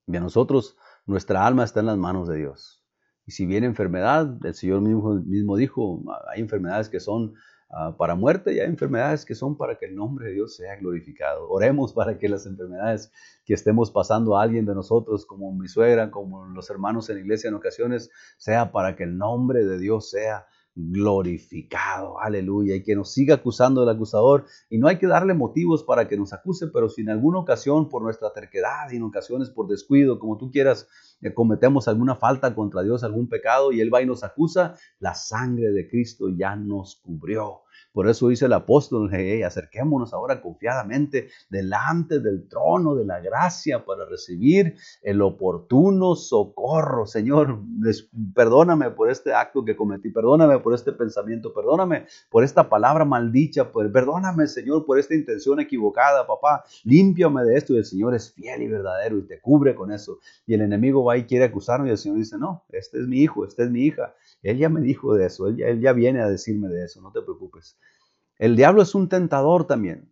Y 0.07 0.15
a 0.15 0.19
nosotros, 0.19 0.77
nuestra 1.05 1.45
alma 1.45 1.63
está 1.63 1.79
en 1.79 1.87
las 1.87 1.97
manos 1.97 2.27
de 2.27 2.37
Dios. 2.37 2.83
Y 3.25 3.31
si 3.31 3.45
viene 3.45 3.67
enfermedad, 3.67 4.43
el 4.43 4.53
Señor 4.55 4.81
mismo, 4.81 5.13
mismo 5.15 5.55
dijo, 5.55 6.03
hay 6.31 6.41
enfermedades 6.41 6.89
que 6.89 6.99
son 6.99 7.35
Ah, 7.71 7.95
para 7.95 8.15
muerte 8.15 8.51
y 8.51 8.59
hay 8.59 8.67
enfermedades 8.67 9.25
que 9.25 9.35
son 9.35 9.55
para 9.55 9.77
que 9.77 9.85
el 9.85 9.95
nombre 9.95 10.25
de 10.27 10.33
Dios 10.33 10.55
sea 10.55 10.75
glorificado. 10.77 11.47
Oremos 11.47 11.93
para 11.93 12.17
que 12.17 12.27
las 12.27 12.47
enfermedades 12.47 13.11
que 13.45 13.53
estemos 13.53 13.91
pasando 13.91 14.35
a 14.35 14.41
alguien 14.41 14.65
de 14.65 14.73
nosotros, 14.73 15.23
como 15.27 15.53
mi 15.53 15.67
suegra, 15.67 16.09
como 16.09 16.47
los 16.47 16.67
hermanos 16.71 17.09
en 17.09 17.17
la 17.17 17.21
iglesia 17.21 17.47
en 17.47 17.53
ocasiones, 17.53 18.09
sea 18.37 18.71
para 18.71 18.95
que 18.95 19.03
el 19.03 19.19
nombre 19.19 19.65
de 19.65 19.77
Dios 19.77 20.09
sea 20.09 20.47
glorificado. 20.73 22.19
Aleluya. 22.19 22.75
Y 22.75 22.81
que 22.81 22.95
nos 22.95 23.13
siga 23.13 23.35
acusando 23.35 23.83
el 23.83 23.89
acusador. 23.89 24.45
Y 24.69 24.79
no 24.79 24.87
hay 24.87 24.97
que 24.97 25.05
darle 25.05 25.35
motivos 25.35 25.83
para 25.83 26.07
que 26.07 26.17
nos 26.17 26.33
acuse, 26.33 26.67
pero 26.73 26.89
si 26.89 27.01
en 27.01 27.09
alguna 27.09 27.37
ocasión 27.37 27.87
por 27.87 28.01
nuestra 28.01 28.33
terquedad 28.33 28.89
y 28.91 28.95
en 28.95 29.03
ocasiones 29.03 29.51
por 29.51 29.67
descuido, 29.67 30.17
como 30.17 30.37
tú 30.37 30.49
quieras, 30.49 30.87
cometemos 31.33 31.87
alguna 31.87 32.15
falta 32.15 32.53
contra 32.55 32.83
Dios, 32.83 33.03
algún 33.03 33.27
pecado, 33.27 33.71
y 33.71 33.81
Él 33.81 33.93
va 33.93 34.01
y 34.01 34.05
nos 34.05 34.23
acusa, 34.23 34.75
la 34.99 35.15
sangre 35.15 35.71
de 35.71 35.89
Cristo 35.89 36.29
ya 36.29 36.55
nos 36.55 36.95
cubrió. 36.97 37.61
Por 37.91 38.07
eso 38.07 38.27
dice 38.27 38.45
el 38.45 38.53
apóstol, 38.53 39.09
hey, 39.11 39.41
acerquémonos 39.41 40.13
ahora 40.13 40.41
confiadamente 40.41 41.29
delante 41.49 42.19
del 42.19 42.47
trono 42.47 42.95
de 42.95 43.05
la 43.05 43.19
gracia 43.19 43.83
para 43.83 44.05
recibir 44.05 44.75
el 45.01 45.21
oportuno 45.21 46.15
socorro. 46.15 47.07
Señor, 47.07 47.59
perdóname 48.35 48.91
por 48.91 49.09
este 49.09 49.33
acto 49.33 49.65
que 49.65 49.75
cometí, 49.75 50.11
perdóname 50.11 50.59
por 50.59 50.75
este 50.75 50.91
pensamiento, 50.91 51.51
perdóname 51.53 52.05
por 52.29 52.43
esta 52.43 52.69
palabra 52.69 53.05
maldicha, 53.05 53.71
perdóname, 53.71 54.47
Señor, 54.47 54.85
por 54.85 54.99
esta 54.99 55.15
intención 55.15 55.59
equivocada, 55.59 56.27
papá. 56.27 56.63
Límpiame 56.83 57.43
de 57.43 57.57
esto 57.57 57.73
y 57.73 57.77
el 57.77 57.85
Señor 57.85 58.13
es 58.13 58.31
fiel 58.31 58.61
y 58.61 58.67
verdadero 58.67 59.17
y 59.17 59.23
te 59.23 59.41
cubre 59.41 59.73
con 59.73 59.91
eso. 59.91 60.19
Y 60.45 60.53
el 60.53 60.61
enemigo 60.61 61.03
va 61.03 61.08
y 61.17 61.25
quiere 61.25 61.45
acusarme 61.45 61.89
y 61.89 61.91
el 61.91 61.97
Señor 61.97 62.17
dice, 62.17 62.37
no, 62.37 62.65
este 62.69 62.99
es 62.99 63.07
mi 63.07 63.19
hijo, 63.19 63.45
este 63.45 63.63
es 63.63 63.71
mi 63.71 63.83
hija. 63.85 64.15
Él 64.41 64.57
ya 64.57 64.69
me 64.69 64.81
dijo 64.81 65.15
de 65.15 65.25
eso, 65.25 65.47
él 65.47 65.57
ya, 65.57 65.67
él 65.67 65.81
ya 65.81 65.93
viene 65.93 66.21
a 66.21 66.29
decirme 66.29 66.67
de 66.67 66.85
eso, 66.85 67.01
no 67.01 67.11
te 67.11 67.21
preocupes. 67.21 67.77
El 68.37 68.55
diablo 68.55 68.81
es 68.81 68.95
un 68.95 69.09
tentador 69.09 69.67
también. 69.67 70.09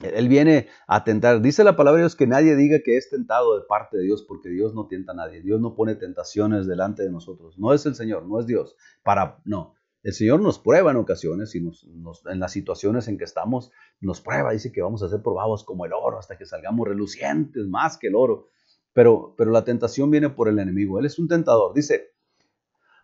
Él 0.00 0.28
viene 0.28 0.68
a 0.86 1.04
tentar. 1.04 1.42
Dice 1.42 1.62
la 1.62 1.76
palabra 1.76 1.98
de 1.98 2.04
Dios 2.04 2.16
que 2.16 2.26
nadie 2.26 2.56
diga 2.56 2.80
que 2.82 2.96
es 2.96 3.10
tentado 3.10 3.58
de 3.58 3.64
parte 3.66 3.98
de 3.98 4.04
Dios, 4.04 4.22
porque 4.22 4.48
Dios 4.48 4.74
no 4.74 4.86
tienta 4.86 5.12
a 5.12 5.14
nadie. 5.14 5.42
Dios 5.42 5.60
no 5.60 5.74
pone 5.74 5.94
tentaciones 5.94 6.66
delante 6.66 7.02
de 7.02 7.10
nosotros. 7.10 7.58
No 7.58 7.74
es 7.74 7.84
el 7.84 7.94
Señor, 7.94 8.26
no 8.26 8.40
es 8.40 8.46
Dios. 8.46 8.76
Para, 9.02 9.40
no. 9.44 9.74
El 10.02 10.14
Señor 10.14 10.40
nos 10.40 10.58
prueba 10.58 10.90
en 10.92 10.96
ocasiones 10.96 11.54
y 11.54 11.58
en 11.58 12.40
las 12.40 12.52
situaciones 12.52 13.08
en 13.08 13.18
que 13.18 13.24
estamos, 13.24 13.70
nos 14.00 14.22
prueba. 14.22 14.52
Dice 14.52 14.72
que 14.72 14.80
vamos 14.80 15.02
a 15.02 15.10
ser 15.10 15.22
probados 15.22 15.64
como 15.64 15.84
el 15.84 15.92
oro 15.92 16.18
hasta 16.18 16.38
que 16.38 16.46
salgamos 16.46 16.88
relucientes 16.88 17.66
más 17.66 17.98
que 17.98 18.08
el 18.08 18.14
oro. 18.14 18.48
Pero, 18.92 19.34
pero 19.36 19.50
la 19.50 19.64
tentación 19.64 20.10
viene 20.10 20.30
por 20.30 20.48
el 20.48 20.58
enemigo. 20.58 20.98
Él 20.98 21.06
es 21.06 21.18
un 21.18 21.28
tentador. 21.28 21.74
Dice, 21.74 22.10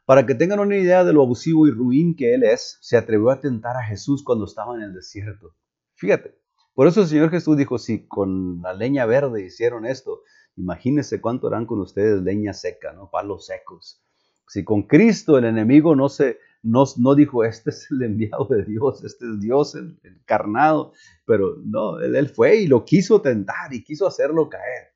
para 0.04 0.24
que 0.24 0.34
tengan 0.34 0.60
una 0.60 0.76
idea 0.76 1.04
de 1.04 1.12
lo 1.12 1.22
abusivo 1.22 1.66
y 1.66 1.70
ruin 1.70 2.14
que 2.14 2.34
él 2.34 2.44
es, 2.44 2.78
se 2.80 2.96
atrevió 2.96 3.30
a 3.30 3.40
tentar 3.40 3.76
a 3.76 3.84
Jesús 3.84 4.22
cuando 4.22 4.44
estaba 4.44 4.76
en 4.76 4.82
el 4.82 4.94
desierto. 4.94 5.54
Fíjate, 5.94 6.38
por 6.74 6.86
eso 6.86 7.00
el 7.00 7.08
Señor 7.08 7.30
Jesús 7.30 7.56
dijo, 7.56 7.78
si 7.78 8.06
con 8.06 8.60
la 8.62 8.74
leña 8.74 9.06
verde 9.06 9.44
hicieron 9.44 9.86
esto, 9.86 10.22
imagínense 10.56 11.20
cuánto 11.20 11.48
harán 11.48 11.66
con 11.66 11.80
ustedes 11.80 12.22
leña 12.22 12.52
seca, 12.52 12.92
¿no? 12.92 13.10
Palos 13.10 13.46
secos. 13.46 14.02
Si 14.48 14.62
con 14.62 14.82
Cristo 14.84 15.38
el 15.38 15.44
enemigo 15.44 15.96
no 15.96 16.08
se 16.08 16.38
no, 16.62 16.84
no 16.98 17.14
dijo, 17.14 17.44
este 17.44 17.70
es 17.70 17.90
el 17.90 18.02
enviado 18.02 18.46
de 18.50 18.64
Dios, 18.64 19.04
este 19.04 19.24
es 19.24 19.40
Dios 19.40 19.76
encarnado, 20.02 20.92
pero 21.24 21.56
no, 21.64 22.00
él, 22.00 22.16
él 22.16 22.28
fue 22.28 22.56
y 22.56 22.66
lo 22.66 22.84
quiso 22.84 23.20
tentar 23.22 23.72
y 23.72 23.84
quiso 23.84 24.06
hacerlo 24.06 24.48
caer. 24.48 24.95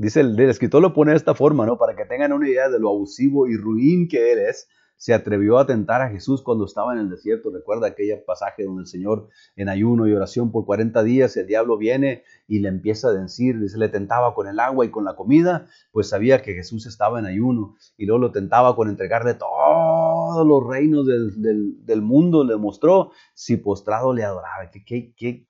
Dice 0.00 0.20
el, 0.20 0.40
escritor 0.40 0.80
lo 0.80 0.94
pone 0.94 1.10
de 1.10 1.18
esta 1.18 1.34
forma, 1.34 1.66
¿no? 1.66 1.76
Para 1.76 1.94
que 1.94 2.06
tengan 2.06 2.32
una 2.32 2.48
idea 2.48 2.70
de 2.70 2.80
lo 2.80 2.88
abusivo 2.88 3.46
y 3.46 3.58
ruin 3.58 4.08
que 4.08 4.32
eres, 4.32 4.66
se 4.96 5.12
atrevió 5.12 5.58
a 5.58 5.66
tentar 5.66 6.00
a 6.00 6.08
Jesús 6.08 6.40
cuando 6.40 6.64
estaba 6.64 6.94
en 6.94 7.00
el 7.00 7.10
desierto. 7.10 7.50
Recuerda 7.50 7.88
aquel 7.88 8.22
pasaje 8.22 8.64
donde 8.64 8.80
el 8.80 8.86
Señor 8.86 9.28
en 9.56 9.68
ayuno 9.68 10.08
y 10.08 10.14
oración 10.14 10.52
por 10.52 10.64
40 10.64 11.02
días, 11.02 11.36
el 11.36 11.46
diablo 11.46 11.76
viene 11.76 12.22
y 12.48 12.60
le 12.60 12.70
empieza 12.70 13.08
a 13.08 13.12
decir, 13.12 13.60
dice, 13.60 13.76
le 13.76 13.90
tentaba 13.90 14.32
con 14.32 14.48
el 14.48 14.58
agua 14.58 14.86
y 14.86 14.90
con 14.90 15.04
la 15.04 15.16
comida, 15.16 15.66
pues 15.92 16.08
sabía 16.08 16.40
que 16.40 16.54
Jesús 16.54 16.86
estaba 16.86 17.18
en 17.18 17.26
ayuno 17.26 17.76
y 17.98 18.06
luego 18.06 18.20
lo 18.20 18.32
tentaba 18.32 18.74
con 18.76 18.88
entregarle 18.88 19.34
todos 19.34 20.46
los 20.46 20.66
reinos 20.66 21.06
del, 21.06 22.00
mundo, 22.00 22.42
le 22.42 22.56
mostró 22.56 23.10
si 23.34 23.58
postrado 23.58 24.14
le 24.14 24.24
adoraba. 24.24 24.70
¿Qué, 24.70 24.82
qué, 24.82 25.12
qué, 25.14 25.46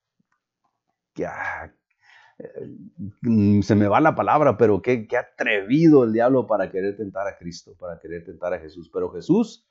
qué, 1.14 1.26
ah, 1.26 1.72
se 3.62 3.74
me 3.74 3.88
va 3.88 4.00
la 4.00 4.14
palabra, 4.14 4.56
pero 4.56 4.82
qué, 4.82 5.06
qué, 5.06 5.16
atrevido 5.16 6.04
el 6.04 6.12
diablo 6.12 6.46
para 6.46 6.70
querer 6.70 6.96
tentar 6.96 7.26
a 7.26 7.36
Cristo, 7.36 7.74
para 7.78 7.98
querer 7.98 8.24
tentar 8.24 8.54
a 8.54 8.58
Jesús. 8.58 8.90
Pero 8.92 9.10
Jesús, 9.10 9.66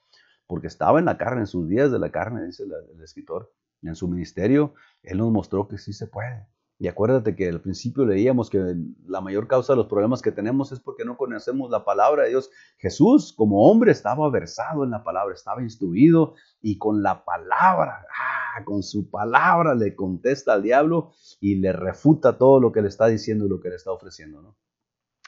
porque 0.47 0.67
estaba 0.67 0.99
en 0.99 1.05
la 1.05 1.17
carne, 1.17 1.41
en 1.41 1.47
sus 1.47 1.67
días 1.67 1.91
de 1.91 1.99
la 1.99 2.11
carne, 2.11 2.45
dice 2.45 2.63
el, 2.63 3.01
escritor, 3.03 3.53
en 3.81 3.95
su 3.95 4.07
ministerio, 4.07 4.73
Él 5.03 5.19
nos 5.19 5.31
mostró 5.31 5.67
que 5.67 5.77
sí 5.77 5.93
se 5.93 6.07
puede. 6.07 6.47
Y 6.81 6.87
acuérdate 6.87 7.35
que 7.35 7.49
al 7.49 7.59
principio 7.59 8.05
leíamos 8.05 8.49
que 8.49 8.73
la 9.05 9.19
mayor 9.19 9.49
causa 9.49 9.73
de 9.73 9.77
los 9.77 9.87
problemas 9.87 10.21
que 10.21 10.31
tenemos 10.31 10.71
es 10.71 10.79
porque 10.79 11.03
no 11.03 11.17
conocemos 11.17 11.69
la 11.69 11.83
palabra 11.83 12.23
de 12.23 12.29
Dios. 12.29 12.49
Jesús, 12.77 13.33
como 13.35 13.69
hombre, 13.69 13.91
estaba 13.91 14.29
versado 14.29 14.85
en 14.85 14.91
la 14.91 15.03
palabra, 15.03 15.35
estaba 15.35 15.61
instruido 15.61 16.35
y 16.61 16.77
con 16.77 17.03
la 17.03 17.25
palabra, 17.25 18.05
ah, 18.17 18.63
con 18.63 18.81
su 18.81 19.09
palabra 19.09 19.75
le 19.75 19.93
contesta 19.93 20.53
al 20.53 20.63
diablo 20.63 21.11
y 21.41 21.55
le 21.55 21.73
refuta 21.73 22.37
todo 22.37 22.61
lo 22.61 22.71
que 22.71 22.81
le 22.81 22.87
está 22.87 23.07
diciendo 23.07 23.45
y 23.45 23.49
lo 23.49 23.59
que 23.59 23.67
le 23.67 23.75
está 23.75 23.91
ofreciendo. 23.91 24.41
¿no? 24.41 24.55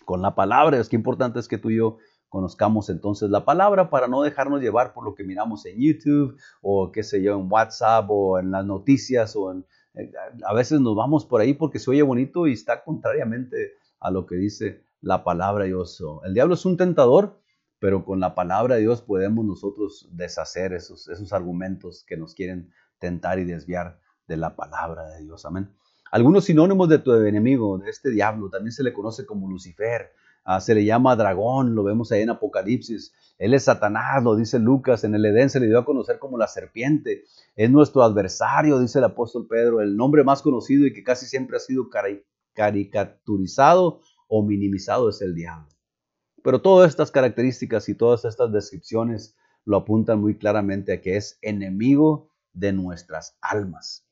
Con 0.06 0.22
la 0.22 0.34
palabra, 0.34 0.80
es 0.80 0.88
que 0.88 0.96
importante 0.96 1.40
es 1.40 1.50
que 1.50 1.58
tú 1.58 1.70
y 1.70 1.80
yo 1.80 1.98
conozcamos 2.30 2.90
entonces 2.90 3.30
la 3.30 3.44
palabra 3.44 3.90
para 3.90 4.08
no 4.08 4.22
dejarnos 4.22 4.62
llevar 4.62 4.94
por 4.94 5.04
lo 5.04 5.16
que 5.16 5.26
miramos 5.26 5.66
en 5.66 5.82
YouTube 5.82 6.38
o 6.62 6.94
qué 6.94 7.04
sé 7.04 7.22
yo, 7.22 7.38
en 7.38 7.52
WhatsApp 7.52 8.06
o 8.08 8.40
en 8.40 8.52
las 8.52 8.66
noticias 8.66 9.36
o 9.36 9.52
en 9.52 9.66
a 10.44 10.54
veces 10.54 10.80
nos 10.80 10.96
vamos 10.96 11.26
por 11.26 11.42
ahí 11.42 11.54
porque 11.54 11.80
se 11.80 11.92
oye 11.92 12.02
bonito 12.02 12.48
y 12.48 12.54
está 12.54 12.84
contrariamente 12.84 13.74
a 14.00 14.12
lo 14.12 14.26
que 14.26 14.36
dice 14.36 14.84
la 15.02 15.24
palabra 15.24 15.64
de 15.64 15.72
Dios. 15.72 16.02
El 16.24 16.34
diablo 16.34 16.54
es 16.54 16.66
un 16.66 16.78
tentador, 16.78 17.40
pero 17.80 18.06
con 18.06 18.20
la 18.20 18.36
palabra 18.36 18.76
de 18.76 18.82
Dios 18.82 19.02
podemos 19.02 19.44
nosotros 19.46 20.08
deshacer 20.12 20.74
esos, 20.74 21.08
esos 21.10 21.34
argumentos 21.34 22.04
que 22.08 22.18
nos 22.18 22.36
quieren 22.36 22.72
tentar 23.00 23.40
y 23.40 23.46
desviar 23.46 24.00
de 24.28 24.38
la 24.38 24.56
palabra 24.56 25.08
de 25.10 25.24
Dios. 25.24 25.46
Amén. 25.46 25.70
Algunos 26.12 26.46
sinónimos 26.46 26.90
de 26.90 27.00
tu 27.00 27.14
enemigo, 27.14 27.78
de 27.78 27.90
este 27.90 28.10
diablo, 28.12 28.50
también 28.50 28.72
se 28.72 28.84
le 28.84 28.94
conoce 28.94 29.26
como 29.26 29.50
Lucifer, 29.50 30.14
Ah, 30.44 30.60
se 30.60 30.74
le 30.74 30.84
llama 30.84 31.16
dragón, 31.16 31.76
lo 31.76 31.84
vemos 31.84 32.12
ahí 32.12 32.22
en 32.22 32.32
Apocalipsis. 32.32 33.14
Él 33.38 33.54
es 33.54 33.64
Satanás, 33.64 34.24
lo 34.24 34.36
dice 34.36 34.60
Lucas, 34.60 35.04
en 35.04 35.16
el 35.16 35.26
Edén 35.26 35.50
se 35.50 35.60
le 35.60 35.68
dio 35.68 35.80
a 35.80 35.86
conocer 35.86 36.20
como 36.20 36.38
la 36.38 36.48
serpiente. 36.48 37.24
Es 37.56 37.70
nuestro 37.70 38.04
adversario, 38.04 38.80
dice 38.80 39.00
el 39.00 39.06
apóstol 39.06 39.48
Pedro, 39.48 39.82
el 39.82 39.96
nombre 39.96 40.24
más 40.24 40.42
conocido 40.42 40.86
y 40.86 40.94
que 40.94 41.04
casi 41.04 41.26
siempre 41.26 41.58
ha 41.58 41.60
sido 41.60 41.90
caricaturizado 42.54 44.02
o 44.28 44.44
minimizado 44.44 45.10
es 45.10 45.22
el 45.22 45.36
diablo. 45.36 45.68
Pero 46.44 46.62
todas 46.62 46.90
estas 46.90 47.12
características 47.12 47.90
y 47.90 47.96
todas 47.96 48.26
estas 48.26 48.52
descripciones 48.52 49.36
lo 49.66 49.78
apuntan 49.78 50.20
muy 50.20 50.38
claramente 50.38 50.94
a 50.94 51.02
que 51.02 51.18
es 51.18 51.38
enemigo 51.42 52.30
de 52.54 52.74
nuestras 52.74 53.38
almas. 53.42 54.06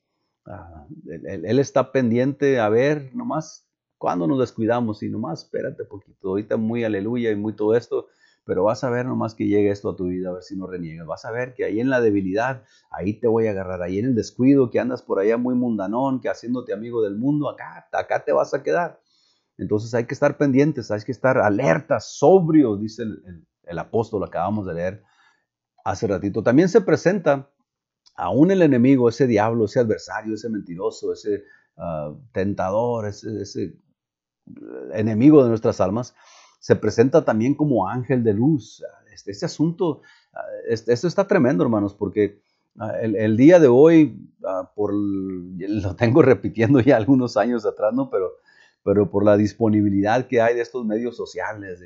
Ah, 0.46 0.88
él, 1.08 1.60
está 1.60 1.92
pendiente 1.92 2.60
a 2.60 2.70
ver 2.70 3.12
nomás 3.16 3.69
cuando 4.00 4.26
nos 4.28 4.40
descuidamos 4.40 5.04
y 5.04 5.10
nomás 5.10 5.44
espérate 5.44 5.84
poquito, 5.84 6.30
ahorita 6.30 6.56
muy 6.56 6.86
aleluya 6.86 7.32
y 7.32 7.36
muy 7.36 7.54
todo 7.54 7.76
esto, 7.76 8.08
pero 8.46 8.64
vas 8.64 8.84
a 8.86 8.90
ver 8.90 9.06
nomás 9.06 9.36
que 9.36 9.46
llegue 9.46 9.70
esto 9.70 9.90
a 9.90 9.96
tu 9.96 10.06
vida, 10.06 10.30
a 10.30 10.34
ver 10.34 10.42
si 10.42 10.56
no 10.56 10.66
reniegas. 10.68 11.06
Vas 11.06 11.26
a 11.26 11.32
ver 11.32 11.54
que 11.54 11.66
ahí 11.66 11.82
en 11.82 11.90
la 11.90 12.00
debilidad, 12.00 12.64
ahí 12.90 13.20
te 13.20 13.28
voy 13.28 13.48
a 13.48 13.52
agarrar, 13.52 13.84
ahí 13.84 14.00
en 14.00 14.06
el 14.06 14.16
descuido, 14.16 14.72
que 14.72 14.80
andas 14.80 15.04
por 15.04 15.20
allá 15.20 15.38
muy 15.38 15.54
mundanón, 15.54 16.22
que 16.22 16.30
haciéndote 16.30 16.74
amigo 16.74 17.04
del 17.04 17.18
mundo, 17.18 17.50
acá, 17.50 17.88
acá 17.92 18.24
te 18.24 18.32
vas 18.32 18.54
a 18.54 18.64
quedar. 18.64 19.02
Entonces 19.58 19.94
hay 19.94 20.06
que 20.06 20.14
estar 20.14 20.38
pendientes, 20.38 20.90
hay 20.92 21.02
que 21.02 21.12
estar 21.12 21.38
alertas, 21.38 22.18
sobrios, 22.18 22.80
dice 22.80 23.04
el, 23.04 23.80
apóstol, 23.80 24.24
acabamos 24.24 24.66
de 24.66 24.74
leer 24.74 25.04
hace 25.84 26.08
ratito. 26.08 26.42
También 26.42 26.70
se 26.70 26.80
presenta 26.80 27.52
aún 28.16 28.50
el 28.50 28.62
enemigo, 28.62 29.10
ese 29.10 29.28
diablo, 29.28 29.66
ese 29.66 29.82
adversario, 29.82 30.36
ese 30.36 30.50
mentiroso, 30.50 31.12
ese 31.12 31.44
ah, 31.76 32.16
tentador, 32.32 33.06
ese 33.08 33.76
enemigo 34.94 35.44
de 35.44 35.50
nuestras 35.50 35.82
almas, 35.82 36.16
se 36.60 36.76
presenta 36.76 37.24
también 37.24 37.56
como 37.56 37.88
ángel 37.88 38.24
de 38.24 38.34
luz. 38.34 38.84
Este, 39.14 39.32
este 39.32 39.46
asunto, 39.46 40.02
este, 40.68 40.94
esto 40.94 41.08
está 41.08 41.28
tremendo, 41.28 41.64
hermanos, 41.64 41.94
porque 41.94 42.42
ah, 42.80 43.00
el, 43.02 43.38
día 43.38 43.60
de 43.60 43.68
hoy, 43.68 44.30
ah, 44.46 44.72
por, 44.76 44.94
lo 44.94 45.96
tengo 45.96 46.22
repitiendo 46.22 46.80
ya 46.80 46.98
algunos 46.98 47.38
años 47.38 47.66
atrás, 47.66 47.94
¿no? 47.94 48.10
Pero, 48.10 48.32
pero 48.84 49.10
por 49.10 49.26
la 49.26 49.38
disponibilidad 49.38 50.28
que 50.28 50.42
hay 50.42 50.56
de 50.56 50.62
estos 50.62 50.86
medios 50.86 51.16
sociales, 51.16 51.82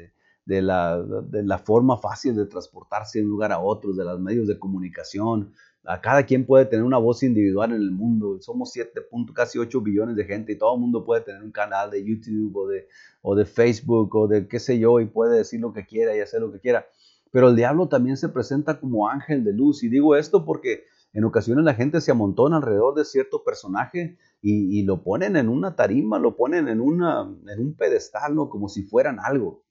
la, 0.46 1.02
de 1.02 1.44
la 1.44 1.58
forma 1.58 1.98
fácil 1.98 2.36
de 2.36 2.46
transportarse 2.46 3.20
de 3.20 3.26
un 3.26 3.32
lugar 3.32 3.52
a 3.52 3.60
otro, 3.60 3.94
de 3.94 4.04
los 4.04 4.20
medios 4.20 4.48
de 4.48 4.60
comunicación, 4.60 5.54
a 5.86 6.00
cada 6.00 6.24
quien 6.24 6.46
puede 6.46 6.66
tener 6.66 6.84
una 6.84 6.98
voz 6.98 7.24
individual 7.24 7.72
en 7.72 7.82
el 7.82 7.92
mundo. 7.92 8.40
Somos 8.42 8.72
7. 8.72 9.02
casi 9.34 9.60
8 9.60 9.82
billones 9.82 10.16
de 10.16 10.26
gente 10.26 10.54
y 10.54 10.58
todo 10.58 10.76
el 10.76 10.82
mundo 10.82 11.04
puede 11.04 11.22
tener 11.22 11.44
un 11.44 11.52
canal 11.52 11.92
de 11.92 12.04
YouTube 12.04 12.56
o 12.56 12.68
de, 12.68 12.88
o 13.22 13.36
de 13.36 13.46
Facebook 13.46 14.16
o 14.16 14.28
de 14.28 14.48
qué 14.48 14.60
sé 14.60 14.80
yo 14.80 15.00
y 15.00 15.06
puede 15.06 15.38
decir 15.38 15.60
lo 15.60 15.74
que 15.74 15.86
quiera 15.86 16.16
y 16.16 16.22
hacer 16.22 16.42
lo 16.42 16.52
que 16.52 16.60
quiera. 16.60 16.86
Pero 17.32 17.50
el 17.50 17.56
diablo 17.56 17.90
también 17.90 18.16
se 18.16 18.30
presenta 18.30 18.80
como 18.80 19.10
ángel 19.10 19.44
de 19.44 19.54
luz. 19.54 19.84
Y 19.84 19.90
digo 19.90 20.16
esto 20.16 20.46
porque 20.46 20.84
en 21.14 21.26
ocasiones 21.26 21.66
la 21.66 21.74
gente 21.74 22.00
se 22.00 22.12
amontona 22.12 22.58
alrededor 22.58 22.96
de 22.96 23.06
cierto 23.06 23.44
personaje 23.44 24.18
y, 24.42 24.84
lo 24.84 25.04
ponen 25.04 25.38
en 25.38 25.48
una 25.48 25.76
tarima, 25.76 26.20
lo 26.20 26.36
ponen 26.36 26.68
en, 26.68 26.82
una, 26.82 27.22
en 27.22 27.60
un 27.60 27.76
pedestal, 27.76 28.36
¿no? 28.36 28.50
como 28.50 28.68
si 28.68 28.84
fueran 28.84 29.18
algo. 29.20 29.64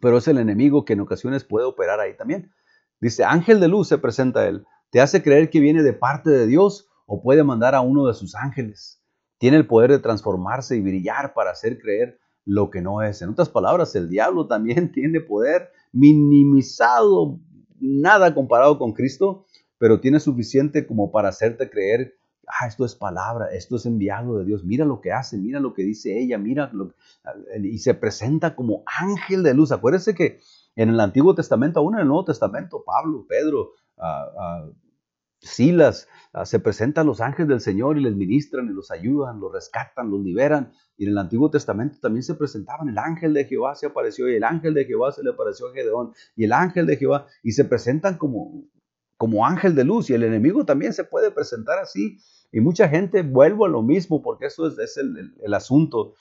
Pero 0.00 0.18
es 0.18 0.28
el 0.28 0.38
enemigo 0.38 0.84
que 0.84 0.94
en 0.94 1.00
ocasiones 1.00 1.44
puede 1.44 1.66
operar 1.66 2.00
ahí 2.00 2.16
también. 2.16 2.52
Dice, 3.00 3.24
ángel 3.24 3.60
de 3.60 3.68
luz 3.68 3.88
se 3.88 3.98
presenta 3.98 4.46
él 4.46 4.64
te 4.90 5.00
hace 5.00 5.22
creer 5.22 5.50
que 5.50 5.60
viene 5.60 5.82
de 5.82 5.92
parte 5.92 6.30
de 6.30 6.46
Dios 6.46 6.88
o 7.06 7.22
puede 7.22 7.44
mandar 7.44 7.74
a 7.74 7.80
uno 7.80 8.06
de 8.06 8.14
sus 8.14 8.34
ángeles. 8.34 9.02
Tiene 9.38 9.56
el 9.56 9.66
poder 9.66 9.90
de 9.90 9.98
transformarse 9.98 10.76
y 10.76 10.80
brillar 10.80 11.34
para 11.34 11.50
hacer 11.50 11.78
creer 11.78 12.18
lo 12.44 12.70
que 12.70 12.80
no 12.80 13.02
es. 13.02 13.20
En 13.22 13.30
otras 13.30 13.48
palabras, 13.48 13.94
el 13.94 14.08
diablo 14.08 14.46
también 14.46 14.92
tiene 14.92 15.20
poder 15.20 15.70
minimizado, 15.92 17.38
nada 17.80 18.34
comparado 18.34 18.78
con 18.78 18.92
Cristo, 18.92 19.46
pero 19.78 20.00
tiene 20.00 20.20
suficiente 20.20 20.86
como 20.86 21.12
para 21.12 21.28
hacerte 21.28 21.70
creer, 21.70 22.17
ah, 22.48 22.66
esto 22.66 22.84
es 22.84 22.94
palabra, 22.94 23.46
esto 23.52 23.76
es 23.76 23.86
enviado 23.86 24.38
de 24.38 24.44
Dios, 24.44 24.64
mira 24.64 24.84
lo 24.84 25.00
que 25.00 25.12
hace, 25.12 25.38
mira 25.38 25.60
lo 25.60 25.74
que 25.74 25.82
dice 25.82 26.18
ella, 26.18 26.38
mira 26.38 26.70
lo 26.72 26.92
y 27.62 27.78
se 27.78 27.94
presenta 27.94 28.54
como 28.54 28.82
ángel 28.86 29.42
de 29.42 29.54
luz. 29.54 29.72
Acuérdense 29.72 30.14
que 30.14 30.40
en 30.76 30.90
el 30.90 31.00
Antiguo 31.00 31.34
Testamento, 31.34 31.80
aún 31.80 31.94
en 31.94 32.02
el 32.02 32.06
Nuevo 32.06 32.24
Testamento, 32.24 32.84
Pablo, 32.84 33.26
Pedro, 33.28 33.72
Silas, 35.40 36.08
se 36.44 36.60
presentan 36.60 37.06
los 37.06 37.20
ángeles 37.20 37.48
del 37.48 37.60
Señor 37.60 37.98
y 37.98 38.02
les 38.02 38.14
ministran 38.14 38.66
y 38.66 38.72
los 38.72 38.90
ayudan, 38.90 39.40
los 39.40 39.52
rescatan, 39.52 40.10
los 40.10 40.20
liberan. 40.20 40.72
Y 40.96 41.04
en 41.04 41.10
el 41.10 41.18
Antiguo 41.18 41.50
Testamento 41.50 41.98
también 42.00 42.22
se 42.22 42.34
presentaban, 42.34 42.88
el 42.88 42.98
ángel 42.98 43.34
de 43.34 43.44
Jehová 43.44 43.74
se 43.74 43.86
apareció 43.86 44.28
y 44.28 44.36
el 44.36 44.44
ángel 44.44 44.74
de 44.74 44.84
Jehová 44.84 45.12
se 45.12 45.22
le 45.22 45.30
apareció 45.30 45.68
a 45.68 45.72
Gedeón 45.72 46.12
y 46.36 46.44
el 46.44 46.52
ángel 46.52 46.86
de 46.86 46.96
Jehová 46.96 47.26
y 47.42 47.52
se 47.52 47.64
presentan 47.64 48.18
como, 48.18 48.64
como 49.16 49.46
ángel 49.46 49.74
de 49.74 49.84
luz 49.84 50.10
y 50.10 50.14
el 50.14 50.24
enemigo 50.24 50.64
también 50.64 50.92
se 50.92 51.04
puede 51.04 51.30
presentar 51.30 51.78
así. 51.78 52.18
Y 52.50 52.60
mucha 52.60 52.88
gente, 52.88 53.22
vuelvo 53.22 53.66
a 53.66 53.68
lo 53.68 53.82
mismo 53.82 54.22
porque 54.22 54.46
eso 54.46 54.66
es, 54.66 54.96
el, 54.96 55.34
el 55.40 55.54
asunto, 55.54 56.14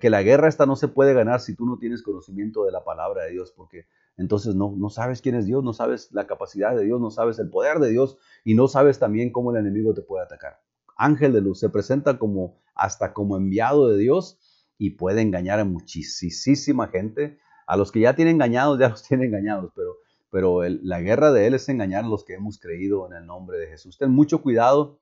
que 0.00 0.10
la 0.10 0.22
guerra 0.22 0.48
esta 0.48 0.64
no 0.64 0.76
se 0.76 0.88
puede 0.88 1.12
ganar 1.12 1.40
si 1.40 1.56
tú 1.56 1.66
no 1.66 1.78
tienes 1.78 2.02
conocimiento 2.02 2.64
de 2.64 2.72
la 2.72 2.84
palabra 2.84 3.24
de 3.24 3.32
Dios, 3.32 3.52
porque 3.56 3.86
entonces 4.16 4.54
no, 4.54 4.74
no 4.76 4.90
sabes 4.90 5.20
quién 5.22 5.34
es 5.34 5.46
Dios, 5.46 5.64
no 5.64 5.72
sabes 5.72 6.12
la 6.12 6.26
capacidad 6.26 6.76
de 6.76 6.84
Dios, 6.84 7.00
no 7.00 7.10
sabes 7.10 7.38
el 7.40 7.50
poder 7.50 7.78
de 7.80 7.90
Dios 7.90 8.16
y 8.44 8.54
no 8.54 8.68
sabes 8.68 9.00
también 9.00 9.32
cómo 9.32 9.50
el 9.50 9.56
enemigo 9.56 9.92
te 9.92 10.02
puede 10.02 10.24
atacar 10.24 10.60
ángel 11.02 11.32
de 11.32 11.40
luz, 11.40 11.58
se 11.60 11.68
presenta 11.68 12.18
como 12.18 12.60
hasta 12.74 13.12
como 13.12 13.36
enviado 13.36 13.88
de 13.88 13.98
Dios 13.98 14.38
y 14.78 14.90
puede 14.90 15.20
engañar 15.20 15.60
a 15.60 15.64
muchísima 15.64 16.88
gente. 16.88 17.38
A 17.66 17.76
los 17.76 17.92
que 17.92 18.00
ya 18.00 18.14
tienen 18.14 18.36
engañados, 18.36 18.78
ya 18.78 18.88
los 18.88 19.02
tienen 19.08 19.28
engañados, 19.28 19.72
pero, 19.74 19.96
pero 20.30 20.62
la 20.64 21.00
guerra 21.00 21.32
de 21.32 21.46
él 21.46 21.54
es 21.54 21.68
engañar 21.68 22.04
a 22.04 22.08
los 22.08 22.24
que 22.24 22.34
hemos 22.34 22.58
creído 22.58 23.06
en 23.06 23.14
el 23.14 23.26
nombre 23.26 23.58
de 23.58 23.68
Jesús. 23.68 23.98
Ten 23.98 24.10
mucho 24.10 24.42
cuidado, 24.42 24.98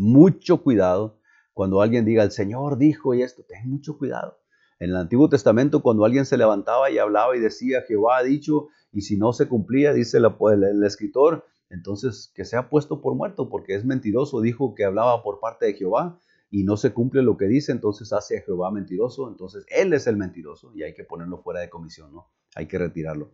mucho 0.00 0.62
cuidado 0.62 1.18
cuando 1.52 1.82
alguien 1.82 2.04
diga, 2.04 2.22
el 2.22 2.30
Señor 2.30 2.78
dijo 2.78 3.14
y 3.14 3.22
esto, 3.22 3.44
ten 3.46 3.68
mucho 3.68 3.98
cuidado. 3.98 4.38
En 4.78 4.90
el 4.90 4.96
Antiguo 4.96 5.28
Testamento, 5.28 5.82
cuando 5.82 6.06
alguien 6.06 6.24
se 6.24 6.38
levantaba 6.38 6.90
y 6.90 6.98
hablaba 6.98 7.36
y 7.36 7.40
decía, 7.40 7.82
Jehová 7.82 8.18
ha 8.18 8.22
dicho, 8.22 8.68
y 8.92 9.02
si 9.02 9.18
no 9.18 9.34
se 9.34 9.46
cumplía, 9.46 9.92
dice 9.92 10.18
el 10.18 10.84
escritor, 10.84 11.44
entonces 11.68 12.32
que 12.34 12.46
sea 12.46 12.70
puesto 12.70 13.02
por 13.02 13.14
muerto, 13.14 13.50
porque 13.50 13.74
es 13.74 13.84
mentiroso, 13.84 14.40
dijo 14.40 14.74
que 14.74 14.84
hablaba 14.84 15.22
por 15.22 15.38
parte 15.38 15.66
de 15.66 15.74
Jehová 15.74 16.18
y 16.50 16.64
no 16.64 16.78
se 16.78 16.92
cumple 16.92 17.22
lo 17.22 17.36
que 17.36 17.44
dice, 17.44 17.72
entonces 17.72 18.12
hace 18.12 18.38
a 18.38 18.42
Jehová 18.42 18.70
mentiroso, 18.70 19.28
entonces 19.28 19.66
él 19.68 19.92
es 19.92 20.06
el 20.06 20.16
mentiroso 20.16 20.72
y 20.74 20.82
hay 20.82 20.94
que 20.94 21.04
ponerlo 21.04 21.42
fuera 21.42 21.60
de 21.60 21.68
comisión, 21.68 22.12
¿no? 22.12 22.30
Hay 22.54 22.66
que 22.66 22.78
retirarlo. 22.78 23.32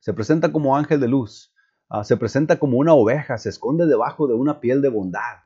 Se 0.00 0.12
presenta 0.12 0.52
como 0.52 0.76
ángel 0.76 1.00
de 1.00 1.08
luz, 1.08 1.54
ah, 1.88 2.04
se 2.04 2.18
presenta 2.18 2.58
como 2.58 2.76
una 2.76 2.92
oveja, 2.92 3.38
se 3.38 3.48
esconde 3.48 3.86
debajo 3.86 4.28
de 4.28 4.34
una 4.34 4.60
piel 4.60 4.82
de 4.82 4.90
bondad. 4.90 5.38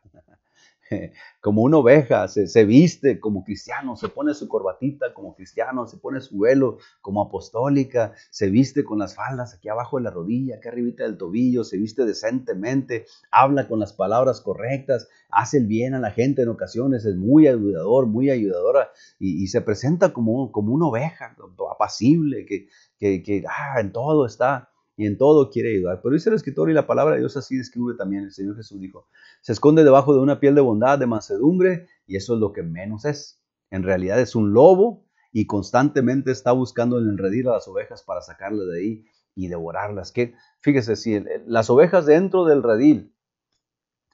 como 1.40 1.62
una 1.62 1.78
oveja, 1.78 2.28
se, 2.28 2.64
viste 2.64 3.20
como 3.20 3.44
cristiano, 3.44 3.96
se 3.96 4.08
pone 4.08 4.34
su 4.34 4.48
corbatita 4.48 5.12
como 5.14 5.34
cristiano, 5.34 5.86
se 5.86 5.98
pone 5.98 6.20
su 6.20 6.38
velo 6.38 6.78
como 7.00 7.22
apostólica, 7.22 8.12
se 8.30 8.50
viste 8.50 8.84
con 8.84 8.98
las 8.98 9.14
faldas 9.14 9.54
aquí 9.54 9.68
abajo 9.68 9.98
de 9.98 10.04
la 10.04 10.10
rodilla, 10.10 10.56
aquí 10.56 10.68
arribita 10.68 11.04
del 11.04 11.18
tobillo, 11.18 11.64
se 11.64 11.76
viste 11.76 12.04
decentemente, 12.04 13.06
habla 13.30 13.68
con 13.68 13.80
las 13.80 13.92
palabras 13.92 14.40
correctas, 14.40 15.08
hace 15.30 15.58
el 15.58 15.66
bien 15.66 15.94
a 15.94 16.00
la 16.00 16.10
gente 16.10 16.42
en 16.42 16.48
ocasiones, 16.48 17.04
es 17.04 17.16
muy 17.16 17.46
ayudador, 17.46 18.06
muy 18.06 18.30
ayudadora 18.30 18.90
y, 19.18 19.46
se 19.48 19.62
presenta 19.62 20.12
como, 20.12 20.52
como 20.52 20.74
una 20.74 20.86
oveja 20.86 21.34
apacible, 21.70 22.44
que, 22.44 22.68
que, 22.98 23.22
que 23.22 23.44
ah, 23.48 23.80
en 23.80 23.92
todo 23.92 24.26
está 24.26 24.70
y 24.98 25.06
en 25.06 25.16
todo 25.16 25.48
quiere 25.48 25.70
ayudar. 25.70 26.00
Pero 26.02 26.12
dice 26.12 26.28
el 26.28 26.34
escritor 26.34 26.68
y 26.68 26.74
la 26.74 26.88
palabra 26.88 27.14
de 27.14 27.20
Dios 27.20 27.36
así 27.36 27.56
describe 27.56 27.94
también. 27.96 28.24
El 28.24 28.32
Señor 28.32 28.56
Jesús 28.56 28.80
dijo, 28.80 29.06
se 29.40 29.52
esconde 29.52 29.84
debajo 29.84 30.12
de 30.12 30.18
una 30.18 30.40
piel 30.40 30.56
de 30.56 30.60
bondad, 30.60 30.98
de 30.98 31.06
mansedumbre, 31.06 31.86
y 32.04 32.16
eso 32.16 32.34
es 32.34 32.40
lo 32.40 32.52
que 32.52 32.64
menos 32.64 33.04
es. 33.04 33.40
En 33.70 33.84
realidad 33.84 34.18
es 34.18 34.34
un 34.34 34.52
lobo 34.52 35.06
y 35.32 35.46
constantemente 35.46 36.32
está 36.32 36.50
buscando 36.50 36.98
el 36.98 37.08
enredir 37.08 37.46
a 37.46 37.52
las 37.52 37.68
ovejas 37.68 38.02
para 38.02 38.22
sacarle 38.22 38.64
de 38.64 38.76
ahí 38.76 39.04
y 39.36 39.46
devorarlas. 39.46 40.10
Que, 40.10 40.34
fíjese, 40.62 40.96
si 40.96 41.22
las 41.46 41.70
ovejas 41.70 42.04
dentro 42.04 42.44
del 42.44 42.64
redil 42.64 43.14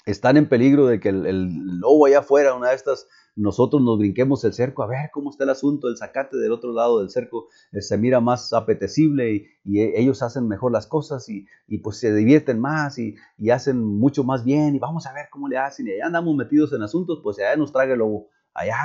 están 0.05 0.37
en 0.37 0.51
peligro 0.51 0.87
de 0.87 1.01
que 1.01 1.09
el, 1.09 1.25
el 1.25 1.79
lobo 1.81 2.05
allá 2.05 2.19
afuera, 2.19 2.53
una 2.53 2.69
de 2.69 2.75
estas 2.75 3.09
nosotros 3.37 3.83
nos 3.83 3.99
brinquemos 3.99 4.45
el 4.45 4.53
cerco 4.53 4.83
a 4.83 4.87
ver 4.87 5.11
cómo 5.13 5.31
está 5.31 5.45
el 5.45 5.51
asunto, 5.51 5.89
el 5.89 5.97
sacate 5.97 6.37
del 6.37 6.53
otro 6.53 6.73
lado 6.73 7.01
del 7.01 7.11
cerco 7.11 7.49
eh, 7.73 7.83
se 7.83 7.99
mira 7.99 8.21
más 8.21 8.53
apetecible 8.53 9.59
y, 9.65 9.81
e, 9.81 10.01
ellos 10.01 10.23
hacen 10.23 10.47
mejor 10.47 10.73
las 10.73 10.87
cosas 10.87 11.29
y, 11.29 11.47
pues 11.79 11.99
se 11.99 12.15
divierten 12.15 12.61
más 12.61 12.99
y, 12.99 13.17
hacen 13.51 13.85
mucho 13.85 14.25
más 14.25 14.45
bien 14.45 14.75
y 14.75 14.79
vamos 14.79 15.07
a 15.07 15.13
ver 15.13 15.27
cómo 15.31 15.49
le 15.49 15.59
hacen 15.59 15.89
y 15.89 15.93
allá 15.93 16.07
andamos 16.07 16.37
metidos 16.37 16.73
en 16.73 16.83
asuntos, 16.83 17.21
pues 17.23 17.39
allá 17.39 17.57
nos 17.57 17.73
traga 17.73 17.93
el 17.93 17.99
lobo. 17.99 18.29
Allá 18.57 18.77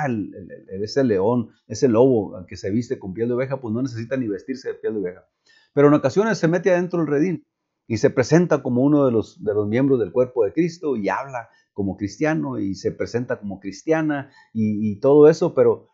ese 0.82 1.04
león, 1.04 1.50
ese 1.68 1.86
lobo 1.86 2.44
que 2.48 2.56
se 2.56 2.72
viste 2.72 2.98
con 2.98 3.14
piel 3.14 3.28
de 3.28 3.34
oveja, 3.34 3.60
pues 3.60 3.72
no 3.72 3.80
necesita 3.80 4.16
ni 4.16 4.26
vestirse 4.26 4.70
de 4.70 4.74
piel 4.74 4.94
de 4.94 5.00
oveja. 5.00 5.28
Pero 5.72 5.86
en 5.86 5.94
ocasiones 5.94 6.38
se 6.38 6.48
mete 6.48 6.72
adentro 6.72 6.98
del 6.98 7.06
redil 7.06 7.46
y 7.86 7.98
se 7.98 8.10
presenta 8.10 8.64
como 8.64 8.82
uno 8.82 9.06
de 9.06 9.12
los 9.12 9.38
miembros 9.68 10.00
del 10.00 10.10
cuerpo 10.10 10.44
de 10.44 10.52
Cristo 10.52 10.96
y 10.96 11.08
habla 11.08 11.50
como 11.72 11.96
cristiano 11.96 12.58
y 12.58 12.74
se 12.74 12.92
presenta 12.92 13.38
como 13.38 13.60
cristiana 13.60 14.30
y, 14.52 14.98
todo 15.00 15.28
eso, 15.28 15.54
pero 15.54 15.88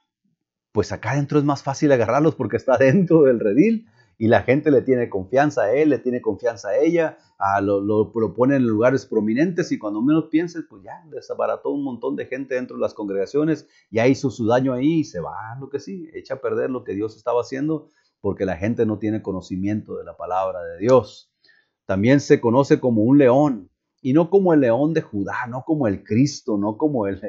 pues 0.73 0.93
acá 0.93 1.13
adentro 1.13 1.39
es 1.39 1.45
más 1.45 1.63
fácil 1.63 1.93
agarrarlos 1.93 2.35
porque 2.35 2.57
está 2.57 2.77
dentro 2.79 3.23
del 3.23 3.41
redil 3.41 3.87
y 4.19 4.29
la 4.29 4.43
gente 4.43 4.71
le 4.71 4.83
tiene 4.83 5.11
confianza 5.11 5.65
a 5.65 5.73
él, 5.73 5.91
le 5.91 5.99
tiene 5.99 6.23
confianza 6.23 6.71
a 6.71 6.79
ella, 6.79 7.19
a 7.39 7.61
lo, 7.61 7.81
lo, 7.81 8.13
pone 8.35 8.57
en 8.57 8.67
lugares 8.67 9.05
prominentes 9.05 9.71
y 9.73 9.79
cuando 9.79 10.01
menos 10.01 10.27
pienses, 10.31 10.65
pues 10.69 10.83
ya 10.83 11.05
desbarató 11.11 11.71
un 11.71 11.85
montón 11.85 12.17
de 12.17 12.27
gente 12.27 12.55
dentro 12.55 12.77
de 12.77 12.83
las 12.83 12.95
congregaciones, 12.95 13.69
ya 13.91 14.09
hizo 14.09 14.31
su 14.31 14.47
daño 14.47 14.73
ahí 14.73 15.01
y 15.01 15.05
se 15.05 15.21
va, 15.21 15.35
lo 15.61 15.69
que 15.69 15.81
sí, 15.81 16.09
echa 16.15 16.35
a 16.35 16.41
perder 16.41 16.71
lo 16.71 16.83
que 16.83 16.95
Dios 16.95 17.17
estaba 17.17 17.43
haciendo 17.43 17.91
porque 18.21 18.45
la 18.45 18.57
gente 18.57 18.87
no 18.87 18.99
tiene 18.99 19.23
conocimiento 19.23 19.97
de 19.97 20.05
la 20.05 20.17
palabra 20.17 20.65
de 20.65 20.79
Dios. 20.79 21.31
También 21.85 22.19
se 22.19 22.41
conoce 22.41 22.81
como 22.81 23.03
un 23.03 23.19
león, 23.19 23.71
y 24.07 24.13
no 24.13 24.31
como 24.31 24.55
el 24.55 24.61
león 24.61 24.95
de 24.95 25.03
Judá, 25.03 25.49
no 25.49 25.65
como 25.67 25.89
el 25.89 26.05
Cristo, 26.05 26.57
no 26.57 26.79
como 26.79 27.09
el, 27.09 27.21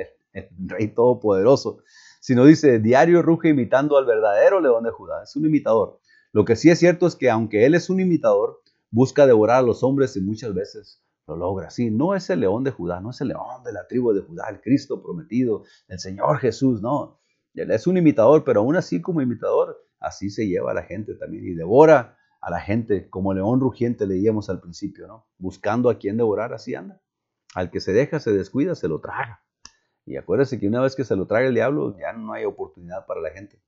Rey 0.67 0.89
Todopoderoso, 0.89 1.79
sino 2.19 2.45
dice, 2.45 2.77
diario 2.77 3.23
ruge 3.23 3.49
imitando 3.49 3.97
al 3.97 4.05
verdadero 4.05 4.61
león 4.61 4.83
de 4.83 4.91
Judá, 4.91 5.23
es 5.23 5.35
un 5.35 5.47
imitador. 5.47 5.99
Lo 6.33 6.45
que 6.45 6.55
sí 6.55 6.69
es 6.69 6.77
cierto 6.77 7.07
es 7.07 7.15
que 7.15 7.31
aunque 7.31 7.65
él 7.65 7.73
es 7.73 7.89
un 7.89 7.99
imitador, 7.99 8.61
busca 8.91 9.25
devorar 9.25 9.57
a 9.57 9.61
los 9.63 9.81
hombres 9.81 10.15
y 10.17 10.21
muchas 10.21 10.53
veces 10.53 11.01
lo 11.25 11.35
logra. 11.35 11.71
Sí, 11.71 11.89
no 11.89 12.13
es 12.13 12.29
el 12.29 12.41
león 12.41 12.63
de 12.63 12.69
Judá, 12.69 12.99
no 12.99 13.09
es 13.09 13.21
el 13.21 13.29
león 13.29 13.63
de 13.65 13.73
la 13.73 13.87
tribu 13.87 14.13
de 14.13 14.21
Judá, 14.21 14.47
el 14.47 14.61
Cristo 14.61 15.01
prometido, 15.01 15.63
el 15.87 15.97
Señor 15.97 16.37
Jesús, 16.37 16.83
no. 16.83 17.19
Él 17.55 17.71
es 17.71 17.87
un 17.87 17.97
imitador, 17.97 18.43
pero 18.43 18.59
aún 18.59 18.75
así 18.75 19.01
como 19.01 19.19
imitador, 19.19 19.83
así 19.99 20.29
se 20.29 20.45
lleva 20.45 20.69
a 20.69 20.75
la 20.75 20.83
gente 20.83 21.15
también 21.15 21.43
y 21.43 21.55
devora 21.55 22.16
a 22.41 22.51
la 22.51 22.59
gente 22.59 23.09
como 23.09 23.33
león 23.33 23.59
rugiente 23.59 24.05
leíamos 24.05 24.49
al 24.49 24.59
principio, 24.59 25.07
¿no? 25.07 25.27
Buscando 25.37 25.89
a 25.89 25.97
quien 25.97 26.17
devorar, 26.17 26.53
así 26.53 26.75
anda. 26.75 27.01
Al 27.55 27.71
que 27.71 27.79
se 27.79 27.93
deja, 27.93 28.19
se 28.19 28.31
descuida, 28.31 28.75
se 28.75 28.87
lo 28.87 28.99
traga. 28.99 29.43
Y 30.05 30.15
acuérdese 30.17 30.59
que 30.59 30.67
una 30.67 30.81
vez 30.81 30.95
que 30.95 31.03
se 31.03 31.15
lo 31.15 31.27
traga 31.27 31.47
el 31.47 31.53
diablo, 31.53 31.97
ya 31.97 32.13
no 32.13 32.33
hay 32.33 32.45
oportunidad 32.45 33.05
para 33.05 33.21
la 33.21 33.31
gente. 33.31 33.61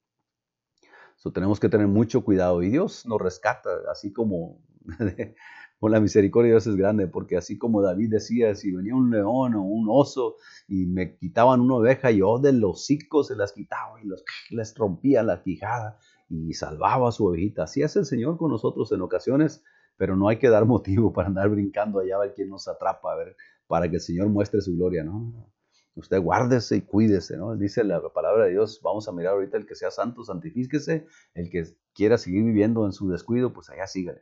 Eso 1.18 1.32
tenemos 1.32 1.60
que 1.60 1.68
tener 1.68 1.88
mucho 1.88 2.24
cuidado. 2.24 2.64
Y 2.64 2.70
Dios 2.70 3.06
nos 3.06 3.20
rescata, 3.20 3.70
así 3.92 4.14
como 4.14 4.62
con 5.80 5.92
la 5.92 6.00
misericordia 6.00 6.50
de 6.50 6.54
Dios 6.54 6.68
es 6.68 6.76
grande, 6.76 7.08
porque 7.08 7.36
así 7.36 7.58
como 7.58 7.82
David 7.82 8.12
decía, 8.12 8.56
si 8.56 8.72
venía 8.72 8.96
un 8.96 9.12
león 9.12 9.56
o 9.56 9.64
un 9.64 9.88
oso 9.90 10.38
y 10.68 10.86
me 10.86 11.18
quitaban 11.18 11.60
una 11.60 11.76
oveja, 11.76 12.12
yo 12.12 12.38
de 12.40 12.54
los 12.54 12.82
hocico 12.82 13.24
se 13.24 13.36
las 13.36 13.52
quitaba 13.52 14.02
y 14.02 14.08
los, 14.08 14.24
les 14.50 14.76
rompía 14.76 15.24
la 15.24 15.42
quijada 15.42 15.98
y 16.30 16.54
salvaba 16.54 17.10
a 17.10 17.12
su 17.12 17.26
ovejita. 17.26 17.64
Así 17.64 17.82
es 17.82 17.96
el 17.96 18.06
Señor 18.06 18.38
con 18.38 18.52
nosotros 18.52 18.92
en 18.92 19.02
ocasiones, 19.02 19.64
pero 19.98 20.16
no 20.16 20.30
hay 20.30 20.38
que 20.38 20.50
dar 20.50 20.66
motivo 20.68 21.12
para 21.12 21.28
andar 21.28 21.50
brincando 21.50 22.00
allá 22.00 22.16
a 22.16 22.20
ver 22.20 22.34
quién 22.34 22.50
nos 22.50 22.68
atrapa, 22.68 23.14
a 23.14 23.16
ver, 23.16 23.36
para 23.68 23.90
que 23.90 23.96
el 23.96 24.02
Señor 24.02 24.30
muestre 24.30 24.62
su 24.62 24.76
gloria, 24.76 25.04
¿no? 25.04 25.52
Usted 25.96 26.22
guárdese 26.22 26.78
y 26.78 26.82
cuídese, 26.82 27.36
¿no? 27.36 27.58
Dice 27.58 27.84
la 27.84 28.02
palabra 28.14 28.46
de 28.46 28.52
Dios, 28.52 28.80
vamos 28.82 29.08
a 29.10 29.12
mirar 29.12 29.34
ahorita 29.34 29.58
el 29.58 29.66
que 29.66 29.76
sea 29.76 29.92
santo, 29.92 30.24
santifíquese, 30.24 31.08
el 31.34 31.50
que 31.50 31.66
quiera 31.94 32.18
seguir 32.18 32.46
viviendo 32.46 32.86
en 32.86 32.94
su 32.94 33.10
descuido, 33.10 33.52
pues 33.52 33.70
allá 33.70 33.86
sígale. 33.86 34.22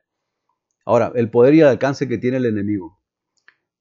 Ahora, 0.85 1.11
el 1.13 1.29
poder 1.29 1.53
y 1.53 1.61
el 1.61 1.67
alcance 1.67 2.07
que 2.07 2.17
tiene 2.17 2.37
el 2.37 2.45
enemigo. 2.45 2.99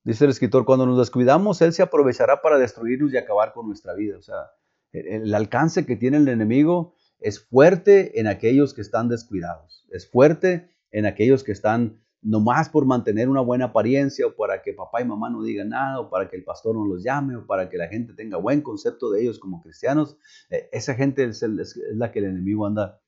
Dice 0.05 0.24
el 0.24 0.31
escritor, 0.31 0.66
cuando 0.66 0.85
nos 0.85 0.99
descuidamos, 0.99 1.62
Él 1.62 1.72
se 1.72 1.83
aprovechará 1.83 2.43
para 2.43 2.59
destruirnos 2.59 3.12
y 3.12 3.16
acabar 3.16 3.53
con 3.55 3.66
nuestra 3.66 3.95
vida. 3.95 4.18
O 4.18 4.22
sea, 4.22 4.51
el 4.93 5.35
alcance 5.35 5.87
que 5.87 5.97
tiene 5.97 6.18
el 6.18 6.29
enemigo 6.29 6.97
es 7.21 7.41
fuerte 7.41 8.21
en 8.21 8.27
aquellos 8.27 8.75
que 8.75 8.81
están 8.81 9.09
descuidados, 9.09 9.87
es 9.91 10.11
fuerte 10.11 10.71
en 10.91 11.07
aquellos 11.07 11.45
que 11.45 11.53
están 11.53 12.01
nomás 12.23 12.69
por 12.69 12.87
mantener 12.87 13.29
una 13.29 13.41
buena 13.41 13.67
apariencia 13.67 14.27
o 14.27 14.35
para 14.35 14.61
que 14.61 14.73
papá 14.73 15.01
y 15.01 15.05
mamá 15.05 15.31
no 15.31 15.45
digan 15.45 15.69
nada 15.69 16.01
o 16.01 16.11
para 16.11 16.29
que 16.29 16.37
el 16.37 16.43
pastor 16.43 16.75
no 16.75 16.85
los 16.85 17.05
llame 17.05 17.37
o 17.37 17.47
para 17.47 17.69
que 17.69 17.79
la 17.79 17.87
gente 17.87 18.14
tenga 18.14 18.37
buen 18.37 18.62
concepto 18.62 19.11
de 19.11 19.23
ellos 19.23 19.39
como 19.39 19.62
cristianos, 19.62 20.17
eh, 20.51 20.69
esa 20.73 20.95
gente 20.95 21.25
es, 21.25 21.45
la 21.93 22.11
que 22.11 22.19
el 22.19 22.25
enemigo 22.25 22.67
anda, 22.67 23.01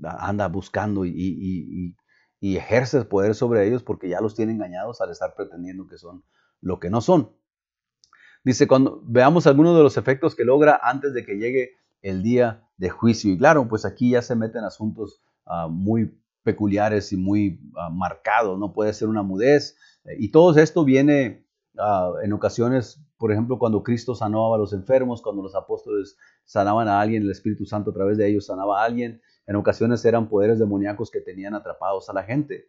anda 0.00 0.46
buscando 0.48 1.04
y, 1.04 1.96
ejerce 2.40 3.04
poder 3.04 3.34
sobre 3.34 3.66
ellos 3.66 3.82
porque 3.82 4.08
ya 4.08 4.20
los 4.20 4.36
tiene 4.36 4.52
engañados 4.52 5.00
al 5.00 5.10
estar 5.10 5.34
pretendiendo 5.34 5.88
que 5.88 5.98
son 5.98 6.22
lo 6.60 6.78
que 6.78 6.90
no 6.90 7.00
son. 7.00 7.32
Dice, 8.44 8.68
cuando 8.68 9.02
veamos 9.04 9.48
algunos 9.48 9.76
de 9.76 9.82
los 9.82 9.96
efectos 9.96 10.36
que 10.36 10.44
logra 10.44 10.78
antes 10.80 11.12
de 11.12 11.24
que 11.24 11.34
llegue 11.34 11.72
el 12.02 12.22
día 12.22 12.65
de 12.76 12.90
juicio. 12.90 13.32
Y 13.32 13.38
claro, 13.38 13.68
pues 13.68 13.84
aquí 13.84 14.10
ya 14.10 14.22
se 14.22 14.36
meten 14.36 14.64
asuntos 14.64 15.22
ah, 15.46 15.68
muy 15.68 16.18
peculiares 16.42 17.12
y 17.12 17.16
muy 17.16 17.60
ah, 17.76 17.90
marcados, 17.90 18.58
¿no? 18.58 18.72
Puede 18.72 18.92
ser 18.92 19.08
una 19.08 19.22
mudez. 19.22 19.76
Eh, 20.04 20.16
y 20.18 20.30
todo 20.30 20.56
esto 20.58 20.84
viene 20.84 21.46
ah, 21.78 22.12
en 22.22 22.32
ocasiones, 22.32 23.02
por 23.18 23.32
ejemplo, 23.32 23.58
cuando 23.58 23.82
Cristo 23.82 24.14
sanaba 24.14 24.54
a 24.54 24.58
los 24.58 24.72
enfermos, 24.72 25.22
cuando 25.22 25.42
los 25.42 25.54
apóstoles 25.54 26.16
sanaban 26.44 26.88
a 26.88 27.00
alguien, 27.00 27.22
el 27.22 27.30
Espíritu 27.30 27.64
Santo 27.64 27.90
a 27.90 27.94
través 27.94 28.18
de 28.18 28.28
ellos 28.28 28.46
sanaba 28.46 28.82
a 28.82 28.84
alguien. 28.84 29.20
En 29.46 29.56
ocasiones 29.56 30.04
eran 30.04 30.28
poderes 30.28 30.58
demoníacos 30.58 31.10
que 31.10 31.20
tenían 31.20 31.54
atrapados 31.54 32.08
a 32.10 32.12
la 32.12 32.24
gente. 32.24 32.68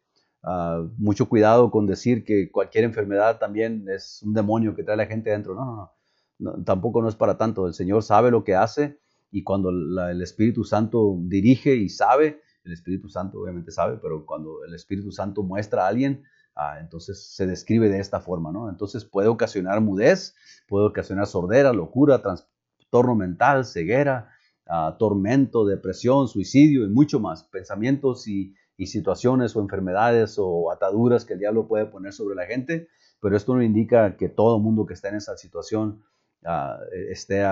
Mucho 0.97 1.27
cuidado 1.27 1.71
con 1.71 1.87
decir 1.87 2.23
que 2.23 2.51
cualquier 2.51 2.83
enfermedad 2.85 3.39
también 3.39 3.85
es 3.89 4.21
un 4.23 4.33
demonio 4.33 4.75
que 4.75 4.83
trae 4.83 4.93
a 4.93 4.97
la 4.97 5.05
gente 5.07 5.31
adentro. 5.31 5.55
No, 5.55 5.65
no, 5.65 5.91
no, 6.37 6.63
tampoco 6.63 7.01
no 7.01 7.09
es 7.09 7.15
para 7.15 7.37
tanto. 7.37 7.67
El 7.67 7.73
Señor 7.73 8.03
sabe 8.03 8.29
lo 8.31 8.43
que 8.43 8.55
hace 8.55 8.99
y 9.31 9.43
cuando 9.43 9.69
el 9.69 10.21
Espíritu 10.21 10.63
Santo 10.63 11.17
dirige 11.19 11.75
y 11.75 11.89
sabe, 11.89 12.41
el 12.67 12.73
Espíritu 12.73 13.09
Santo 13.09 13.39
obviamente 13.39 13.71
sabe, 13.71 13.97
pero 14.01 14.25
cuando 14.25 14.63
el 14.65 14.73
Espíritu 14.73 15.11
Santo 15.11 15.43
muestra 15.43 15.85
a 15.85 15.87
alguien, 15.87 16.23
ah, 16.55 16.77
entonces 16.79 17.33
se 17.33 17.47
describe 17.47 17.89
de 17.89 17.99
esta 17.99 18.19
forma, 18.19 18.51
¿no? 18.51 18.69
Entonces 18.69 19.05
puede 19.05 19.27
ocasionar 19.27 19.81
mudez, 19.81 20.35
puede 20.67 20.85
ocasionar 20.85 21.27
sordera, 21.27 21.73
locura, 21.73 22.21
trastorno 22.21 23.15
mental, 23.15 23.65
ceguera, 23.65 24.29
ah, 24.67 24.95
tormento, 24.99 25.65
depresión, 25.65 26.27
suicidio 26.27 26.85
y 26.85 26.89
mucho 26.89 27.19
más, 27.19 27.43
pensamientos 27.43 28.27
y, 28.27 28.53
situaciones 28.85 29.55
o 29.55 29.61
enfermedades 29.61 30.35
o 30.37 30.69
ataduras 30.69 31.25
que 31.25 31.33
el 31.33 31.39
diablo 31.39 31.67
puede 31.67 31.87
poner 31.87 32.13
sobre 32.13 32.35
la 32.35 32.45
gente, 32.45 32.89
pero 33.19 33.35
esto 33.35 33.55
no 33.55 33.63
indica 33.63 34.17
que 34.17 34.29
todo 34.29 34.59
mundo 34.59 34.85
que 34.85 34.93
está 34.93 35.09
en 35.09 35.15
esa 35.15 35.35
situación 35.35 36.03
ah, 36.45 36.79
esté, 37.09 37.43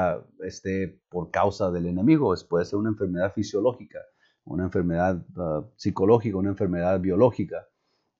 esté, 0.43 0.99
por 1.09 1.31
causa 1.31 1.71
del 1.71 1.87
enemigo, 1.87 2.33
puede 2.49 2.65
ser 2.65 2.79
una 2.79 2.89
enfermedad 2.89 3.33
fisiológica 3.33 3.99
una 4.45 4.63
enfermedad 4.63 5.25
ah, 5.35 5.65
psicológica, 5.75 6.37
una 6.37 6.49
enfermedad 6.49 6.99
biológica, 6.99 7.67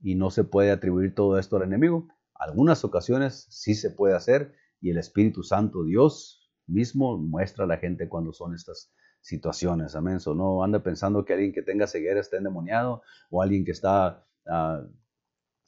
y 0.01 0.15
no 0.15 0.29
se 0.29 0.43
puede 0.43 0.71
atribuir 0.71 1.15
todo 1.15 1.39
esto 1.39 1.55
al 1.55 1.63
enemigo. 1.63 2.07
Algunas 2.33 2.83
ocasiones 2.83 3.47
sí 3.49 3.75
se 3.75 3.91
puede 3.91 4.15
hacer 4.15 4.53
y 4.81 4.89
el 4.89 4.97
Espíritu 4.97 5.41
Santo, 5.43 5.83
Dios 5.83 6.51
mismo, 6.67 7.17
muestra 7.17 7.63
a 7.63 7.67
la 7.67 7.77
gente 7.77 8.09
cuando 8.09 8.33
son 8.33 8.53
estas 8.53 8.91
situaciones. 9.21 9.95
Amén. 9.95 10.19
no 10.35 10.63
anda 10.63 10.83
pensando 10.83 11.25
que 11.25 11.33
alguien 11.33 11.53
que 11.53 11.61
tenga 11.61 11.87
ceguera 11.87 12.19
está 12.19 12.37
endemoniado 12.37 13.01
o 13.29 13.41
alguien 13.41 13.63
que 13.65 13.71
está 13.71 14.25
ah, 14.47 14.83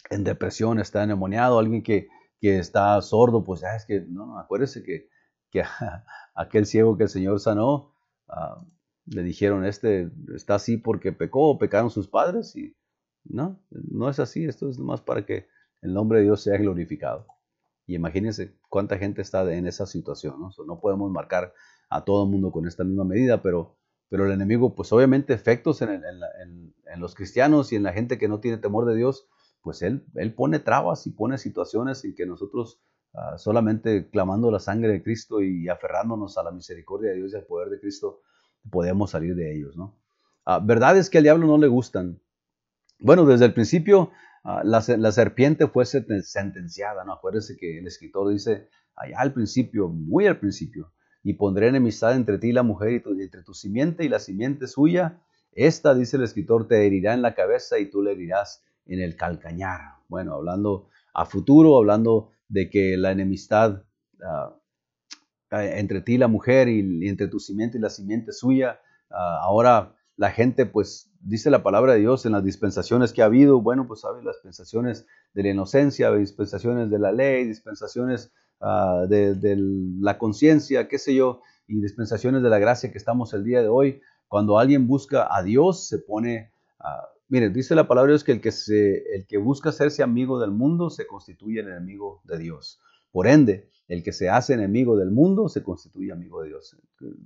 en 0.10 0.24
depresión 0.24 0.80
está 0.80 1.04
endemoniado, 1.04 1.58
alguien 1.58 1.84
que, 1.84 2.08
que 2.40 2.60
está 2.60 3.02
sordo, 3.02 3.44
pues 3.44 3.64
ah, 3.64 3.76
es 3.76 3.86
que, 3.86 4.02
no, 4.02 4.26
no, 4.26 4.40
acuérdese 4.40 4.84
que, 4.84 5.10
que 5.50 5.64
aquel 6.36 6.66
ciego 6.66 6.98
que 6.98 7.04
el 7.04 7.10
Señor 7.10 7.40
sanó, 7.40 7.94
le 9.06 9.24
dijeron, 9.24 9.66
este 9.66 10.12
está 10.36 10.56
así 10.56 10.78
porque 10.78 11.12
pecó 11.12 11.50
o 11.50 11.58
pecaron 11.58 11.90
sus 11.90 12.08
padres. 12.08 12.56
Y 12.56 12.76
no, 13.24 13.60
no 13.70 14.10
es 14.10 14.20
así. 14.20 14.46
Esto 14.46 14.70
es 14.70 14.80
más 14.80 15.02
para 15.02 15.26
que 15.26 15.48
el 15.82 15.94
nombre 15.94 16.20
de 16.20 16.26
Dios 16.26 16.42
sea 16.42 16.58
glorificado. 16.58 17.26
Y 17.86 17.96
imagínense 17.96 18.58
cuánta 18.70 18.98
gente 18.98 19.22
está 19.22 19.52
en 19.54 19.66
esa 19.66 19.86
situación. 19.86 20.40
No, 20.40 20.52
no 20.66 20.80
podemos 20.80 21.10
marcar 21.10 21.54
a 21.90 22.04
todo 22.04 22.26
el 22.26 22.30
mundo 22.30 22.52
con 22.52 22.68
esta 22.68 22.84
misma 22.84 23.06
medida, 23.06 23.42
pero, 23.42 23.78
pero 24.10 24.26
el 24.26 24.34
enemigo, 24.34 24.76
pues 24.76 24.92
obviamente 24.92 25.34
efectos 25.34 25.82
en, 25.82 26.04
en, 26.04 27.00
los 27.00 27.16
cristianos 27.16 27.72
y 27.72 27.78
en 27.78 27.84
la 27.84 27.94
gente 27.94 28.18
que 28.18 28.28
no 28.28 28.42
tiene 28.42 28.58
temor 28.58 28.86
de 28.86 28.96
Dios, 28.96 29.30
pues 29.68 29.82
él, 29.82 30.06
él 30.16 30.34
pone 30.34 30.60
trabas 30.60 31.06
y 31.08 31.12
pone 31.12 31.38
situaciones 31.38 32.06
en 32.06 32.16
que 32.16 32.26
nosotros 32.26 32.80
ah, 33.14 33.38
solamente 33.38 34.10
clamando 34.10 34.50
la 34.50 34.60
sangre 34.60 34.94
de 34.94 35.04
Cristo 35.04 35.42
y 35.42 35.68
aferrándonos 35.68 36.38
a 36.38 36.44
la 36.44 36.52
misericordia 36.52 37.10
de 37.10 37.18
Dios 37.18 37.34
y 37.34 37.36
al 37.36 37.44
poder 37.44 37.68
de 37.68 37.78
Cristo, 37.78 38.22
podemos 38.72 39.12
salir 39.12 39.36
de 39.36 39.54
ellos, 39.54 39.76
¿no? 39.76 40.00
Ah, 40.46 40.62
verdad 40.64 40.98
es 40.98 41.10
que 41.10 41.18
al 41.18 41.26
diablo 41.26 41.48
no 41.48 41.58
le 41.58 41.68
gustan. 41.68 42.22
Bueno, 43.02 43.26
desde 43.26 43.44
el 43.44 43.54
principio 43.54 44.12
ah, 44.46 44.62
la, 44.64 45.12
serpiente 45.12 45.68
fue 45.68 45.84
sentenciada, 45.86 47.04
¿no? 47.04 47.12
Acuérdense 47.12 47.58
que 47.58 47.80
el 47.80 47.88
escritor 47.88 48.32
dice 48.32 48.70
allá 48.96 49.20
al 49.20 49.34
principio, 49.34 49.90
muy 49.90 50.28
al 50.28 50.40
principio, 50.40 50.94
y 51.24 51.34
pondré 51.34 51.68
enemistad 51.68 52.16
entre 52.16 52.38
ti 52.38 52.52
y 52.52 52.54
la 52.54 52.64
mujer 52.64 53.04
y 53.06 53.22
entre 53.22 53.44
tu 53.44 53.54
simiente 53.54 54.06
y 54.06 54.08
la 54.08 54.20
simiente 54.20 54.66
suya. 54.66 55.22
Esta, 55.52 55.94
dice 55.94 56.16
el 56.16 56.24
escritor, 56.24 56.70
te 56.70 56.88
herirá 56.88 57.14
en 57.14 57.22
la 57.22 57.36
cabeza 57.36 57.80
y 57.80 57.90
tú 57.90 58.02
le 58.02 58.14
herirás 58.14 58.64
en 58.88 59.02
el 59.02 59.16
calcañar. 59.16 59.98
Bueno, 60.08 60.34
hablando 60.36 60.90
a 61.14 61.26
futuro, 61.26 61.78
hablando 61.78 62.32
de 62.48 62.70
que 62.70 62.98
la 62.98 63.12
enemistad 63.12 63.84
ah, 64.24 64.58
eh, 65.52 65.80
entre 65.80 66.02
ti 66.02 66.16
y 66.16 66.18
la 66.18 66.28
mujer 66.28 66.68
y, 66.68 67.08
entre 67.08 67.28
tu 67.28 67.40
simiente 67.40 67.78
y 67.78 67.82
la 67.82 67.90
simiente 67.90 68.32
suya. 68.34 68.80
Ah, 69.10 69.40
ahora 69.44 69.96
la 70.18 70.32
gente, 70.32 70.66
pues, 70.66 71.12
dice 71.22 71.50
la 71.50 71.64
palabra 71.64 71.94
de 71.94 72.00
Dios 72.00 72.26
en 72.26 72.34
las 72.34 72.44
dispensaciones 72.44 73.14
que 73.14 73.22
ha 73.22 73.26
habido, 73.26 73.62
bueno, 73.62 73.88
pues 73.88 74.02
sabe 74.02 74.24
las 74.24 74.36
dispensaciones 74.36 75.06
de 75.34 75.44
la 75.44 75.50
inocencia, 75.50 76.12
dispensaciones 76.12 76.90
de 76.90 77.00
la 77.00 77.12
ley, 77.12 77.46
dispensaciones 77.46 78.32
ah, 78.60 79.06
de, 79.08 79.56
la 80.00 80.18
conciencia, 80.18 80.88
qué 80.88 80.98
sé 80.98 81.16
yo, 81.16 81.42
y 81.68 81.80
dispensaciones 81.82 82.44
de 82.44 82.50
la 82.50 82.60
gracia 82.60 82.92
que 82.92 82.98
estamos 82.98 83.34
el 83.34 83.44
día 83.44 83.62
de 83.62 83.68
hoy. 83.70 84.02
Cuando 84.28 84.60
alguien 84.60 84.88
busca 84.88 85.28
a 85.34 85.44
Dios, 85.44 85.88
se 85.88 86.00
pone, 86.00 86.52
uh, 86.80 87.08
mire, 87.28 87.50
dice 87.50 87.76
la 87.76 87.88
palabra 87.88 88.10
de 88.10 88.14
Dios 88.14 88.24
que 88.24 88.32
el 88.34 88.42
que, 88.42 88.52
el 89.14 89.28
que 89.28 89.38
busca 89.38 89.70
hacerse 89.70 90.04
amigo 90.04 90.40
del 90.40 90.52
mundo 90.52 90.90
se 90.90 91.08
constituye 91.08 91.62
el 91.62 91.68
enemigo 91.68 92.22
de 92.26 92.38
Dios. 92.38 92.80
Por 93.12 93.28
ende, 93.28 93.70
el 93.88 94.04
que 94.04 94.12
se 94.12 94.30
hace 94.30 94.54
enemigo 94.54 94.98
del 94.98 95.12
mundo 95.12 95.48
se 95.48 95.64
constituye 95.64 96.12
amigo 96.12 96.42
de 96.42 96.50
Dios. 96.50 96.78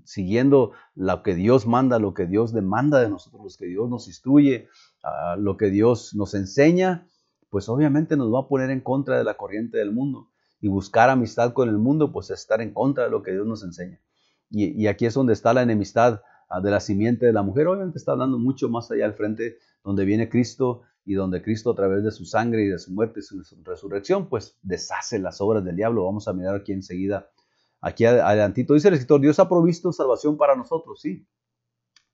Siguiendo 0.04 0.74
lo 0.96 1.24
que 1.24 1.34
Dios 1.34 1.66
manda, 1.66 1.98
lo 1.98 2.14
que 2.14 2.28
Dios 2.28 2.54
demanda 2.54 3.00
de 3.00 3.10
nosotros, 3.10 3.42
lo 3.44 3.50
que 3.58 3.66
Dios 3.66 3.90
nos 3.90 4.08
instruye, 4.08 4.70
lo 5.38 5.58
que 5.58 5.70
Dios 5.70 6.14
nos 6.14 6.36
enseña, 6.36 7.08
pues 7.50 7.68
obviamente 7.68 8.16
nos 8.16 8.34
va 8.34 8.42
a 8.42 8.48
poner 8.48 8.70
en 8.70 8.82
contra 8.82 9.18
de 9.18 9.24
la 9.24 9.36
corriente 9.36 9.78
del 9.78 9.92
mundo. 9.92 10.30
Y 10.62 10.68
buscar 10.68 11.10
amistad 11.10 11.54
con 11.54 11.70
el 11.70 11.80
mundo, 11.80 12.12
pues 12.12 12.30
es 12.30 12.40
estar 12.40 12.62
en 12.62 12.74
contra 12.74 13.06
de 13.06 13.10
lo 13.10 13.24
que 13.24 13.32
Dios 13.32 13.48
nos 13.48 13.64
enseña. 13.64 14.00
Y, 14.52 14.86
aquí 14.88 15.06
es 15.06 15.14
donde 15.14 15.34
está 15.34 15.54
la 15.54 15.64
enemistad 15.64 16.22
ah, 16.50 16.60
de 16.60 16.70
la 16.72 16.80
simiente 16.80 17.26
de 17.26 17.34
la 17.34 17.42
mujer. 17.42 17.68
Obviamente 17.68 17.98
está 17.98 18.12
hablando 18.12 18.38
mucho 18.38 18.70
más 18.70 18.92
allá 18.92 19.06
al 19.06 19.14
frente, 19.14 19.58
donde 19.84 20.06
viene 20.06 20.30
Cristo 20.30 20.84
y 21.06 21.14
donde 21.14 21.42
Cristo 21.42 21.72
a 21.72 21.76
través 21.76 22.04
de 22.04 22.12
su 22.12 22.26
sangre 22.26 22.64
y 22.64 22.68
de 22.68 22.80
su 22.80 22.92
muerte 22.92 23.20
y 23.20 23.24
su 23.24 23.42
resurrección, 23.64 24.30
pues 24.30 24.58
deshace 24.62 25.20
las 25.20 25.42
obras 25.42 25.64
del 25.64 25.76
diablo. 25.76 26.06
Vamos 26.06 26.28
a 26.28 26.34
mirar 26.34 26.56
aquí 26.56 26.74
enseguida, 26.74 27.30
aquí 27.82 28.06
adelantito. 28.06 28.74
Dice 28.74 28.90
el 28.90 28.96
escritor, 28.96 29.22
Dios 29.22 29.40
ha 29.40 29.50
provisto 29.50 29.92
salvación 29.92 30.38
para 30.38 30.56
nosotros, 30.56 31.02
sí. 31.02 31.28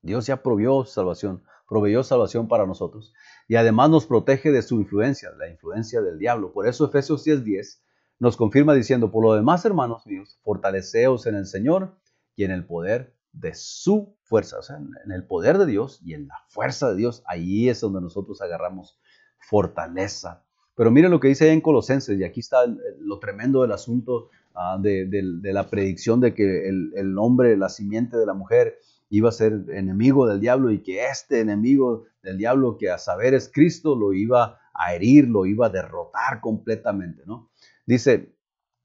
Dios 0.01 0.28
ya 0.28 0.41
provió 0.41 0.86
salvación, 0.86 1.43
proveyó 1.68 2.03
salvación 2.03 2.47
para 2.47 2.65
nosotros. 2.65 3.13
Y 3.47 3.55
además 3.55 3.89
nos 3.89 4.05
protege 4.05 4.51
de 4.51 4.61
su 4.61 4.80
influencia, 4.80 5.32
la 5.38 5.49
influencia 5.49 6.01
del 6.01 6.18
diablo. 6.18 6.53
Por 6.53 6.68
eso 6.68 6.86
Efesios 6.86 7.26
10:10 7.26 7.82
nos 8.20 8.38
confirma 8.38 8.74
diciendo, 8.74 9.11
por 9.11 9.24
lo 9.24 9.34
demás, 9.34 9.65
hermanos 9.65 10.07
míos, 10.07 10.39
fortaleceos 10.43 11.26
en 11.28 11.36
el 11.36 11.45
Señor 11.45 11.97
y 12.36 12.45
en 12.45 12.51
el 12.51 12.65
poder 12.65 13.16
de 13.40 13.54
su 13.54 14.16
fuerza, 14.24 14.60
o 14.60 14.62
sea, 14.62 14.78
en 14.78 15.12
el 15.12 15.26
poder 15.26 15.58
de 15.58 15.66
Dios 15.66 16.02
y 16.04 16.14
en 16.14 16.28
la 16.28 16.36
fuerza 16.50 16.90
de 16.90 16.98
Dios, 16.98 17.24
ahí 17.28 17.70
es 17.70 17.82
donde 17.82 18.02
nosotros 18.02 18.42
agarramos 18.42 19.00
fortaleza. 19.40 20.44
Pero 20.76 20.92
miren 20.92 21.12
lo 21.12 21.20
que 21.20 21.30
dice 21.30 21.52
en 21.52 21.62
Colosenses, 21.62 22.20
y 22.20 22.24
aquí 22.24 22.40
está 22.40 22.60
lo 23.00 23.20
tremendo 23.20 23.62
del 23.62 23.72
asunto 23.72 24.30
ah, 24.54 24.78
de, 24.80 25.08
la 25.42 25.70
predicción 25.70 26.20
de 26.20 26.34
que 26.34 26.68
el, 26.68 27.18
hombre, 27.18 27.58
la 27.58 27.70
simiente 27.70 28.18
de 28.18 28.26
la 28.26 28.34
mujer, 28.34 28.78
iba 29.10 29.30
a 29.30 29.32
ser 29.32 29.66
enemigo 29.70 30.28
del 30.28 30.40
diablo 30.40 30.70
y 30.70 30.84
que 30.84 31.06
este 31.06 31.40
enemigo 31.40 32.06
del 32.22 32.38
diablo, 32.38 32.78
que 32.78 32.92
a 32.92 32.98
saber 32.98 33.34
es 33.34 33.50
Cristo, 33.52 33.96
lo 33.96 34.14
iba 34.14 34.60
a 34.74 34.94
herir, 34.94 35.28
lo 35.28 35.46
iba 35.46 35.68
a 35.68 35.70
derrotar 35.70 36.42
completamente, 36.42 37.24
¿no? 37.26 37.50
Dice, 37.86 38.36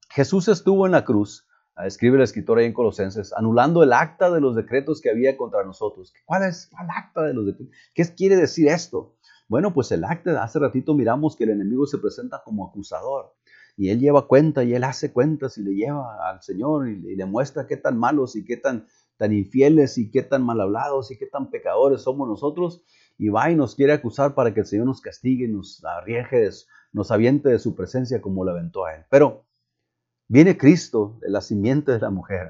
Jesús 0.09 0.47
estuvo 0.47 0.85
en 0.85 0.93
la 0.93 1.03
cruz 1.03 1.45
escribe 1.85 2.17
el 2.17 2.23
escritor 2.23 2.59
ahí 2.59 2.65
en 2.65 2.73
Colosenses, 2.73 3.33
anulando 3.33 3.83
el 3.83 3.93
acta 3.93 4.29
de 4.29 4.41
los 4.41 4.55
decretos 4.55 5.01
que 5.01 5.09
había 5.09 5.35
contra 5.37 5.63
nosotros. 5.63 6.13
¿Cuál 6.25 6.43
es 6.43 6.69
el 6.79 6.89
acta 6.89 7.23
de 7.23 7.33
los 7.33 7.45
decretos? 7.45 7.75
¿Qué 7.93 8.03
quiere 8.15 8.35
decir 8.35 8.67
esto? 8.67 9.15
Bueno, 9.47 9.73
pues 9.73 9.91
el 9.91 10.03
acta, 10.03 10.43
hace 10.43 10.59
ratito 10.59 10.93
miramos 10.93 11.35
que 11.35 11.43
el 11.43 11.51
enemigo 11.51 11.85
se 11.85 11.97
presenta 11.97 12.41
como 12.43 12.67
acusador 12.67 13.33
y 13.75 13.89
él 13.89 13.99
lleva 13.99 14.27
cuenta 14.27 14.63
y 14.63 14.73
él 14.73 14.83
hace 14.83 15.11
cuentas 15.11 15.57
y 15.57 15.63
le 15.63 15.73
lleva 15.73 16.29
al 16.29 16.41
Señor 16.41 16.87
y, 16.89 17.15
le 17.15 17.25
muestra 17.25 17.67
qué 17.67 17.77
tan 17.77 17.97
malos 17.97 18.35
y 18.35 18.45
qué 18.45 18.57
tan, 18.57 18.87
tan 19.17 19.33
infieles 19.33 19.97
y 19.97 20.11
qué 20.11 20.21
tan 20.21 20.43
mal 20.43 20.61
hablados 20.61 21.11
y 21.11 21.17
qué 21.17 21.25
tan 21.25 21.49
pecadores 21.49 22.01
somos 22.01 22.27
nosotros. 22.27 22.83
y 23.17 23.29
va 23.29 23.51
y 23.51 23.55
nos 23.55 23.75
quiere 23.75 23.93
acusar 23.93 24.33
para 24.33 24.53
que 24.53 24.61
el 24.61 24.65
Señor 24.65 24.87
nos 24.87 25.01
castigue, 25.01 25.47
nos 25.47 25.83
arriesgue, 25.85 26.49
nos 26.91 27.11
aviente 27.11 27.49
de 27.49 27.59
su 27.59 27.75
presencia 27.75 28.21
como 28.21 28.43
lo 28.43 28.51
aventó 28.51 28.85
a 28.85 28.95
él. 28.95 29.05
Pero 29.09 29.45
viene 30.33 30.57
Cristo, 30.57 31.19
la 31.21 31.41
simiente 31.41 31.91
de 31.91 31.99
la 31.99 32.09
mujer, 32.09 32.49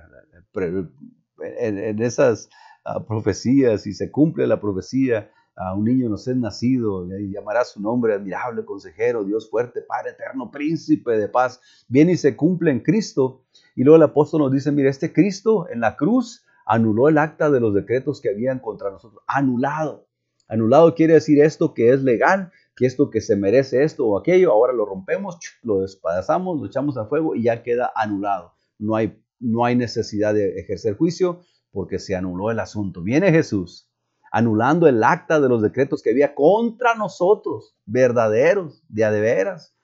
en, 1.60 2.02
esas 2.02 2.50
ah, 2.86 3.06
profecías 3.06 3.86
y 3.86 3.94
se 3.94 4.10
cumple 4.10 4.48
la 4.48 4.62
profecía, 4.62 5.30
a 5.58 5.76
un 5.76 5.84
niño 5.84 6.08
nos 6.08 6.26
es 6.30 6.38
nacido, 6.38 7.06
y 7.20 7.34
llamará 7.34 7.66
su 7.66 7.82
nombre 7.82 8.14
admirable, 8.14 8.64
consejero, 8.64 9.26
Dios 9.26 9.50
fuerte, 9.50 9.82
Padre 9.82 10.12
eterno, 10.12 10.50
príncipe 10.50 11.12
de 11.18 11.28
paz. 11.28 11.60
Viene 11.90 12.14
y 12.14 12.18
se 12.18 12.38
cumple 12.38 12.72
en 12.72 12.80
Cristo. 12.80 13.44
Y 13.76 13.84
luego 13.84 13.98
el 13.98 14.04
apóstol 14.04 14.40
nos 14.40 14.54
dice, 14.54 14.72
mira, 14.72 14.90
este 14.90 15.12
Cristo 15.12 15.68
en 15.70 15.82
la 15.82 15.98
cruz 15.98 16.46
anuló 16.66 17.10
el 17.10 17.18
acta 17.18 17.52
de 17.52 17.60
los 17.60 17.74
decretos 17.74 18.22
que 18.22 18.30
habían 18.30 18.60
contra 18.60 18.92
nosotros. 18.92 19.22
Anulado. 19.28 20.08
Anulado 20.48 20.96
quiere 20.96 21.16
decir 21.16 21.42
esto 21.42 21.74
que 21.74 21.92
es 21.92 22.02
legal, 22.02 22.52
que 22.76 22.86
esto 22.86 23.10
que 23.10 23.22
se 23.22 23.36
merece 23.36 23.84
esto 23.84 24.06
o 24.06 24.18
aquello, 24.18 24.52
ahora 24.52 24.74
lo 24.74 24.86
rompemos, 24.86 25.38
lo 25.62 25.82
despedazamos, 25.82 26.60
lo 26.60 26.66
echamos 26.66 26.98
a 26.98 27.06
fuego 27.06 27.36
y 27.36 27.44
ya 27.44 27.64
queda 27.64 27.92
anulado. 27.96 28.54
No 28.80 28.96
hay, 28.96 29.22
no 29.40 29.66
hay 29.66 29.76
necesidad 29.76 30.34
de 30.34 30.60
ejercer 30.60 30.98
juicio 30.98 31.42
porque 31.72 32.00
se 32.00 32.16
anuló 32.16 32.52
el 32.52 32.60
asunto. 32.60 33.02
Viene 33.02 33.32
Jesús 33.32 33.90
anulando 34.34 34.88
el 34.88 35.04
acta 35.04 35.40
de 35.40 35.48
los 35.48 35.62
decretos 35.62 36.02
que 36.02 36.10
había 36.10 36.34
contra 36.34 36.96
nosotros, 36.96 37.76
verdaderos, 37.86 38.84
de 38.90 39.06
a 39.06 39.12
de 39.12 39.22
veras, 39.22 39.76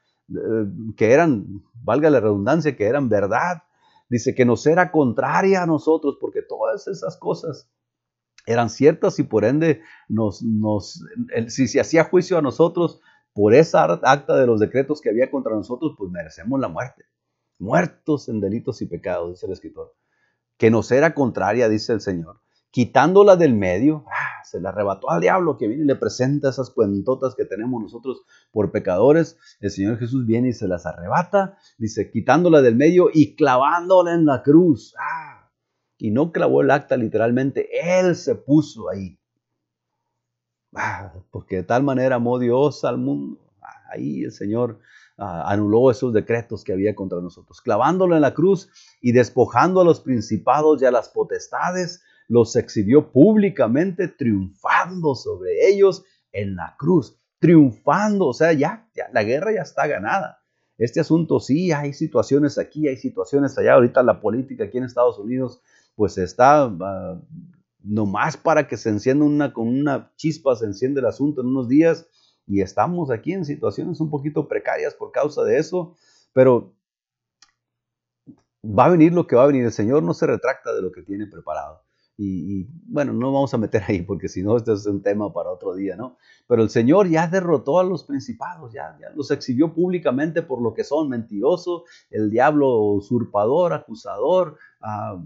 que 0.98 1.14
eran, 1.14 1.62
valga 1.84 2.10
la 2.10 2.20
redundancia, 2.20 2.76
que 2.76 2.86
eran 2.86 3.10
verdad. 3.10 3.62
Dice 4.10 4.34
que 4.34 4.46
nos 4.46 4.66
era 4.66 4.92
contraria 4.92 5.62
a 5.62 5.68
nosotros, 5.68 6.18
porque 6.20 6.42
todas 6.42 6.88
esas 6.88 7.16
cosas 7.18 7.70
eran 8.52 8.70
ciertas 8.70 9.20
y 9.20 9.24
por 9.24 9.46
ende 9.46 9.82
nos, 10.08 10.42
nos, 10.42 11.04
si 11.48 11.68
se 11.68 11.80
hacía 11.80 12.04
juicio 12.04 12.38
a 12.38 12.42
nosotros 12.42 13.00
por 13.34 13.54
esa 13.54 13.84
acta 13.84 14.36
de 14.36 14.48
los 14.48 14.60
decretos 14.60 15.02
que 15.02 15.10
había 15.10 15.30
contra 15.30 15.54
nosotros, 15.54 15.94
pues 15.98 16.12
merecemos 16.12 16.60
la 16.60 16.68
muerte. 16.68 17.06
Muertos 17.60 18.30
en 18.30 18.42
delitos 18.42 18.82
y 18.82 18.86
pecados, 18.86 19.32
dice 19.32 19.46
el 19.46 19.54
escritor. 19.54 19.96
Que 20.58 20.72
nos 20.72 20.92
era 20.92 21.14
contraria, 21.14 21.70
dice 21.70 21.94
el 21.94 22.02
Señor 22.02 22.42
quitándola 22.72 23.36
del 23.36 23.54
medio, 23.54 24.06
ah, 24.08 24.44
se 24.44 24.60
la 24.60 24.70
arrebató 24.70 25.10
al 25.10 25.22
diablo 25.22 25.58
que 25.58 25.68
viene 25.68 25.84
y 25.84 25.88
le 25.88 25.96
presenta 25.96 26.50
esas 26.50 26.70
cuentotas 26.70 27.36
que 27.36 27.46
tenemos 27.46 27.82
nosotros 27.82 28.22
por 28.52 28.72
pecadores. 28.72 29.38
El 29.60 29.72
Señor 29.72 29.98
Jesús 29.98 30.26
viene 30.26 30.50
y 30.50 30.54
se 30.54 30.68
las 30.68 30.86
arrebata, 30.86 31.58
dice, 31.78 32.12
quitándola 32.12 32.62
del 32.62 32.76
medio 32.76 33.10
y 33.14 33.36
clavándola 33.36 34.14
en 34.14 34.26
la 34.26 34.44
cruz. 34.44 34.94
Ah, 35.00 35.29
y 36.00 36.12
no 36.12 36.32
clavó 36.32 36.62
el 36.62 36.72
acta 36.72 36.98
literalmente, 36.98 37.70
Él 38.00 38.16
se 38.16 38.34
puso 38.34 38.90
ahí. 38.90 39.20
Ah, 40.74 41.14
porque 41.30 41.58
de 41.58 41.64
tal 41.64 41.84
manera 41.84 42.16
amó 42.16 42.40
Dios 42.40 42.84
al 42.86 42.98
mundo. 42.98 43.40
ahí 43.92 44.24
el 44.24 44.32
Señor 44.32 44.80
anuló 45.18 45.92
esos 45.92 46.14
decretos 46.14 46.64
que 46.64 46.72
había 46.72 46.96
contra 46.96 47.20
nosotros, 47.20 47.62
clavándolo 47.62 48.16
en 48.16 48.22
la 48.22 48.34
cruz 48.34 48.70
y 49.02 49.12
despojando 49.12 49.82
a 49.82 49.84
los 49.84 50.00
principados 50.00 50.82
y 50.82 50.86
a 50.86 50.92
las 50.92 51.10
potestades 51.10 52.02
los 52.30 52.56
exhibió 52.56 53.12
públicamente 53.12 54.08
triunfando 54.08 55.16
sobre 55.16 55.68
ellos 55.68 56.06
en 56.32 56.56
la 56.56 56.76
cruz, 56.78 57.20
triunfando, 57.40 58.28
o 58.28 58.34
sea, 58.34 58.54
ya, 58.54 58.88
la 59.12 59.24
guerra 59.24 59.52
ya 59.52 59.64
está 59.64 59.88
ganada. 59.88 60.40
Este 60.78 61.02
asunto 61.02 61.42
sí, 61.42 61.74
hay 61.74 61.92
situaciones 61.92 62.58
aquí, 62.58 62.88
hay 62.88 62.96
situaciones 62.96 63.58
allá. 63.58 63.74
Ahorita 63.74 64.02
la 64.02 64.22
política 64.22 64.64
aquí 64.64 64.78
en 64.78 64.86
Estados 64.86 65.20
Unidos, 65.20 65.62
pues 66.00 66.18
está 66.18 66.66
uh, 66.66 67.22
nomás 67.84 68.38
para 68.38 68.70
que 68.70 68.78
se 68.78 68.88
encienda 68.88 69.26
una, 69.26 69.52
con 69.52 69.68
una 69.68 70.14
chispa, 70.16 70.56
se 70.56 70.64
enciende 70.64 71.02
el 71.02 71.06
asunto 71.06 71.42
en 71.42 71.48
unos 71.48 71.68
días 71.68 72.08
y 72.48 72.62
estamos 72.62 73.12
aquí 73.12 73.34
en 73.34 73.44
situaciones 73.44 74.00
un 74.00 74.10
poquito 74.10 74.48
precarias 74.48 74.94
por 74.94 75.12
causa 75.12 75.44
de 75.44 75.58
eso, 75.58 75.98
pero 76.32 76.74
va 78.64 78.86
a 78.86 78.92
venir 78.92 79.12
lo 79.12 79.28
que 79.28 79.36
va 79.36 79.44
a 79.44 79.48
venir. 79.48 79.66
El 79.66 79.74
Señor 79.74 80.02
no 80.02 80.14
se 80.14 80.26
retracta 80.26 80.74
de 80.74 80.82
lo 80.82 80.90
que 80.94 81.02
tiene 81.02 81.28
preparado. 81.28 81.84
Y, 82.16 82.66
bueno, 82.86 83.12
no 83.12 83.34
vamos 83.34 83.54
a 83.54 83.58
meter 83.58 83.84
ahí 83.86 84.02
porque 84.02 84.30
si 84.30 84.42
no, 84.42 84.56
este 84.56 84.72
es 84.72 84.86
un 84.86 85.02
tema 85.04 85.34
para 85.34 85.52
otro 85.52 85.76
día, 85.76 85.98
¿no? 85.98 86.18
Pero 86.48 86.64
el 86.64 86.70
Señor 86.70 87.10
ya 87.10 87.28
derrotó 87.28 87.78
a 87.78 87.84
los 87.84 88.06
principados, 88.06 88.72
ya, 88.72 88.98
ya 89.02 89.10
los 89.16 89.32
exhibió 89.32 89.74
públicamente 89.74 90.44
por 90.44 90.62
lo 90.62 90.74
que 90.74 90.86
son, 90.86 91.10
mentiroso, 91.10 91.84
el 92.10 92.30
diablo 92.30 92.78
usurpador, 92.94 93.74
acusador, 93.74 94.58
ah, 94.80 95.22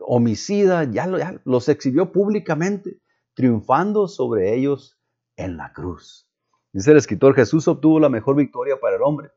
homicida, 0.00 0.84
ya, 0.84 1.06
los 1.44 1.68
exhibió 1.68 2.12
públicamente, 2.12 3.00
triunfando 3.34 4.08
sobre 4.08 4.54
ellos 4.54 4.98
en 5.36 5.56
la 5.56 5.72
cruz. 5.72 6.30
Dice 6.72 6.90
el 6.90 6.96
escritor, 6.96 7.34
Jesús 7.34 7.68
obtuvo 7.68 8.00
la 8.00 8.08
mejor 8.08 8.36
victoria 8.36 8.78
para 8.80 8.96
el 8.96 9.02
hombre. 9.02 9.30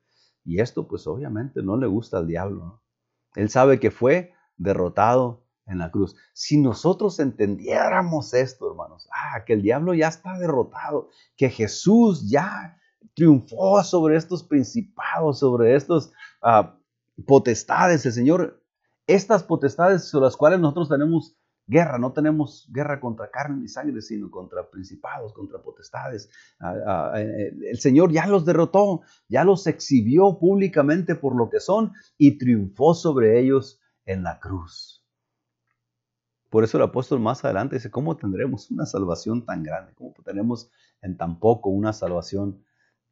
Y 0.44 0.60
esto 0.60 0.88
pues 0.88 1.06
obviamente 1.08 1.62
no 1.62 1.78
le 1.78 1.88
gusta 1.88 2.18
al 2.18 2.28
diablo. 2.28 2.82
Él 3.36 3.50
sabe 3.50 3.80
que 3.80 3.92
fue 3.92 4.34
derrotado 4.56 5.46
en 5.66 5.80
la 5.80 5.92
cruz. 5.92 6.16
Si 6.34 6.58
nosotros 6.60 7.20
entendiéramos 7.20 8.34
esto, 8.34 8.72
hermanos, 8.72 9.08
ah, 9.14 9.44
que 9.46 9.54
el 9.54 9.62
diablo 9.62 9.94
ya 9.94 10.08
está 10.08 10.38
derrotado, 10.40 11.10
que 11.36 11.50
Jesús 11.50 12.30
ya 12.30 12.80
triunfó 13.14 13.84
sobre 13.84 14.16
estos 14.16 14.44
principados, 14.44 15.40
sobre 15.40 15.76
estos 15.76 16.12
ah, 16.42 16.80
potestades, 17.26 18.06
el 18.06 18.14
Señor, 18.14 18.64
estas 19.08 19.44
potestades 19.44 20.10
sobre 20.10 20.26
las 20.26 20.38
cuales 20.38 20.60
nosotros 20.60 20.90
tenemos 20.90 21.36
guerra, 21.66 21.98
no 21.98 22.14
tenemos 22.14 22.68
guerra 22.72 23.00
contra 23.00 23.30
carne 23.30 23.62
ni 23.62 23.68
sangre, 23.68 24.02
sino 24.02 24.32
contra 24.32 24.70
principados, 24.70 25.34
contra 25.34 25.62
potestades. 25.62 26.30
Ah, 26.60 26.76
ah, 26.86 27.22
eh, 27.22 27.54
el 27.70 27.80
Señor 27.80 28.12
ya 28.12 28.26
los 28.28 28.46
derrotó, 28.46 29.02
ya 29.28 29.44
los 29.44 29.68
exhibió 29.68 30.40
públicamente 30.40 31.16
por 31.16 31.36
lo 31.36 31.50
que 31.50 31.60
son 31.60 31.94
y 32.18 32.38
triunfó 32.38 32.94
sobre 32.94 33.40
ellos 33.40 33.80
en 34.06 34.24
la 34.24 34.40
cruz. 34.40 35.06
Por 36.50 36.64
eso 36.64 36.78
el 36.78 36.84
apóstol 36.84 37.20
más 37.20 37.44
adelante 37.44 37.76
dice, 37.76 37.92
¿cómo 37.92 38.16
tendremos 38.16 38.72
una 38.72 38.86
salvación 38.86 39.46
tan 39.46 39.64
grande? 39.64 39.94
¿Cómo 39.96 40.14
tenemos 40.24 40.72
en 41.02 41.18
tan 41.18 41.40
poco 41.40 41.70
una 41.70 41.92
salvación 41.92 42.64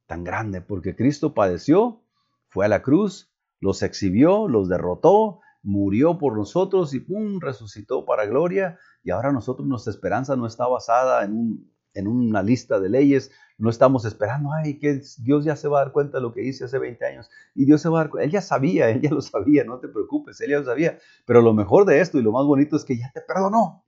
tan 0.08 0.24
grande? 0.24 0.62
Porque 0.62 0.96
Cristo 0.96 1.34
padeció, 1.34 2.02
fue 2.48 2.66
a 2.66 2.70
la 2.70 2.82
cruz, 2.82 3.30
los 3.60 3.84
exhibió, 3.84 4.48
los 4.48 4.70
derrotó, 4.70 5.42
murió 5.66 6.18
por 6.18 6.38
nosotros 6.38 6.94
y 6.94 7.02
¡pum! 7.02 7.40
resucitó 7.40 8.06
para 8.06 8.26
gloria. 8.26 8.80
Y 9.04 9.12
ahora 9.12 9.32
nosotros 9.32 9.68
nuestra 9.68 9.92
esperanza 9.92 10.36
no 10.36 10.48
está 10.48 10.68
basada 10.68 11.26
en 11.26 11.34
un 11.34 11.76
en 11.96 12.08
una 12.08 12.44
lista 12.44 12.80
de 12.80 12.90
leyes, 12.90 13.32
no 13.58 13.70
estamos 13.70 14.06
esperando, 14.06 14.50
ay, 14.54 14.78
que 14.80 15.02
Dios 15.20 15.46
ya 15.46 15.56
se 15.56 15.70
va 15.70 15.80
a 15.80 15.86
dar 15.86 15.94
cuenta 15.94 16.18
de 16.18 16.24
lo 16.24 16.34
que 16.34 16.44
hice 16.44 16.66
hace 16.66 16.78
20 16.78 17.06
años. 17.06 17.30
Y 17.56 17.66
Dios 17.66 17.82
se 17.82 17.90
va 17.90 18.02
a 18.02 18.04
dar 18.04 18.12
Él 18.22 18.30
ya 18.30 18.42
sabía, 18.42 18.90
Él 18.90 19.02
ya 19.02 19.10
lo 19.10 19.22
sabía, 19.22 19.64
no 19.64 19.80
te 19.80 19.88
preocupes, 19.88 20.40
Él 20.42 20.52
ya 20.52 20.60
lo 20.60 20.66
sabía. 20.66 21.00
Pero 21.26 21.42
lo 21.42 21.54
mejor 21.54 21.86
de 21.86 22.02
esto 22.02 22.20
y 22.20 22.22
lo 22.22 22.34
más 22.34 22.46
bonito 22.46 22.76
es 22.76 22.84
que 22.84 22.98
ya 22.98 23.12
te 23.14 23.22
perdonó. 23.22 23.86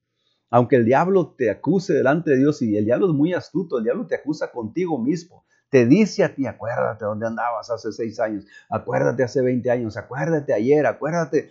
Aunque 0.49 0.77
el 0.77 0.85
diablo 0.85 1.35
te 1.37 1.49
acuse 1.49 1.93
delante 1.93 2.31
de 2.31 2.37
Dios 2.37 2.61
y 2.61 2.77
el 2.77 2.85
diablo 2.85 3.07
es 3.07 3.13
muy 3.13 3.33
astuto, 3.33 3.77
el 3.77 3.83
diablo 3.83 4.07
te 4.07 4.15
acusa 4.15 4.51
contigo 4.51 4.97
mismo. 4.97 5.43
Te 5.69 5.85
dice 5.85 6.23
a 6.23 6.33
ti, 6.33 6.45
acuérdate 6.45 7.05
dónde 7.05 7.27
andabas 7.27 7.69
hace 7.69 7.91
seis 7.91 8.19
años, 8.19 8.45
acuérdate 8.69 9.23
hace 9.23 9.41
20 9.41 9.69
años, 9.69 9.97
acuérdate 9.97 10.53
ayer, 10.53 10.85
acuérdate, 10.85 11.49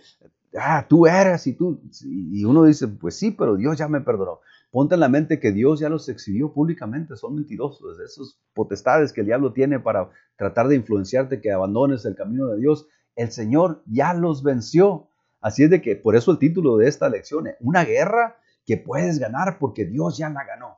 ah, 0.57 0.85
tú 0.87 1.05
eres 1.05 1.45
y 1.45 1.53
tú. 1.53 1.79
Y 2.03 2.43
uno 2.43 2.63
dice, 2.63 2.87
pues 2.87 3.15
sí, 3.15 3.31
pero 3.31 3.55
Dios 3.55 3.77
ya 3.77 3.87
me 3.87 4.01
perdonó. 4.01 4.39
Ponte 4.71 4.95
en 4.95 5.01
la 5.01 5.09
mente 5.09 5.39
que 5.39 5.51
Dios 5.51 5.79
ya 5.79 5.89
los 5.89 6.09
exhibió 6.09 6.51
públicamente, 6.51 7.15
son 7.15 7.35
mentirosos, 7.35 7.99
esos 7.99 8.39
potestades 8.53 9.13
que 9.13 9.21
el 9.21 9.27
diablo 9.27 9.53
tiene 9.53 9.79
para 9.79 10.09
tratar 10.35 10.67
de 10.67 10.75
influenciarte 10.75 11.39
que 11.39 11.51
abandones 11.51 12.03
el 12.05 12.15
camino 12.15 12.47
de 12.47 12.59
Dios, 12.59 12.87
el 13.15 13.31
Señor 13.31 13.81
ya 13.85 14.13
los 14.13 14.43
venció. 14.43 15.09
Así 15.41 15.63
es 15.63 15.69
de 15.69 15.81
que 15.81 15.95
por 15.95 16.15
eso 16.15 16.31
el 16.31 16.39
título 16.39 16.77
de 16.77 16.87
esta 16.87 17.09
lección 17.09 17.47
es 17.47 17.55
una 17.59 17.85
guerra 17.85 18.37
que 18.65 18.77
puedes 18.77 19.19
ganar 19.19 19.57
porque 19.59 19.85
Dios 19.85 20.17
ya 20.17 20.29
la 20.29 20.43
ganó. 20.43 20.77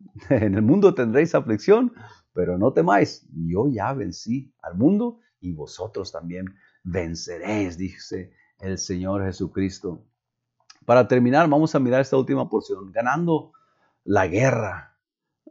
En 0.30 0.54
el 0.54 0.62
mundo 0.62 0.94
tendréis 0.94 1.34
aflicción, 1.34 1.92
pero 2.38 2.56
no 2.56 2.72
temáis, 2.72 3.26
yo 3.34 3.66
ya 3.66 3.92
vencí 3.92 4.54
al 4.62 4.76
mundo 4.76 5.18
y 5.40 5.54
vosotros 5.54 6.12
también 6.12 6.44
venceréis, 6.84 7.76
dice 7.76 8.30
el 8.60 8.78
Señor 8.78 9.24
Jesucristo. 9.24 10.04
Para 10.86 11.08
terminar, 11.08 11.48
vamos 11.48 11.74
a 11.74 11.80
mirar 11.80 12.00
esta 12.00 12.16
última 12.16 12.48
porción, 12.48 12.92
ganando 12.92 13.50
la 14.04 14.28
guerra. 14.28 14.96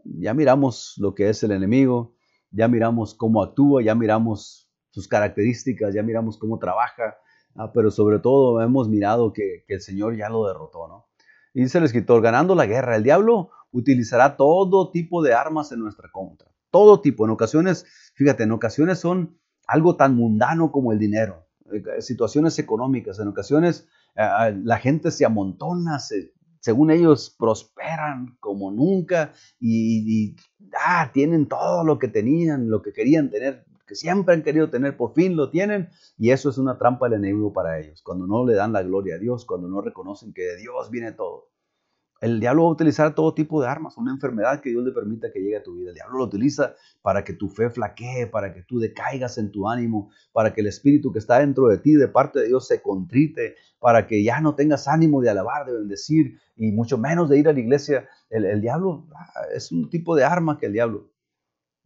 Ya 0.06 0.34
miramos 0.34 0.94
lo 0.98 1.14
que 1.14 1.28
es 1.28 1.44
el 1.44 1.52
enemigo, 1.52 2.16
ya 2.52 2.70
miramos 2.70 3.14
cómo 3.16 3.44
actúa, 3.44 3.84
ya 3.84 3.94
miramos 3.94 4.72
sus 4.90 5.10
características, 5.10 5.94
ya 5.94 6.04
miramos 6.04 6.38
cómo 6.38 6.58
trabaja, 6.58 7.18
ah, 7.56 7.74
pero 7.74 7.92
sobre 7.92 8.20
todo 8.20 8.62
hemos 8.62 8.88
mirado 8.88 9.34
que, 9.34 9.66
el 9.68 9.82
Señor 9.82 10.16
ya 10.16 10.30
lo 10.30 10.48
derrotó, 10.48 10.88
¿no? 10.88 11.08
Dice 11.54 11.80
el 11.80 11.84
escritor, 11.84 12.22
ganando 12.22 12.56
la 12.56 12.66
guerra, 12.66 12.96
el 12.96 13.04
diablo 13.04 13.50
utilizará 13.72 14.38
todo 14.38 14.90
tipo 14.90 15.22
de 15.22 15.34
armas 15.34 15.74
en 15.74 15.80
nuestra 15.80 16.10
contra. 16.14 16.48
Todo 16.78 17.02
tipo. 17.02 17.26
En 17.26 17.32
ocasiones, 17.32 17.88
fíjate, 18.14 18.44
en 18.44 18.52
ocasiones 18.52 19.00
son 19.00 19.40
algo 19.66 19.96
tan 19.96 20.16
mundano 20.16 20.72
como 20.72 20.92
el 20.92 21.00
dinero. 21.00 21.48
Eh, 21.72 22.04
situaciones 22.04 22.60
económicas. 22.60 23.18
En 23.18 23.28
ocasiones 23.28 23.88
la 24.16 24.78
gente 24.78 25.10
se 25.10 25.26
amontona, 25.26 25.98
se 26.00 26.34
según 26.60 26.92
ellos, 26.92 27.36
prosperan 27.40 28.38
como 28.40 28.72
nunca 28.72 29.34
y, 29.60 30.36
ah, 30.86 31.10
tienen 31.12 31.48
todo 31.48 31.84
lo 31.84 31.98
que 31.98 32.10
tenían, 32.10 32.70
lo 32.70 32.84
que 32.84 32.94
querían 32.94 33.32
tener, 33.32 33.66
que 33.88 33.96
siempre 33.96 34.36
han 34.36 34.44
querido 34.44 34.70
tener, 34.70 34.98
por 34.98 35.16
fin 35.16 35.36
lo 35.36 35.50
tienen. 35.50 35.90
Y 36.16 36.30
eso 36.30 36.52
es 36.52 36.60
una 36.60 36.78
trampa 36.78 37.10
del 37.10 37.24
enemigo 37.24 37.54
para 37.54 37.80
ellos, 37.80 38.04
cuando 38.04 38.28
no 38.28 38.46
le 38.46 38.54
dan 38.54 38.72
la 38.72 38.84
gloria 38.84 39.16
a 39.16 39.18
Dios, 39.18 39.46
cuando 39.46 39.68
no 39.68 39.82
reconocen 39.82 40.32
que 40.32 40.44
de 40.44 40.58
Dios 40.58 40.92
viene 40.92 41.12
todo. 41.12 41.50
El 42.20 42.40
diablo 42.40 42.64
va 42.64 42.70
a 42.70 42.72
utilizar 42.72 43.14
todo 43.14 43.34
tipo 43.34 43.62
de 43.62 43.68
armas, 43.68 43.98
una 43.98 44.12
enfermedad 44.12 44.60
que 44.60 44.70
Dios 44.70 44.84
le 44.84 44.92
permita 44.92 45.32
que 45.32 45.40
llegue 45.40 45.58
a 45.58 45.64
tu 45.64 45.76
vida. 45.76 45.90
El 45.90 45.96
diablo 45.96 46.18
lo 46.18 46.24
utiliza 46.24 46.74
para 47.02 47.24
que 47.24 47.34
tu 47.34 47.48
fe 47.50 47.70
flaquee, 47.70 48.28
para 48.28 48.54
que 48.54 48.64
tú 48.64 48.80
decaigas 48.80 49.38
en 49.38 49.52
tu 49.52 49.70
ánimo, 49.70 50.10
para 50.32 50.54
que 50.54 50.62
el 50.62 50.68
espíritu 50.68 51.12
que 51.12 51.20
está 51.20 51.40
dentro 51.40 51.68
de 51.68 51.78
ti 51.78 51.94
de 51.94 52.08
parte 52.08 52.40
de 52.40 52.48
Dios 52.48 52.68
se 52.68 52.82
contrite, 52.82 53.56
para 53.80 54.08
que 54.08 54.24
ya 54.24 54.42
no 54.42 54.56
tengas 54.56 54.88
ánimo 54.88 55.22
de 55.22 55.30
alabar, 55.30 55.66
de 55.66 55.74
bendecir 55.74 56.40
y 56.56 56.72
mucho 56.72 56.98
menos 56.98 57.30
de 57.30 57.38
ir 57.38 57.48
a 57.48 57.54
la 57.54 57.60
iglesia. 57.60 58.08
El, 58.30 58.62
diablo 58.62 59.08
ah, 59.16 59.44
es 59.54 59.72
un 59.72 59.90
tipo 59.90 60.16
de 60.16 60.24
arma 60.24 60.58
que 60.58 60.66
el 60.66 60.74
diablo 60.74 61.12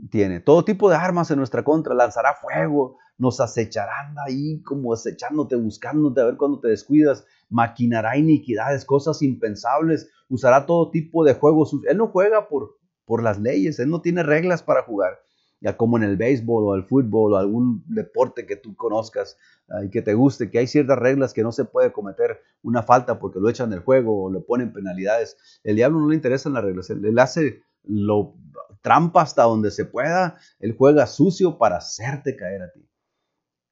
tiene. 0.09 0.39
Todo 0.39 0.63
tipo 0.63 0.89
de 0.89 0.95
armas 0.95 1.29
en 1.31 1.37
nuestra 1.37 1.63
contra, 1.63 1.93
lanzará 1.93 2.35
fuego, 2.35 2.97
nos 3.17 3.39
acecharán 3.39 4.15
ahí 4.25 4.63
como 4.63 4.93
acechándote, 4.93 5.55
buscándote 5.55 6.21
a 6.21 6.25
ver 6.25 6.37
cuando 6.37 6.59
te 6.59 6.69
descuidas, 6.69 7.25
maquinará 7.49 8.17
iniquidades, 8.17 8.83
cosas 8.83 9.21
impensables, 9.21 10.09
usará 10.31 10.65
todo 10.65 10.89
tipo 10.89 11.23
de 11.23 11.33
juegos. 11.33 11.75
Él 11.87 11.97
no 11.97 12.07
juega 12.07 12.47
por, 12.47 12.77
por 13.05 13.21
las 13.21 13.39
leyes, 13.39 13.79
él 13.79 13.89
no 13.89 14.01
tiene 14.01 14.23
reglas 14.23 14.63
para 14.63 14.83
jugar. 14.83 15.19
Ya 15.59 15.77
como 15.77 15.97
en 15.97 16.03
el 16.03 16.17
béisbol 16.17 16.63
o 16.63 16.75
el 16.75 16.85
fútbol 16.85 17.33
o 17.33 17.37
algún 17.37 17.83
deporte 17.85 18.47
que 18.47 18.55
tú 18.55 18.75
conozcas 18.75 19.37
y 19.83 19.91
que 19.91 20.01
te 20.01 20.15
guste, 20.15 20.49
que 20.49 20.57
hay 20.57 20.65
ciertas 20.65 20.97
reglas 20.97 21.33
que 21.33 21.43
no 21.43 21.51
se 21.51 21.65
puede 21.65 21.91
cometer 21.91 22.39
una 22.63 22.81
falta 22.81 23.19
porque 23.19 23.39
lo 23.39 23.47
echan 23.47 23.69
del 23.69 23.81
juego 23.81 24.23
o 24.23 24.31
le 24.31 24.39
ponen 24.39 24.73
penalidades. 24.73 25.37
El 25.63 25.75
diablo 25.75 25.99
no 25.99 26.07
le 26.07 26.15
interesan 26.15 26.53
las 26.53 26.63
reglas, 26.63 26.89
él, 26.89 27.05
él 27.05 27.19
hace 27.19 27.61
lo 27.83 28.33
trampa 28.81 29.21
hasta 29.21 29.43
donde 29.43 29.69
se 29.69 29.85
pueda, 29.85 30.37
él 30.59 30.75
juega 30.75 31.05
sucio 31.05 31.59
para 31.59 31.77
hacerte 31.77 32.35
caer 32.35 32.63
a 32.63 32.71
ti. 32.71 32.87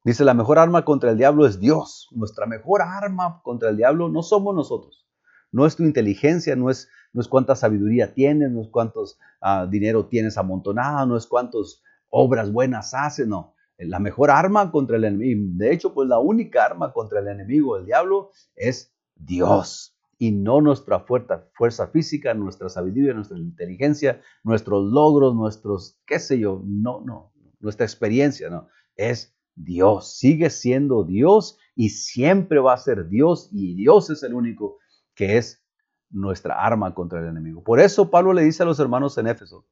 Dice, 0.03 0.23
la 0.23 0.33
mejor 0.33 0.59
arma 0.59 0.85
contra 0.85 1.11
el 1.11 1.17
diablo 1.17 1.45
es 1.45 1.59
Dios. 1.59 2.07
Nuestra 2.11 2.45
mejor 2.45 2.81
arma 2.81 3.41
contra 3.43 3.69
el 3.69 3.77
diablo 3.77 4.09
no 4.09 4.23
somos 4.23 4.55
nosotros. 4.55 5.08
No 5.51 5.65
es 5.65 5.75
tu 5.75 5.83
inteligencia, 5.83 6.55
no 6.55 6.69
es, 6.69 6.89
no 7.13 7.21
es 7.21 7.27
cuánta 7.27 7.55
sabiduría 7.55 8.13
tienes, 8.13 8.51
no 8.51 8.61
es 8.61 8.67
cuántos 8.69 9.19
ah, 9.41 9.67
dinero 9.69 10.05
tienes 10.07 10.37
amontonado, 10.37 11.05
no 11.05 11.17
es 11.17 11.25
cuántas 11.25 11.81
obras 12.09 12.51
buenas 12.51 12.93
haces, 12.93 13.27
no. 13.27 13.55
La 13.77 13.99
mejor 13.99 14.29
arma 14.29 14.71
contra 14.71 14.97
el 14.97 15.05
enemigo, 15.05 15.41
de 15.53 15.73
hecho, 15.73 15.93
pues 15.93 16.09
la 16.09 16.19
única 16.19 16.65
arma 16.65 16.91
contra 16.91 17.19
el 17.19 17.27
enemigo, 17.27 17.77
el 17.77 17.85
diablo, 17.85 18.31
es 18.55 18.93
Dios 19.15 19.95
y 20.17 20.31
no 20.31 20.59
nuestra 20.59 20.99
fuerza, 20.99 21.47
fuerza 21.53 21.87
física, 21.87 22.33
nuestra 22.33 22.67
sabiduría, 22.67 23.13
nuestra 23.13 23.37
inteligencia, 23.37 24.21
nuestros 24.43 24.91
logros, 24.91 25.33
nuestros, 25.33 25.97
qué 26.05 26.19
sé 26.19 26.37
yo, 26.39 26.61
no, 26.65 27.01
no, 27.05 27.31
nuestra 27.61 27.85
experiencia, 27.85 28.49
no, 28.49 28.67
es 28.97 29.33
Dios, 29.55 30.17
sigue 30.17 30.49
siendo 30.49 31.05
Dios 31.05 31.57
y 31.73 31.89
siempre 31.89 32.59
va 32.59 32.73
a 32.73 32.77
ser 32.77 33.07
Dios 33.07 33.49
y 33.53 33.75
Dios 33.75 34.09
es 34.09 34.21
el 34.23 34.33
único 34.33 34.78
que 35.19 35.35
es 35.35 35.61
nuestra 36.09 36.65
arma 36.65 36.95
contra 36.95 37.19
el 37.19 37.27
enemigo. 37.27 37.61
Por 37.61 37.81
eso 37.81 38.09
Pablo 38.09 38.31
le 38.31 38.43
dice 38.43 38.63
a 38.63 38.65
los 38.65 38.79
hermanos 38.79 39.17
en 39.17 39.27
Éfeso 39.27 39.67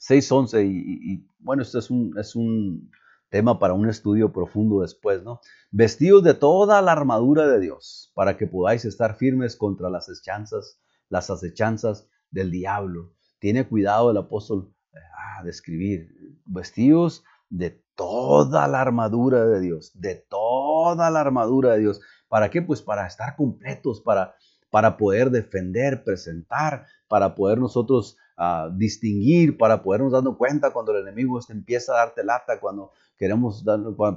6.11 0.00 0.64
y, 0.64 1.12
y, 1.12 1.30
bueno, 1.38 1.62
esto 1.62 1.78
es 1.78 1.90
un, 1.90 2.16
es 2.18 2.34
un 2.34 2.90
tema 3.28 3.58
para 3.58 3.74
un 3.74 3.86
estudio 3.86 4.32
profundo 4.32 4.80
después, 4.80 5.22
¿no? 5.22 5.40
Vestidos 5.70 6.24
de 6.24 6.32
toda 6.32 6.80
la 6.80 6.92
armadura 6.92 7.46
de 7.46 7.60
Dios 7.60 8.10
para 8.14 8.38
que 8.38 8.46
podáis 8.46 8.86
estar 8.86 9.16
firmes 9.16 9.56
contra 9.56 9.90
las 9.90 10.08
acechanzas, 10.08 10.80
las 11.10 11.28
acechanzas 11.28 12.08
del 12.30 12.50
diablo. 12.50 13.12
Tiene 13.38 13.68
cuidado 13.68 14.10
el 14.10 14.16
apóstol 14.16 14.74
ah, 14.94 15.42
de 15.44 15.50
escribir, 15.50 16.08
vestidos 16.46 17.24
de 17.50 17.84
toda 17.94 18.68
la 18.68 18.80
armadura 18.80 19.44
de 19.44 19.60
Dios, 19.60 19.92
de 19.94 20.14
toda 20.30 21.10
la 21.10 21.20
armadura 21.20 21.74
de 21.74 21.80
Dios. 21.80 22.00
¿Para 22.36 22.50
qué? 22.50 22.60
Pues 22.60 22.82
para 22.82 23.06
estar 23.06 23.34
completos, 23.34 24.02
para, 24.02 24.34
para 24.68 24.98
poder 24.98 25.30
defender, 25.30 26.04
presentar, 26.04 26.84
para 27.08 27.34
poder 27.34 27.56
nosotros 27.56 28.18
uh, 28.36 28.70
distinguir, 28.76 29.56
para 29.56 29.82
podernos 29.82 30.12
darnos 30.12 30.36
cuenta 30.36 30.70
cuando 30.70 30.92
el 30.92 31.00
enemigo 31.00 31.40
empieza 31.48 31.94
a 31.94 32.04
darte 32.04 32.22
lata, 32.22 32.60
cuando 32.60 32.92
queremos 33.16 33.64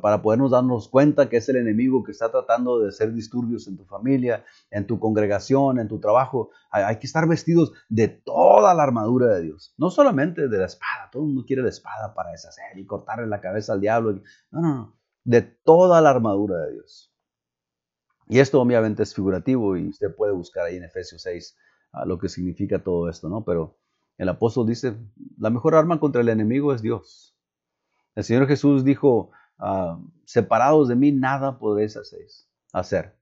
para 0.01 0.21
podernos 0.21 0.51
darnos 0.51 0.89
cuenta 0.89 1.29
que 1.29 1.37
es 1.37 1.47
el 1.47 1.55
enemigo 1.55 2.03
que 2.03 2.11
está 2.11 2.29
tratando 2.29 2.79
de 2.79 2.89
hacer 2.89 3.13
disturbios 3.13 3.69
en 3.69 3.77
tu 3.77 3.85
familia, 3.85 4.43
en 4.69 4.85
tu 4.85 4.99
congregación, 4.99 5.79
en 5.79 5.87
tu 5.87 6.01
trabajo. 6.01 6.49
Hay, 6.71 6.97
que 6.97 7.07
estar 7.07 7.25
vestidos 7.25 7.71
de 7.87 8.09
toda 8.09 8.73
la 8.73 8.83
armadura 8.83 9.27
de 9.27 9.43
Dios, 9.43 9.73
no 9.77 9.89
solamente 9.91 10.49
de 10.49 10.57
la 10.57 10.65
espada. 10.65 11.09
Todo 11.09 11.23
el 11.23 11.29
mundo 11.29 11.45
quiere 11.47 11.61
la 11.61 11.69
espada 11.69 12.13
para 12.13 12.31
deshacer 12.31 12.77
y 12.77 12.85
cortarle 12.85 13.27
la 13.27 13.39
cabeza 13.39 13.71
al 13.71 13.79
diablo. 13.79 14.21
No, 14.51 14.59
no, 14.59 14.75
no. 14.75 14.99
De 15.23 15.41
toda 15.41 16.01
la 16.01 16.09
armadura 16.09 16.57
de 16.65 16.73
Dios. 16.73 17.08
Y 18.31 18.39
esto 18.39 18.61
obviamente 18.61 19.01
es 19.01 19.15
figurativo 19.15 19.75
y 19.75 19.89
usted 19.89 20.15
puede 20.15 20.31
buscar 20.33 20.67
ahí 20.67 20.77
en 20.77 20.83
Efesios 20.83 21.23
6 21.23 21.57
ah, 21.93 22.05
lo 22.05 22.19
que 22.19 22.29
significa 22.29 22.83
todo 22.83 23.09
esto, 23.09 23.27
¿no? 23.27 23.43
Pero 23.43 23.79
el 24.19 24.29
apóstol 24.29 24.67
dice, 24.67 24.95
la 25.39 25.49
mejor 25.49 25.73
arma 25.73 25.99
contra 25.99 26.21
el 26.21 26.29
enemigo 26.29 26.71
es 26.71 26.83
Dios. 26.83 27.35
El 28.13 28.23
Señor 28.23 28.47
Jesús 28.47 28.85
dijo, 28.85 29.31
ah, 29.57 29.99
separados 30.25 30.89
de 30.89 30.95
mí 30.95 31.11
nada 31.11 31.57
podréis 31.57 31.97
hacer. 32.71 33.15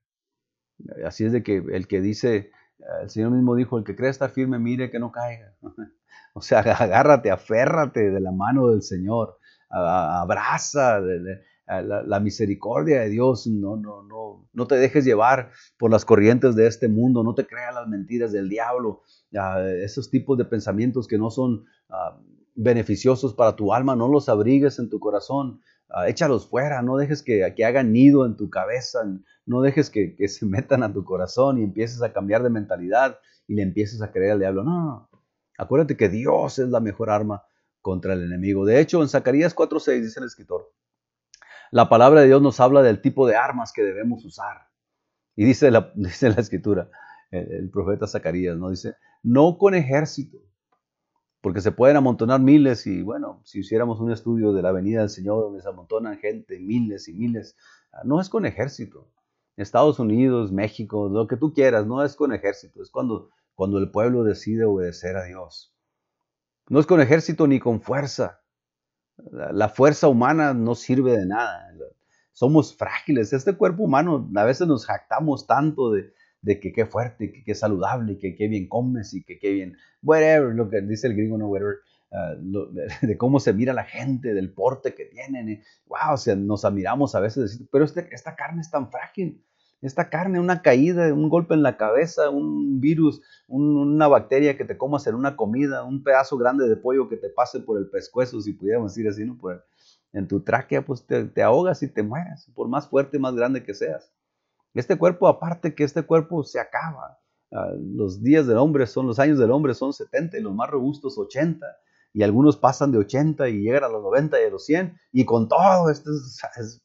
Así 1.06 1.24
es 1.24 1.32
de 1.32 1.42
que 1.42 1.56
el 1.56 1.88
que 1.88 2.02
dice, 2.02 2.52
el 3.00 3.08
Señor 3.08 3.30
mismo 3.30 3.54
dijo, 3.54 3.78
el 3.78 3.84
que 3.84 3.96
cree 3.96 4.10
estar 4.10 4.28
firme, 4.28 4.58
mire 4.58 4.90
que 4.90 4.98
no 4.98 5.10
caiga. 5.10 5.54
o 6.34 6.42
sea, 6.42 6.58
agárrate, 6.78 7.30
aférrate 7.30 8.10
de 8.10 8.20
la 8.20 8.30
mano 8.30 8.68
del 8.68 8.82
Señor, 8.82 9.38
abraza 9.70 11.00
la, 11.68 12.20
misericordia 12.20 13.00
de 13.00 13.10
Dios, 13.10 13.46
no, 13.46 13.76
no, 13.76 14.02
no, 14.02 14.48
no 14.52 14.66
te 14.66 14.76
dejes 14.76 15.04
llevar 15.04 15.50
por 15.76 15.90
las 15.90 16.04
corrientes 16.04 16.56
de 16.56 16.66
este 16.66 16.88
mundo, 16.88 17.22
no 17.22 17.34
te 17.34 17.46
creas 17.46 17.74
las 17.74 17.86
mentiras 17.86 18.32
del 18.32 18.48
diablo, 18.48 19.02
ah, 19.36 19.62
esos 19.62 20.10
tipos 20.10 20.38
de 20.38 20.46
pensamientos 20.46 21.06
que 21.06 21.18
no 21.18 21.30
son 21.30 21.66
ah, 21.90 22.18
beneficiosos 22.54 23.34
para 23.34 23.54
tu 23.54 23.74
alma, 23.74 23.96
no 23.96 24.08
los 24.08 24.28
abrigues 24.28 24.78
en 24.78 24.88
tu 24.88 24.98
corazón, 24.98 25.60
ah, 25.90 26.08
échalos 26.08 26.48
fuera, 26.48 26.80
no 26.80 26.96
dejes 26.96 27.22
que, 27.22 27.52
que, 27.54 27.64
hagan 27.66 27.92
nido 27.92 28.24
en 28.24 28.36
tu 28.36 28.48
cabeza, 28.48 29.00
no 29.44 29.60
dejes 29.60 29.90
que, 29.90 30.16
se 30.26 30.46
metan 30.46 30.82
a 30.82 30.92
tu 30.92 31.04
corazón 31.04 31.58
y 31.58 31.64
empieces 31.64 32.00
a 32.02 32.12
cambiar 32.14 32.42
de 32.42 32.50
mentalidad 32.50 33.18
y 33.46 33.54
le 33.54 33.62
empieces 33.62 34.00
a 34.00 34.10
creer 34.10 34.32
al 34.32 34.38
diablo. 34.38 34.64
No, 34.64 34.84
no, 34.84 35.10
acuérdate 35.58 35.98
que 35.98 36.08
Dios 36.08 36.58
es 36.58 36.70
la 36.70 36.80
mejor 36.80 37.10
arma 37.10 37.42
contra 37.82 38.14
el 38.14 38.22
enemigo. 38.22 38.64
De 38.64 38.80
hecho, 38.80 39.02
en 39.02 39.08
Zacarías 39.08 39.54
4.6 39.54 40.00
dice 40.00 40.20
el 40.20 40.26
escritor, 40.26 40.72
la 41.70 41.88
palabra 41.88 42.20
de 42.20 42.26
Dios 42.26 42.42
nos 42.42 42.60
habla 42.60 42.82
del 42.82 43.00
tipo 43.00 43.26
de 43.26 43.36
armas 43.36 43.72
que 43.72 43.82
debemos 43.82 44.24
usar. 44.24 44.68
Y 45.36 45.44
dice 45.44 45.70
la, 45.70 45.92
dice 45.96 46.30
la 46.30 46.40
escritura, 46.40 46.90
el, 47.30 47.70
profeta 47.70 48.06
Zacarías, 48.06 48.56
¿no? 48.56 48.70
Dice, 48.70 48.96
no 49.22 49.58
con 49.58 49.74
ejército, 49.74 50.38
porque 51.40 51.60
se 51.60 51.72
pueden 51.72 51.96
amontonar 51.96 52.40
miles 52.40 52.86
y 52.86 53.02
bueno, 53.02 53.40
si 53.44 53.60
hiciéramos 53.60 54.00
un 54.00 54.10
estudio 54.10 54.52
de 54.52 54.62
la 54.62 54.72
venida 54.72 55.00
del 55.00 55.10
Señor 55.10 55.42
donde 55.42 55.62
se 55.62 55.68
amontonan 55.68 56.18
gente, 56.18 56.58
miles 56.58 57.08
y 57.08 57.14
miles, 57.14 57.56
ah, 57.92 58.02
no 58.04 58.20
es 58.20 58.28
con 58.28 58.46
ejército. 58.46 59.10
Estados 59.56 59.98
Unidos, 59.98 60.52
México, 60.52 61.08
lo 61.08 61.26
que 61.26 61.36
tú 61.36 61.52
quieras, 61.52 61.86
no 61.86 62.04
es 62.04 62.14
con 62.14 62.32
ejército, 62.32 62.80
es 62.80 62.90
cuando, 62.90 63.30
cuando 63.54 63.78
el 63.78 63.90
pueblo 63.90 64.22
decide 64.22 64.64
obedecer 64.64 65.16
a 65.16 65.24
Dios. 65.24 65.74
No 66.68 66.78
es 66.78 66.86
con 66.86 67.00
ejército 67.00 67.46
ni 67.46 67.58
con 67.58 67.80
fuerza. 67.80 68.40
La 69.32 69.68
fuerza 69.68 70.08
humana 70.08 70.54
no 70.54 70.74
sirve 70.74 71.16
de 71.16 71.26
nada. 71.26 71.72
Somos 72.32 72.76
frágiles. 72.76 73.32
Este 73.32 73.54
cuerpo 73.54 73.82
humano, 73.82 74.30
a 74.36 74.44
veces 74.44 74.66
nos 74.66 74.86
jactamos 74.86 75.46
tanto 75.46 75.90
de, 75.92 76.12
de 76.42 76.60
que 76.60 76.72
qué 76.72 76.86
fuerte, 76.86 77.32
que 77.32 77.42
qué 77.42 77.54
saludable, 77.54 78.18
que 78.18 78.34
qué 78.34 78.48
bien 78.48 78.68
comes 78.68 79.14
y 79.14 79.22
que 79.24 79.38
qué 79.38 79.52
bien, 79.52 79.76
whatever, 80.02 80.54
lo 80.54 80.68
que 80.68 80.80
dice 80.82 81.08
el 81.08 81.16
gringo, 81.16 81.38
no, 81.38 81.48
whatever, 81.48 81.76
ah, 82.12 82.34
de, 83.02 83.18
cómo 83.18 83.40
se 83.40 83.52
mira 83.52 83.72
la 83.72 83.84
gente, 83.84 84.34
del 84.34 84.52
porte 84.52 84.94
que 84.94 85.06
tienen. 85.06 85.62
wow, 85.86 86.14
o 86.14 86.16
sea, 86.16 86.36
nos 86.36 86.64
admiramos 86.64 87.14
a 87.14 87.20
veces, 87.20 87.62
pero 87.72 87.84
este, 87.84 88.08
esta 88.12 88.36
carne 88.36 88.60
es 88.60 88.70
tan 88.70 88.90
frágil. 88.90 89.44
Esta 89.80 90.10
carne, 90.10 90.40
una 90.40 90.62
caída, 90.62 91.12
un 91.14 91.28
golpe 91.28 91.54
en 91.54 91.62
la 91.62 91.76
cabeza, 91.76 92.30
un 92.30 92.80
virus, 92.80 93.20
una 93.46 94.08
bacteria 94.08 94.56
que 94.56 94.64
te 94.64 94.76
comas 94.76 95.06
en 95.06 95.14
una 95.14 95.36
comida, 95.36 95.84
un 95.84 96.02
pedazo 96.02 96.36
grande 96.36 96.68
de 96.68 96.76
pollo 96.76 97.08
que 97.08 97.16
te 97.16 97.28
pase 97.28 97.60
por 97.60 97.78
el 97.78 97.88
pescuezo, 97.88 98.40
si 98.40 98.52
pudiéramos 98.52 98.94
decir 98.94 99.08
así, 99.08 99.24
¿no? 99.24 99.38
Por, 99.38 99.64
en 100.12 100.26
tu 100.26 100.40
tráquea, 100.40 100.84
pues 100.84 101.06
te, 101.06 101.42
ahogas 101.42 101.82
y 101.82 101.88
te 101.88 102.02
mueres, 102.02 102.50
por 102.54 102.68
más 102.68 102.88
fuerte, 102.88 103.18
más 103.18 103.34
grande 103.34 103.62
que 103.62 103.74
seas. 103.74 104.12
Este 104.74 104.96
cuerpo, 104.96 105.28
aparte 105.28 105.74
que 105.74 105.84
este 105.84 106.02
cuerpo 106.02 106.42
se 106.44 106.60
acaba. 106.60 107.18
Ah, 107.52 107.72
los 107.78 108.22
días 108.22 108.46
del 108.46 108.58
hombre 108.58 108.86
son, 108.86 109.06
los 109.06 109.18
años 109.18 109.38
del 109.38 109.50
hombre 109.50 109.74
son 109.74 109.92
70 109.92 110.38
y 110.38 110.42
los 110.42 110.54
más 110.54 110.70
robustos 110.70 111.18
80. 111.18 111.66
Y 112.12 112.22
algunos 112.22 112.56
pasan 112.56 112.90
de 112.90 112.98
80 112.98 113.48
y 113.48 113.62
llegan 113.62 113.84
a 113.84 113.88
los 113.88 114.02
90 114.02 114.40
y 114.40 114.44
a 114.44 114.50
los 114.50 114.64
100. 114.64 114.96
Y 115.12 115.24
con 115.24 115.48
todo 115.48 115.90
esto 115.90 116.10
es, 116.10 116.82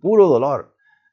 puro 0.00 0.28
dolor. 0.28 0.71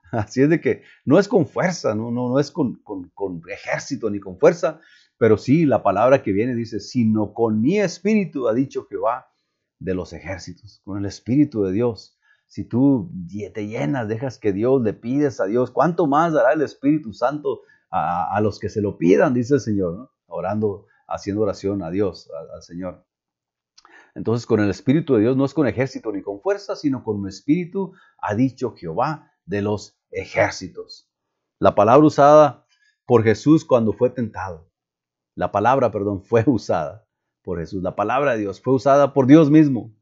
Así 0.12 0.42
es 0.42 0.50
de 0.50 0.62
que 0.62 0.84
no 1.06 1.20
es 1.20 1.28
con 1.28 1.48
fuerza, 1.48 1.96
no, 1.96 2.12
no, 2.12 2.30
no 2.30 2.40
es 2.40 2.52
con, 2.52 2.76
con, 2.84 3.10
con 3.14 3.42
ejército 3.50 4.10
ni 4.10 4.20
con 4.20 4.38
fuerza, 4.40 4.80
pero 5.18 5.38
sí 5.38 5.66
la 5.66 5.84
palabra 5.84 6.24
que 6.24 6.32
viene 6.32 6.56
dice, 6.56 6.80
sino 6.80 7.34
con 7.34 7.62
mi 7.62 7.80
espíritu, 7.80 8.48
ha 8.48 8.54
dicho 8.54 8.86
Jehová 8.90 9.32
de 9.80 9.94
los 9.94 10.14
ejércitos, 10.14 10.82
con 10.84 10.98
el 10.98 11.06
espíritu 11.06 11.64
de 11.64 11.72
Dios. 11.72 12.18
Si 12.48 12.64
tú 12.64 13.12
te 13.54 13.68
llenas, 13.68 14.08
dejas 14.08 14.40
que 14.40 14.54
Dios 14.54 14.82
le 14.82 14.94
pides 14.94 15.40
a 15.40 15.46
Dios, 15.46 15.70
¿cuánto 15.70 16.08
más 16.08 16.34
dará 16.34 16.54
el 16.54 16.64
Espíritu 16.64 17.14
Santo 17.14 17.62
a, 17.92 18.36
a 18.36 18.42
los 18.42 18.58
que 18.58 18.70
se 18.70 18.82
lo 18.82 18.98
pidan? 18.98 19.36
Dice 19.36 19.56
el 19.56 19.60
Señor, 19.60 19.96
¿no? 19.96 20.12
orando, 20.26 20.88
haciendo 21.08 21.44
oración 21.44 21.84
a 21.84 21.92
Dios, 21.92 22.28
al 22.56 22.64
Señor. 22.64 23.06
Entonces, 24.16 24.48
con 24.48 24.60
el 24.62 24.70
Espíritu 24.72 25.14
de 25.14 25.22
Dios 25.22 25.38
no 25.38 25.46
es 25.46 25.54
con 25.54 25.68
ejército 25.68 26.12
ni 26.12 26.24
con 26.24 26.42
fuerza, 26.42 26.76
sino 26.76 27.04
con 27.04 27.22
mi 27.22 27.30
Espíritu, 27.30 27.94
ha 28.18 28.34
dicho 28.34 28.74
Jehová 28.76 29.32
de 29.46 29.62
los 29.62 29.99
ejércitos. 30.12 31.10
La 31.60 31.76
palabra 31.76 32.06
usada 32.06 32.66
por 33.06 33.24
Jesús 33.24 33.66
cuando 33.66 33.94
fue 33.94 34.10
tentado. 34.10 34.70
La 35.36 35.52
palabra, 35.52 35.92
perdón, 35.92 36.24
fue 36.24 36.44
usada 36.48 37.08
por 37.42 37.60
Jesús. 37.60 37.82
La 37.82 37.96
palabra 37.96 38.34
de 38.34 38.40
Dios 38.40 38.62
fue 38.62 38.74
usada 38.74 39.14
por 39.14 39.28
Dios 39.28 39.50
mismo 39.50 39.94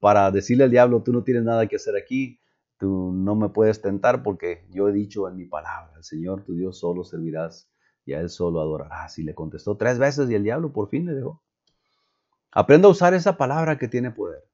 para 0.00 0.30
decirle 0.30 0.64
al 0.64 0.70
diablo, 0.70 1.02
tú 1.02 1.12
no 1.12 1.24
tienes 1.24 1.44
nada 1.44 1.66
que 1.66 1.76
hacer 1.76 1.96
aquí, 1.96 2.40
tú 2.78 3.12
no 3.12 3.34
me 3.34 3.48
puedes 3.48 3.80
tentar 3.80 4.22
porque 4.22 4.66
yo 4.70 4.88
he 4.88 4.92
dicho 4.92 5.28
en 5.28 5.36
mi 5.36 5.46
palabra, 5.46 5.92
el 5.96 6.04
Señor 6.04 6.44
tu 6.44 6.54
Dios 6.54 6.78
solo 6.78 7.04
servirás 7.04 7.70
y 8.04 8.12
a 8.12 8.20
Él 8.20 8.28
solo 8.28 8.60
adorarás. 8.60 9.18
Y 9.18 9.22
le 9.22 9.34
contestó 9.34 9.76
tres 9.76 9.98
veces 9.98 10.28
y 10.30 10.34
el 10.34 10.42
diablo 10.42 10.72
por 10.72 10.88
fin 10.88 11.06
le 11.06 11.14
dejó. 11.14 11.42
Aprenda 12.52 12.88
a 12.88 12.90
usar 12.90 13.14
esa 13.14 13.36
palabra 13.36 13.78
que 13.78 13.88
tiene 13.88 14.10
poder. 14.10 14.44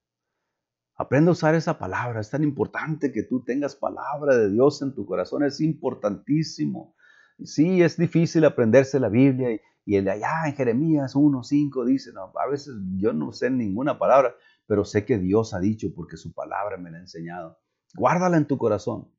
Aprenda 1.01 1.31
a 1.31 1.33
usar 1.33 1.55
esa 1.55 1.79
palabra. 1.79 2.21
Es 2.21 2.29
tan 2.29 2.43
importante 2.43 3.11
que 3.11 3.23
tú 3.23 3.43
tengas 3.43 3.75
palabra 3.75 4.37
de 4.37 4.51
Dios 4.51 4.83
en 4.83 4.95
tu 4.95 5.07
corazón. 5.07 5.43
Es 5.43 5.59
importantísimo. 5.63 6.95
Sí, 7.43 7.81
es 7.81 7.97
difícil 7.97 8.45
aprenderse 8.45 9.01
la 9.01 9.09
Biblia 9.09 9.51
y, 9.51 9.61
y 9.87 9.97
el 9.97 10.05
de 10.05 10.11
allá 10.11 10.43
en 10.45 10.55
Jeremías 10.55 11.17
1.5 11.17 11.87
dice, 11.87 12.13
no, 12.13 12.31
a 12.39 12.47
veces 12.47 12.75
yo 12.99 13.15
no 13.15 13.33
sé 13.33 13.49
ninguna 13.49 13.99
palabra, 13.99 14.35
pero 14.67 14.85
sé 14.85 15.07
que 15.07 15.17
Dios 15.17 15.55
ha 15.55 15.59
dicho 15.59 15.89
porque 15.97 16.19
su 16.19 16.35
palabra 16.35 16.77
me 16.77 16.91
la 16.91 16.99
ha 16.99 17.01
enseñado. 17.01 17.59
Guárdala 17.95 18.37
en 18.37 18.47
tu 18.47 18.59
corazón. 18.59 19.11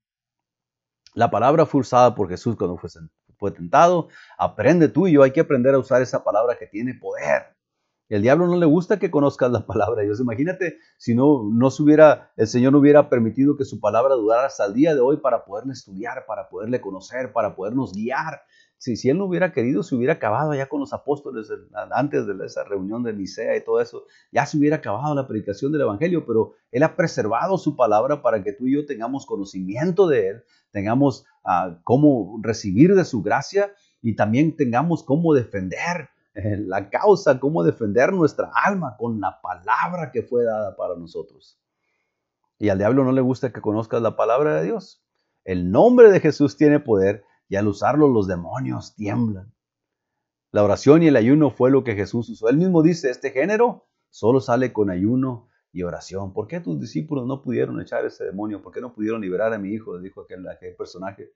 La 1.16 1.32
palabra 1.32 1.66
fue 1.66 1.82
usada 1.82 2.14
por 2.14 2.30
Jesús 2.30 2.58
cuando 2.58 2.78
fue, 2.78 2.92
fue 3.40 3.50
tentado. 3.50 4.10
Aprende 4.38 4.88
tú 4.88 5.08
y 5.08 5.14
yo, 5.14 5.24
hay 5.24 5.32
que 5.32 5.42
aprender 5.42 5.74
a 5.74 5.80
usar 5.80 6.04
esa 6.04 6.24
palabra 6.24 6.56
que 6.60 6.68
tiene 6.68 6.94
poder. 6.94 7.58
El 8.12 8.24
diablo 8.24 8.45
no 8.45 8.57
le 8.57 8.66
gusta 8.66 8.99
que 8.99 9.09
conozcas 9.09 9.53
la 9.53 9.66
palabra 9.66 10.01
de 10.01 10.07
Dios. 10.07 10.20
Imagínate 10.20 10.80
si 10.97 11.16
no, 11.16 11.49
no 11.49 11.72
se 11.72 11.82
hubiera, 11.82 12.34
el 12.36 12.45
Señor 12.45 12.74
no 12.74 12.80
hubiera 12.80 13.07
permitido 13.07 13.55
que 13.55 13.64
su 13.64 13.80
palabra 13.80 14.16
durara 14.16 14.47
hasta 14.47 14.66
el 14.66 14.74
día 14.74 14.93
de 14.93 14.99
hoy 14.99 15.16
para 15.16 15.45
poderle 15.45 15.72
estudiar, 15.72 16.26
para 16.28 16.49
poderle 16.49 16.82
conocer, 16.82 17.32
para 17.32 17.55
podernos 17.55 17.93
guiar. 17.93 18.41
Si, 18.78 18.97
si 18.97 19.09
Él 19.09 19.18
no 19.18 19.28
hubiera 19.28 19.53
querido, 19.53 19.82
se 19.82 19.95
hubiera 19.95 20.16
acabado 20.16 20.53
ya 20.53 20.68
con 20.68 20.82
los 20.82 20.91
apóstoles 20.91 21.47
antes 21.91 22.28
de 22.28 22.34
esa 22.45 22.66
reunión 22.66 23.01
de 23.01 23.14
Nicea 23.14 23.55
y 23.55 23.64
todo 23.64 23.80
eso. 23.80 24.03
Ya 24.34 24.45
se 24.45 24.57
hubiera 24.57 24.76
acabado 24.76 25.16
la 25.16 25.26
predicación 25.26 25.72
del 25.72 25.84
Evangelio, 25.84 26.26
pero 26.26 26.55
Él 26.74 26.84
ha 26.84 26.97
preservado 26.97 27.57
su 27.57 27.78
palabra 27.78 28.22
para 28.22 28.43
que 28.43 28.51
tú 28.51 28.68
y 28.68 28.74
yo 28.74 28.86
tengamos 28.86 29.26
conocimiento 29.26 30.05
de 30.09 30.28
Él, 30.28 30.43
tengamos 30.72 31.24
uh, 31.45 31.76
cómo 31.86 32.41
recibir 32.43 32.93
de 32.93 33.05
su 33.05 33.22
gracia 33.22 33.72
y 34.01 34.18
también 34.18 34.57
tengamos 34.57 35.01
cómo 35.01 35.34
defender 35.34 36.09
la 36.34 36.90
causa, 36.90 37.40
cómo 37.40 37.64
defender 37.64 38.14
nuestra 38.14 38.52
alma 38.54 38.96
con 38.98 39.20
la 39.20 39.42
palabra 39.42 40.12
que 40.12 40.24
fue 40.24 40.44
dada 40.44 40.76
para 40.76 40.96
nosotros. 40.96 41.60
Y 42.58 42.70
al 42.70 42.78
diablo 42.78 43.04
no 43.04 43.12
le 43.12 43.22
gusta 43.22 43.52
que 43.52 43.62
conozcas 43.62 44.02
la 44.02 44.16
palabra 44.16 44.56
de 44.56 44.66
Dios. 44.66 45.04
El 45.44 45.72
nombre 45.72 46.12
de 46.12 46.20
Jesús 46.20 46.58
tiene 46.58 46.80
poder 46.80 47.26
y 47.50 47.56
al 47.56 47.68
usarlo 47.68 48.08
los 48.08 48.28
demonios 48.28 48.96
tiemblan. 48.96 49.54
La 50.52 50.64
oración 50.64 51.02
y 51.02 51.08
el 51.08 51.16
ayuno 51.16 51.50
fue 51.50 51.72
lo 51.72 51.84
que 51.84 51.96
Jesús 51.96 52.30
usó. 52.30 52.50
Él 52.50 52.58
mismo 52.58 52.84
dice, 52.84 53.10
este 53.10 53.32
género 53.32 53.88
solo 54.10 54.42
sale 54.42 54.74
con 54.74 54.90
ayuno 54.90 55.50
y 55.72 55.84
oración. 55.84 56.34
¿Por 56.34 56.48
qué 56.48 56.60
tus 56.60 56.80
discípulos 56.80 57.26
no 57.26 57.42
pudieron 57.42 57.82
echar 57.82 58.06
ese 58.06 58.26
demonio? 58.26 58.62
¿Por 58.62 58.74
qué 58.74 58.82
no 58.82 58.94
pudieron 58.94 59.22
liberar 59.22 59.54
a 59.54 59.58
mi 59.58 59.70
hijo? 59.70 59.98
Dijo 60.00 60.22
aquel, 60.22 60.48
aquel 60.48 60.76
personaje. 60.76 61.32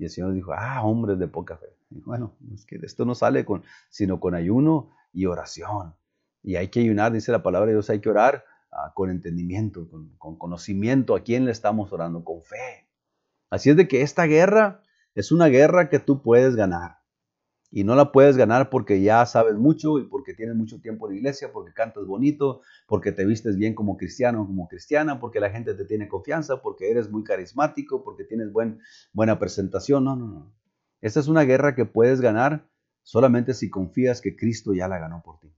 Y 0.00 0.04
el 0.04 0.10
Señor 0.10 0.32
dijo, 0.32 0.54
ah, 0.54 0.82
hombres 0.82 1.18
de 1.18 1.28
poca 1.28 1.58
fe. 1.58 1.66
Bueno, 1.90 2.34
es 2.54 2.64
que 2.64 2.76
esto 2.76 3.04
no 3.04 3.14
sale 3.14 3.44
con, 3.44 3.64
sino 3.90 4.18
con 4.18 4.34
ayuno 4.34 4.94
y 5.12 5.26
oración. 5.26 5.94
Y 6.42 6.56
hay 6.56 6.68
que 6.68 6.80
ayunar, 6.80 7.12
dice 7.12 7.32
la 7.32 7.42
palabra 7.42 7.66
de 7.66 7.74
Dios, 7.74 7.90
hay 7.90 8.00
que 8.00 8.08
orar 8.08 8.46
ah, 8.72 8.92
con 8.94 9.10
entendimiento, 9.10 9.86
con, 9.90 10.16
con, 10.16 10.38
conocimiento 10.38 11.14
a 11.14 11.20
quién 11.20 11.44
le 11.44 11.50
estamos 11.50 11.92
orando, 11.92 12.24
con 12.24 12.42
fe. 12.42 12.88
Así 13.50 13.68
es 13.68 13.76
de 13.76 13.88
que 13.88 14.00
esta 14.00 14.24
guerra 14.24 14.82
es 15.14 15.32
una 15.32 15.48
guerra 15.48 15.90
que 15.90 15.98
tú 15.98 16.22
puedes 16.22 16.56
ganar. 16.56 16.99
Y 17.72 17.84
no 17.84 17.94
la 17.94 18.10
puedes 18.10 18.36
ganar 18.36 18.68
porque 18.68 19.00
ya 19.00 19.24
sabes 19.26 19.54
mucho 19.54 20.00
y 20.00 20.04
porque 20.04 20.34
tienes 20.34 20.56
mucho 20.56 20.80
tiempo 20.80 21.06
en 21.06 21.12
la 21.12 21.18
iglesia, 21.18 21.52
porque 21.52 21.72
cantas 21.72 22.04
bonito, 22.04 22.62
porque 22.88 23.12
te 23.12 23.24
vistes 23.24 23.56
bien 23.56 23.74
como 23.74 23.96
cristiano 23.96 24.42
o 24.42 24.46
como 24.46 24.66
cristiana, 24.66 25.20
porque 25.20 25.38
la 25.38 25.50
gente 25.50 25.74
te 25.74 25.84
tiene 25.84 26.08
confianza, 26.08 26.62
porque 26.62 26.90
eres 26.90 27.10
muy 27.10 27.22
carismático, 27.22 28.02
porque 28.02 28.24
tienes 28.24 28.52
buen, 28.52 28.80
buena 29.12 29.38
presentación. 29.38 30.02
No, 30.02 30.16
no, 30.16 30.26
no. 30.26 30.52
Esta 31.00 31.20
es 31.20 31.28
una 31.28 31.42
guerra 31.42 31.76
que 31.76 31.84
puedes 31.84 32.20
ganar 32.20 32.66
solamente 33.04 33.54
si 33.54 33.70
confías 33.70 34.20
que 34.20 34.34
Cristo 34.34 34.74
ya 34.74 34.88
la 34.88 34.98
ganó 34.98 35.22
por 35.22 35.38
ti. 35.38 35.54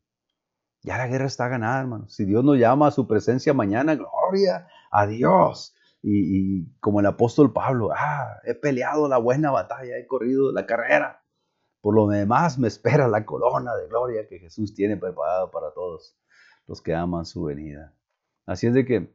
Ya 0.83 0.99
la 0.99 1.07
guerra 1.07 1.27
está 1.27 1.49
ganada, 1.49 1.81
hermano. 1.81 2.09
Si 2.11 2.27
Dios 2.27 2.45
nos 2.45 2.59
llama 2.59 2.89
a 2.89 2.91
su 2.91 3.07
presencia 3.07 3.55
mañana, 3.55 3.95
gloria 3.95 4.67
a 4.91 5.07
Dios. 5.07 5.75
Y, 6.03 6.59
y 6.61 6.67
como 6.81 7.01
el 7.01 7.07
apóstol 7.07 7.55
Pablo, 7.55 7.91
ah, 7.97 8.41
he 8.45 8.55
peleado 8.55 9.09
la 9.09 9.17
buena 9.17 9.51
batalla, 9.51 9.97
he 9.97 10.07
corrido 10.07 10.53
la 10.53 10.67
carrera 10.67 11.22
por 11.83 11.95
lo 11.95 12.07
demás 12.07 12.59
me 12.59 12.69
espera 12.75 13.09
la 13.09 13.27
corona 13.27 13.77
de 13.77 13.89
gloria 13.89 14.27
que 14.27 14.39
Jesús 14.39 14.73
tiene 14.73 14.97
preparada 14.97 15.51
para 15.51 15.75
todos 15.75 16.17
los 16.67 16.81
que 16.81 16.95
aman 16.95 17.27
su 17.27 17.43
venida. 17.45 17.95
Así 18.47 18.67
es 18.67 18.75
de 18.75 18.87
que, 18.87 19.15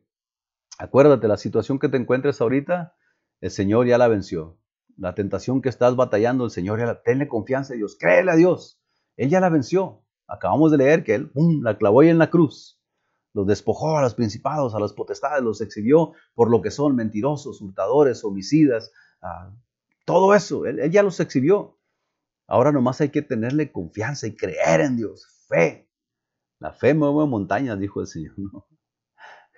acuérdate, 0.78 1.28
la 1.28 1.38
situación 1.38 1.80
que 1.80 1.90
te 1.90 1.98
encuentres 1.98 2.40
ahorita, 2.40 2.96
el 3.42 3.50
Señor 3.50 3.88
ya 3.88 3.98
la 3.98 4.08
venció. 4.08 4.60
La 4.98 5.16
tentación 5.16 5.62
que 5.62 5.70
estás 5.70 5.96
batallando, 5.96 6.46
el 6.46 6.52
Señor 6.52 6.80
ya 6.80 6.86
la... 6.86 7.02
Tenle 7.02 7.28
confianza 7.28 7.74
en 7.74 7.80
Dios, 7.80 7.98
créele 8.00 8.32
a 8.32 8.36
Dios. 8.36 8.82
Él 9.16 9.30
ya 9.30 9.40
la 9.40 9.50
venció. 9.50 10.04
Acabamos 10.28 10.72
de 10.72 10.78
leer 10.78 11.04
que 11.04 11.16
Él 11.16 11.32
la 11.62 11.78
clavó 11.78 12.02
ahí 12.02 12.10
en 12.10 12.18
la 12.18 12.30
cruz. 12.30 12.82
Los 13.34 13.48
despojó 13.48 13.98
a 13.98 14.02
los 14.02 14.16
principados, 14.16 14.74
a 14.76 14.80
las 14.80 14.94
potestades, 14.94 15.44
los 15.44 15.62
exhibió 15.62 16.14
por 16.34 16.50
lo 16.50 16.62
que 16.62 16.72
son 16.72 16.96
mentirosos, 16.96 17.62
hurtadores, 17.62 18.24
homicidas, 18.24 18.92
todo 20.06 20.34
eso. 20.34 20.66
él 20.66 20.90
ya 20.90 21.04
los 21.04 21.20
exhibió. 21.20 21.77
Ahora 22.48 22.72
nomás 22.72 23.02
hay 23.02 23.10
que 23.10 23.22
tenerle 23.22 23.72
confianza 23.72 24.26
y 24.26 24.36
creer 24.36 24.82
en 24.82 24.96
Dios, 24.96 25.28
fe. 25.50 25.90
La 26.60 26.74
fe 26.74 26.94
mueve 26.94 27.30
montañas, 27.30 27.78
dijo 27.80 28.02
el 28.02 28.08
Señor. 28.08 28.36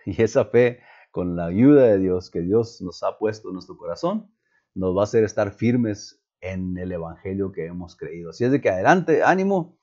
Y 0.06 0.24
esa 0.24 0.46
fe, 0.46 0.80
con 1.12 1.36
la 1.36 1.48
ayuda 1.48 1.84
de 1.84 2.00
Dios 2.00 2.32
que 2.32 2.42
Dios 2.42 2.82
nos 2.82 3.04
ha 3.04 3.20
puesto 3.20 3.50
en 3.50 3.56
nuestro 3.56 3.78
corazón, 3.78 4.34
nos 4.74 4.96
va 4.96 5.02
a 5.02 5.04
hacer 5.04 5.24
estar 5.24 5.52
firmes 5.52 6.24
en 6.42 6.78
el 6.78 6.92
Evangelio 6.92 7.52
que 7.52 7.66
hemos 7.66 7.96
creído. 7.96 8.32
Así 8.32 8.46
es 8.46 8.52
de 8.52 8.62
que 8.62 8.70
adelante, 8.70 9.24
ánimo, 9.24 9.78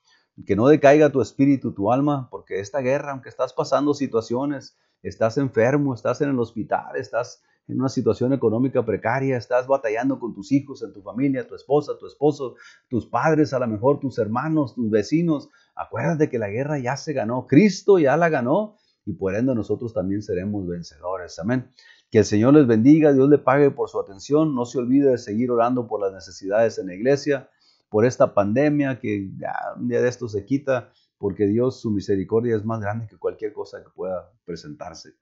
que 0.46 0.57
no 0.57 0.66
decaiga 0.68 1.12
tu 1.12 1.20
espíritu, 1.20 1.74
tu 1.74 1.92
alma, 1.92 2.28
porque 2.30 2.61
esta 2.61 2.80
guerra, 2.80 3.12
aunque 3.12 3.28
estás 3.28 3.52
pasando 3.52 3.94
situaciones, 3.94 4.78
estás 5.02 5.38
enfermo, 5.38 5.94
estás 5.94 6.20
en 6.22 6.30
el 6.30 6.38
hospital, 6.40 6.96
estás 6.96 7.42
en 7.68 7.80
una 7.80 7.88
situación 7.88 8.32
económica 8.32 8.84
precaria, 8.84 9.36
estás 9.36 9.66
batallando 9.66 10.18
con 10.18 10.34
tus 10.34 10.52
hijos, 10.52 10.82
en 10.82 10.92
tu 10.92 11.02
familia, 11.02 11.46
tu 11.46 11.54
esposa, 11.54 11.98
tu 11.98 12.06
esposo, 12.06 12.54
tus 12.88 13.06
padres, 13.06 13.52
a 13.52 13.58
lo 13.58 13.66
mejor 13.66 13.98
tus 13.98 14.18
hermanos, 14.18 14.74
tus 14.74 14.90
vecinos, 14.90 15.48
acuérdate 15.74 16.28
que 16.28 16.38
la 16.38 16.48
guerra 16.48 16.78
ya 16.78 16.96
se 16.96 17.12
ganó, 17.12 17.46
Cristo 17.46 17.98
ya 17.98 18.16
la 18.16 18.28
ganó 18.28 18.76
y 19.04 19.14
por 19.14 19.34
ende 19.34 19.54
nosotros 19.54 19.92
también 19.92 20.22
seremos 20.22 20.66
vencedores. 20.66 21.38
Amén. 21.38 21.70
Que 22.10 22.18
el 22.18 22.24
Señor 22.24 22.54
les 22.54 22.66
bendiga, 22.66 23.12
Dios 23.12 23.28
le 23.28 23.38
pague 23.38 23.70
por 23.70 23.88
su 23.88 24.00
atención, 24.00 24.54
no 24.54 24.64
se 24.64 24.78
olvide 24.78 25.10
de 25.10 25.18
seguir 25.18 25.50
orando 25.50 25.88
por 25.88 26.00
las 26.00 26.12
necesidades 26.12 26.78
en 26.78 26.86
la 26.86 26.94
iglesia, 26.94 27.50
por 27.88 28.04
esta 28.04 28.32
pandemia 28.32 29.00
que 29.00 29.28
un 29.76 29.88
día 29.88 30.00
de 30.00 30.08
esto 30.08 30.28
se 30.28 30.44
quita, 30.44 30.92
porque 31.18 31.46
Dios, 31.46 31.80
su 31.80 31.90
misericordia 31.90 32.56
es 32.56 32.64
más 32.64 32.80
grande 32.80 33.06
que 33.08 33.16
cualquier 33.16 33.52
cosa 33.52 33.82
que 33.82 33.90
pueda 33.90 34.30
presentarse. 34.44 35.14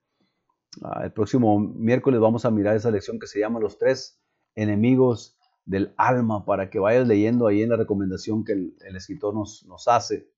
Ah, 0.83 1.01
el 1.03 1.11
próximo 1.11 1.59
miércoles 1.59 2.19
vamos 2.19 2.45
a 2.45 2.51
mirar 2.51 2.75
esa 2.75 2.91
lección 2.91 3.19
que 3.19 3.27
se 3.27 3.39
llama 3.39 3.59
Los 3.59 3.77
tres 3.77 4.19
enemigos 4.55 5.37
del 5.65 5.93
alma 5.97 6.45
para 6.45 6.69
que 6.69 6.79
vayas 6.79 7.07
leyendo 7.07 7.47
ahí 7.47 7.61
en 7.61 7.69
la 7.69 7.77
recomendación 7.77 8.43
que 8.43 8.53
el, 8.53 8.95
escritor 8.95 9.33
nos, 9.33 9.65
nos, 9.65 9.87
hace. 9.87 10.29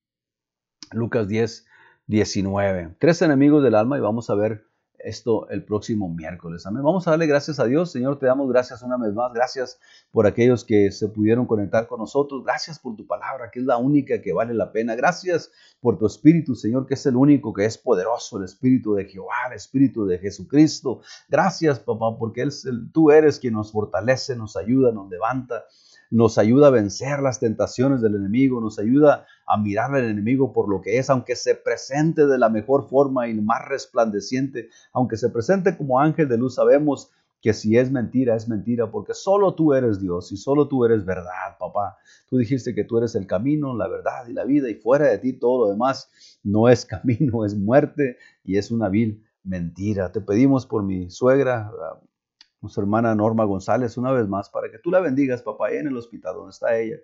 Lucas 0.92 1.28
10, 1.28 1.66
19. 2.08 2.96
Tres 3.00 3.22
enemigos 3.22 3.64
del 3.64 3.76
alma 3.76 3.98
y 3.98 4.02
vamos 4.02 4.30
a 4.30 4.36
ver 4.36 4.67
esto 5.08 5.48
el 5.50 5.64
próximo 5.64 6.10
miércoles. 6.10 6.66
Amén. 6.66 6.84
Vamos 6.84 7.08
a 7.08 7.12
darle 7.12 7.28
gracias 7.28 7.60
a 7.60 7.66
Dios. 7.66 7.92
Señor, 7.92 8.20
te 8.20 8.26
damos 8.26 8.50
gracias 8.50 8.84
una 8.84 8.98
vez 8.98 9.14
más. 9.14 9.32
Gracias 9.34 9.80
por 10.12 10.28
aquellos 10.28 10.66
que 10.66 10.92
se 10.92 11.08
pudieron 11.08 11.46
conectar 11.46 11.88
con 11.88 12.00
nosotros. 12.00 12.44
Gracias 12.44 12.78
por 12.78 12.96
tu 12.96 13.08
palabra, 13.08 13.50
que 13.50 13.60
es 13.60 13.66
la 13.66 13.78
única 13.78 14.22
que 14.22 14.34
vale 14.34 14.54
la 14.54 14.72
pena. 14.72 14.96
Gracias 14.96 15.52
por 15.80 15.98
tu 15.98 16.06
Espíritu, 16.06 16.56
Señor, 16.56 16.86
que 16.86 16.96
es 16.96 17.06
el 17.06 17.16
único 17.16 17.54
que 17.54 17.66
es 17.66 17.78
poderoso, 17.78 18.38
el 18.38 18.44
Espíritu 18.44 18.96
de 18.96 19.06
Jehová, 19.06 19.48
el 19.50 19.54
Espíritu 19.54 20.06
de 20.06 20.20
Jesucristo. 20.20 21.02
Gracias, 21.30 21.80
papá, 21.80 22.18
porque 22.18 22.42
él, 22.42 22.52
tú 22.92 23.10
eres 23.10 23.40
quien 23.40 23.54
nos 23.54 23.72
fortalece, 23.72 24.36
nos 24.36 24.58
ayuda, 24.58 24.92
nos 24.92 25.10
levanta 25.10 25.64
nos 26.10 26.38
ayuda 26.38 26.68
a 26.68 26.72
vencer 26.72 27.20
las 27.20 27.40
tentaciones 27.40 28.02
del 28.02 28.16
enemigo, 28.16 28.62
nos 28.62 28.80
ayuda 28.80 29.26
a 29.46 29.58
mirar 29.58 29.94
al 29.96 30.06
enemigo 30.06 30.54
por 30.54 30.70
lo 30.70 30.82
que 30.82 30.98
es, 30.98 31.10
aunque 31.10 31.36
se 31.36 31.56
presente 31.56 32.28
de 32.28 32.38
la 32.38 32.50
mejor 32.50 32.88
forma 32.90 33.28
y 33.28 33.34
más 33.34 33.66
resplandeciente, 33.68 34.70
aunque 34.94 35.18
se 35.18 35.30
presente 35.30 35.78
como 35.78 36.00
ángel 36.00 36.28
de 36.28 36.38
luz, 36.38 36.56
sabemos 36.56 37.12
que 37.42 37.54
si 37.54 37.78
es 37.78 37.92
mentira, 37.92 38.36
es 38.36 38.48
mentira, 38.48 38.90
porque 38.90 39.14
solo 39.14 39.54
tú 39.54 39.74
eres 39.74 40.02
Dios 40.02 40.32
y 40.32 40.38
solo 40.38 40.68
tú 40.68 40.86
eres 40.86 41.06
verdad, 41.06 41.58
papá. 41.60 41.98
Tú 42.30 42.38
dijiste 42.38 42.74
que 42.74 42.84
tú 42.84 42.98
eres 42.98 43.16
el 43.16 43.28
camino, 43.28 43.76
la 43.76 43.88
verdad 43.88 44.28
y 44.28 44.34
la 44.34 44.44
vida, 44.44 44.70
y 44.70 44.76
fuera 44.76 45.08
de 45.08 45.20
ti 45.20 45.34
todo 45.34 45.66
lo 45.66 45.72
demás 45.72 46.10
no 46.44 46.68
es 46.68 46.86
camino, 46.86 47.46
es 47.46 47.56
muerte 47.56 48.18
y 48.44 48.58
es 48.58 48.72
una 48.72 48.90
vil 48.90 49.24
mentira. 49.44 50.12
Te 50.12 50.22
pedimos 50.22 50.66
por 50.66 50.84
mi 50.84 51.10
suegra, 51.10 51.72
nuestra 52.62 52.82
hermana 52.82 53.14
Norma 53.14 53.46
González, 53.46 53.98
una 53.98 54.12
vez 54.12 54.28
más, 54.28 54.50
para 54.50 54.72
que 54.72 54.80
tú 54.80 54.90
la 54.90 55.00
bendigas, 55.00 55.44
papá, 55.44 55.72
en 55.72 55.88
el 55.88 55.98
hospital 55.98 56.36
donde 56.36 56.52
está 56.52 56.78
ella, 56.78 56.98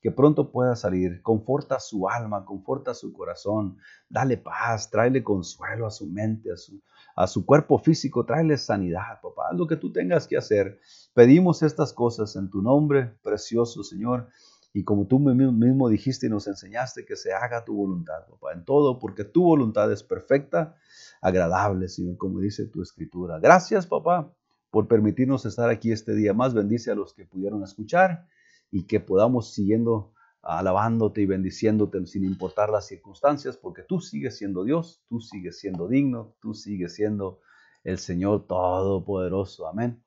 que 0.00 0.12
pronto 0.12 0.50
pueda 0.52 0.76
salir. 0.76 1.20
Conforta 1.22 1.80
su 1.80 2.08
alma, 2.08 2.44
conforta 2.44 2.94
su 2.94 3.12
corazón, 3.12 3.76
dale 4.08 4.36
paz, 4.36 4.90
tráele 4.90 5.24
consuelo 5.24 5.86
a 5.86 5.90
su 5.90 6.06
mente, 6.06 6.52
a 6.52 6.56
su, 6.56 6.80
a 7.16 7.26
su 7.26 7.44
cuerpo 7.44 7.78
físico, 7.78 8.24
tráele 8.24 8.56
sanidad, 8.56 9.20
papá. 9.20 9.52
Lo 9.52 9.66
que 9.66 9.76
tú 9.76 9.92
tengas 9.92 10.28
que 10.28 10.36
hacer. 10.36 10.80
Pedimos 11.12 11.62
estas 11.62 11.92
cosas 11.92 12.36
en 12.36 12.48
tu 12.48 12.62
nombre, 12.62 13.12
precioso 13.22 13.82
Señor. 13.82 14.28
Y 14.72 14.84
como 14.84 15.08
tú 15.08 15.18
mismo 15.18 15.88
dijiste 15.88 16.28
y 16.28 16.30
nos 16.30 16.46
enseñaste, 16.46 17.04
que 17.04 17.16
se 17.16 17.32
haga 17.32 17.64
tu 17.64 17.74
voluntad, 17.74 18.24
papá, 18.30 18.52
en 18.52 18.64
todo, 18.64 19.00
porque 19.00 19.24
tu 19.24 19.42
voluntad 19.42 19.90
es 19.90 20.04
perfecta, 20.04 20.76
agradable, 21.20 21.88
Señor, 21.88 22.16
como 22.16 22.38
dice 22.38 22.66
tu 22.66 22.80
escritura. 22.80 23.40
Gracias, 23.40 23.88
papá 23.88 24.32
por 24.70 24.88
permitirnos 24.88 25.46
estar 25.46 25.70
aquí 25.70 25.92
este 25.92 26.14
día 26.14 26.32
más. 26.32 26.54
Bendice 26.54 26.90
a 26.90 26.94
los 26.94 27.14
que 27.14 27.24
pudieron 27.24 27.62
escuchar 27.62 28.26
y 28.70 28.86
que 28.86 29.00
podamos 29.00 29.52
siguiendo 29.52 30.12
alabándote 30.42 31.20
y 31.20 31.26
bendiciéndote 31.26 32.06
sin 32.06 32.24
importar 32.24 32.70
las 32.70 32.86
circunstancias, 32.86 33.56
porque 33.56 33.82
tú 33.82 34.00
sigues 34.00 34.38
siendo 34.38 34.64
Dios, 34.64 35.02
tú 35.08 35.20
sigues 35.20 35.58
siendo 35.58 35.86
digno, 35.86 36.34
tú 36.40 36.54
sigues 36.54 36.94
siendo 36.94 37.40
el 37.84 37.98
Señor 37.98 38.46
Todopoderoso. 38.46 39.66
Amén. 39.66 40.02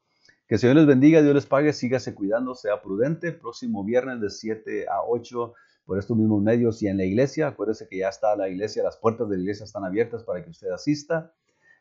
Que 0.48 0.56
el 0.56 0.60
Señor 0.60 0.78
les 0.78 0.86
bendiga, 0.86 1.22
Dios 1.22 1.36
les 1.36 1.46
pague, 1.46 1.72
sígase 1.74 2.16
cuidando, 2.16 2.56
sea 2.56 2.82
prudente. 2.82 3.32
Próximo 3.32 3.84
viernes 3.84 4.22
de 4.22 4.30
7 4.30 4.88
a 4.88 5.04
8 5.08 5.54
por 5.86 6.00
estos 6.00 6.18
mismos 6.18 6.42
medios 6.42 6.82
y 6.82 6.88
en 6.88 6.98
la 6.98 7.06
iglesia. 7.06 7.48
Acuérdese 7.48 7.88
que 7.88 8.00
ya 8.00 8.10
está 8.10 8.36
la 8.36 8.50
iglesia, 8.50 8.84
las 8.84 8.98
puertas 8.98 9.30
de 9.30 9.38
la 9.38 9.42
iglesia 9.44 9.66
están 9.66 9.86
abiertas 9.86 10.24
para 10.24 10.44
que 10.44 10.50
usted 10.50 10.70
asista. 10.70 11.34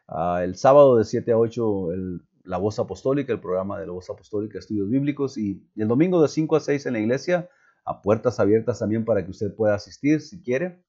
Ah, 0.09 0.43
el 0.45 0.57
sábado 0.57 0.97
de 0.97 1.05
7 1.05 1.33
a 1.33 1.39
8 1.39 1.93
el 1.93 2.23
la 2.45 2.59
Voz 2.59 2.79
Apostólica, 2.79 3.33
el 3.33 3.41
programa 3.41 3.79
de 3.79 3.87
la 3.87 3.93
Voz 3.93 4.11
Apostólica, 4.11 4.59
Estudios 4.59 4.89
Bíblicos, 4.89 5.39
y, 5.39 5.67
el 5.77 5.89
domingo 5.89 6.21
de 6.21 6.29
5 6.29 6.57
a 6.57 6.61
6 6.61 6.87
en 6.87 6.93
la 6.95 7.01
iglesia, 7.01 7.49
a 7.85 8.03
puertas 8.03 8.41
abiertas 8.41 8.79
también 8.79 9.05
para 9.05 9.25
que 9.25 9.31
usted 9.31 9.55
pueda 9.55 9.75
asistir 9.75 10.21
si 10.21 10.43
quiere, 10.43 10.85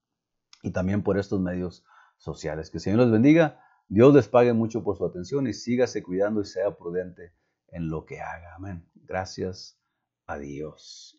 y 0.61 0.71
también 0.71 1.03
por 1.03 1.17
estos 1.17 1.39
medios 1.41 1.83
sociales. 2.17 2.69
Que 2.69 2.77
el 2.77 2.81
Señor 2.81 2.99
los 2.99 3.11
bendiga, 3.11 3.59
Dios 3.87 4.13
les 4.13 4.27
pague 4.27 4.53
mucho 4.53 4.83
por 4.83 4.97
su 4.97 5.05
atención 5.05 5.47
y 5.47 5.53
sígase 5.53 6.01
cuidando 6.01 6.41
y 6.41 6.45
sea 6.45 6.75
prudente 6.75 7.33
en 7.67 7.89
lo 7.89 8.05
que 8.05 8.21
haga. 8.21 8.55
Amén. 8.55 8.87
Gracias 8.95 9.77
a 10.25 10.37
Dios. 10.37 11.11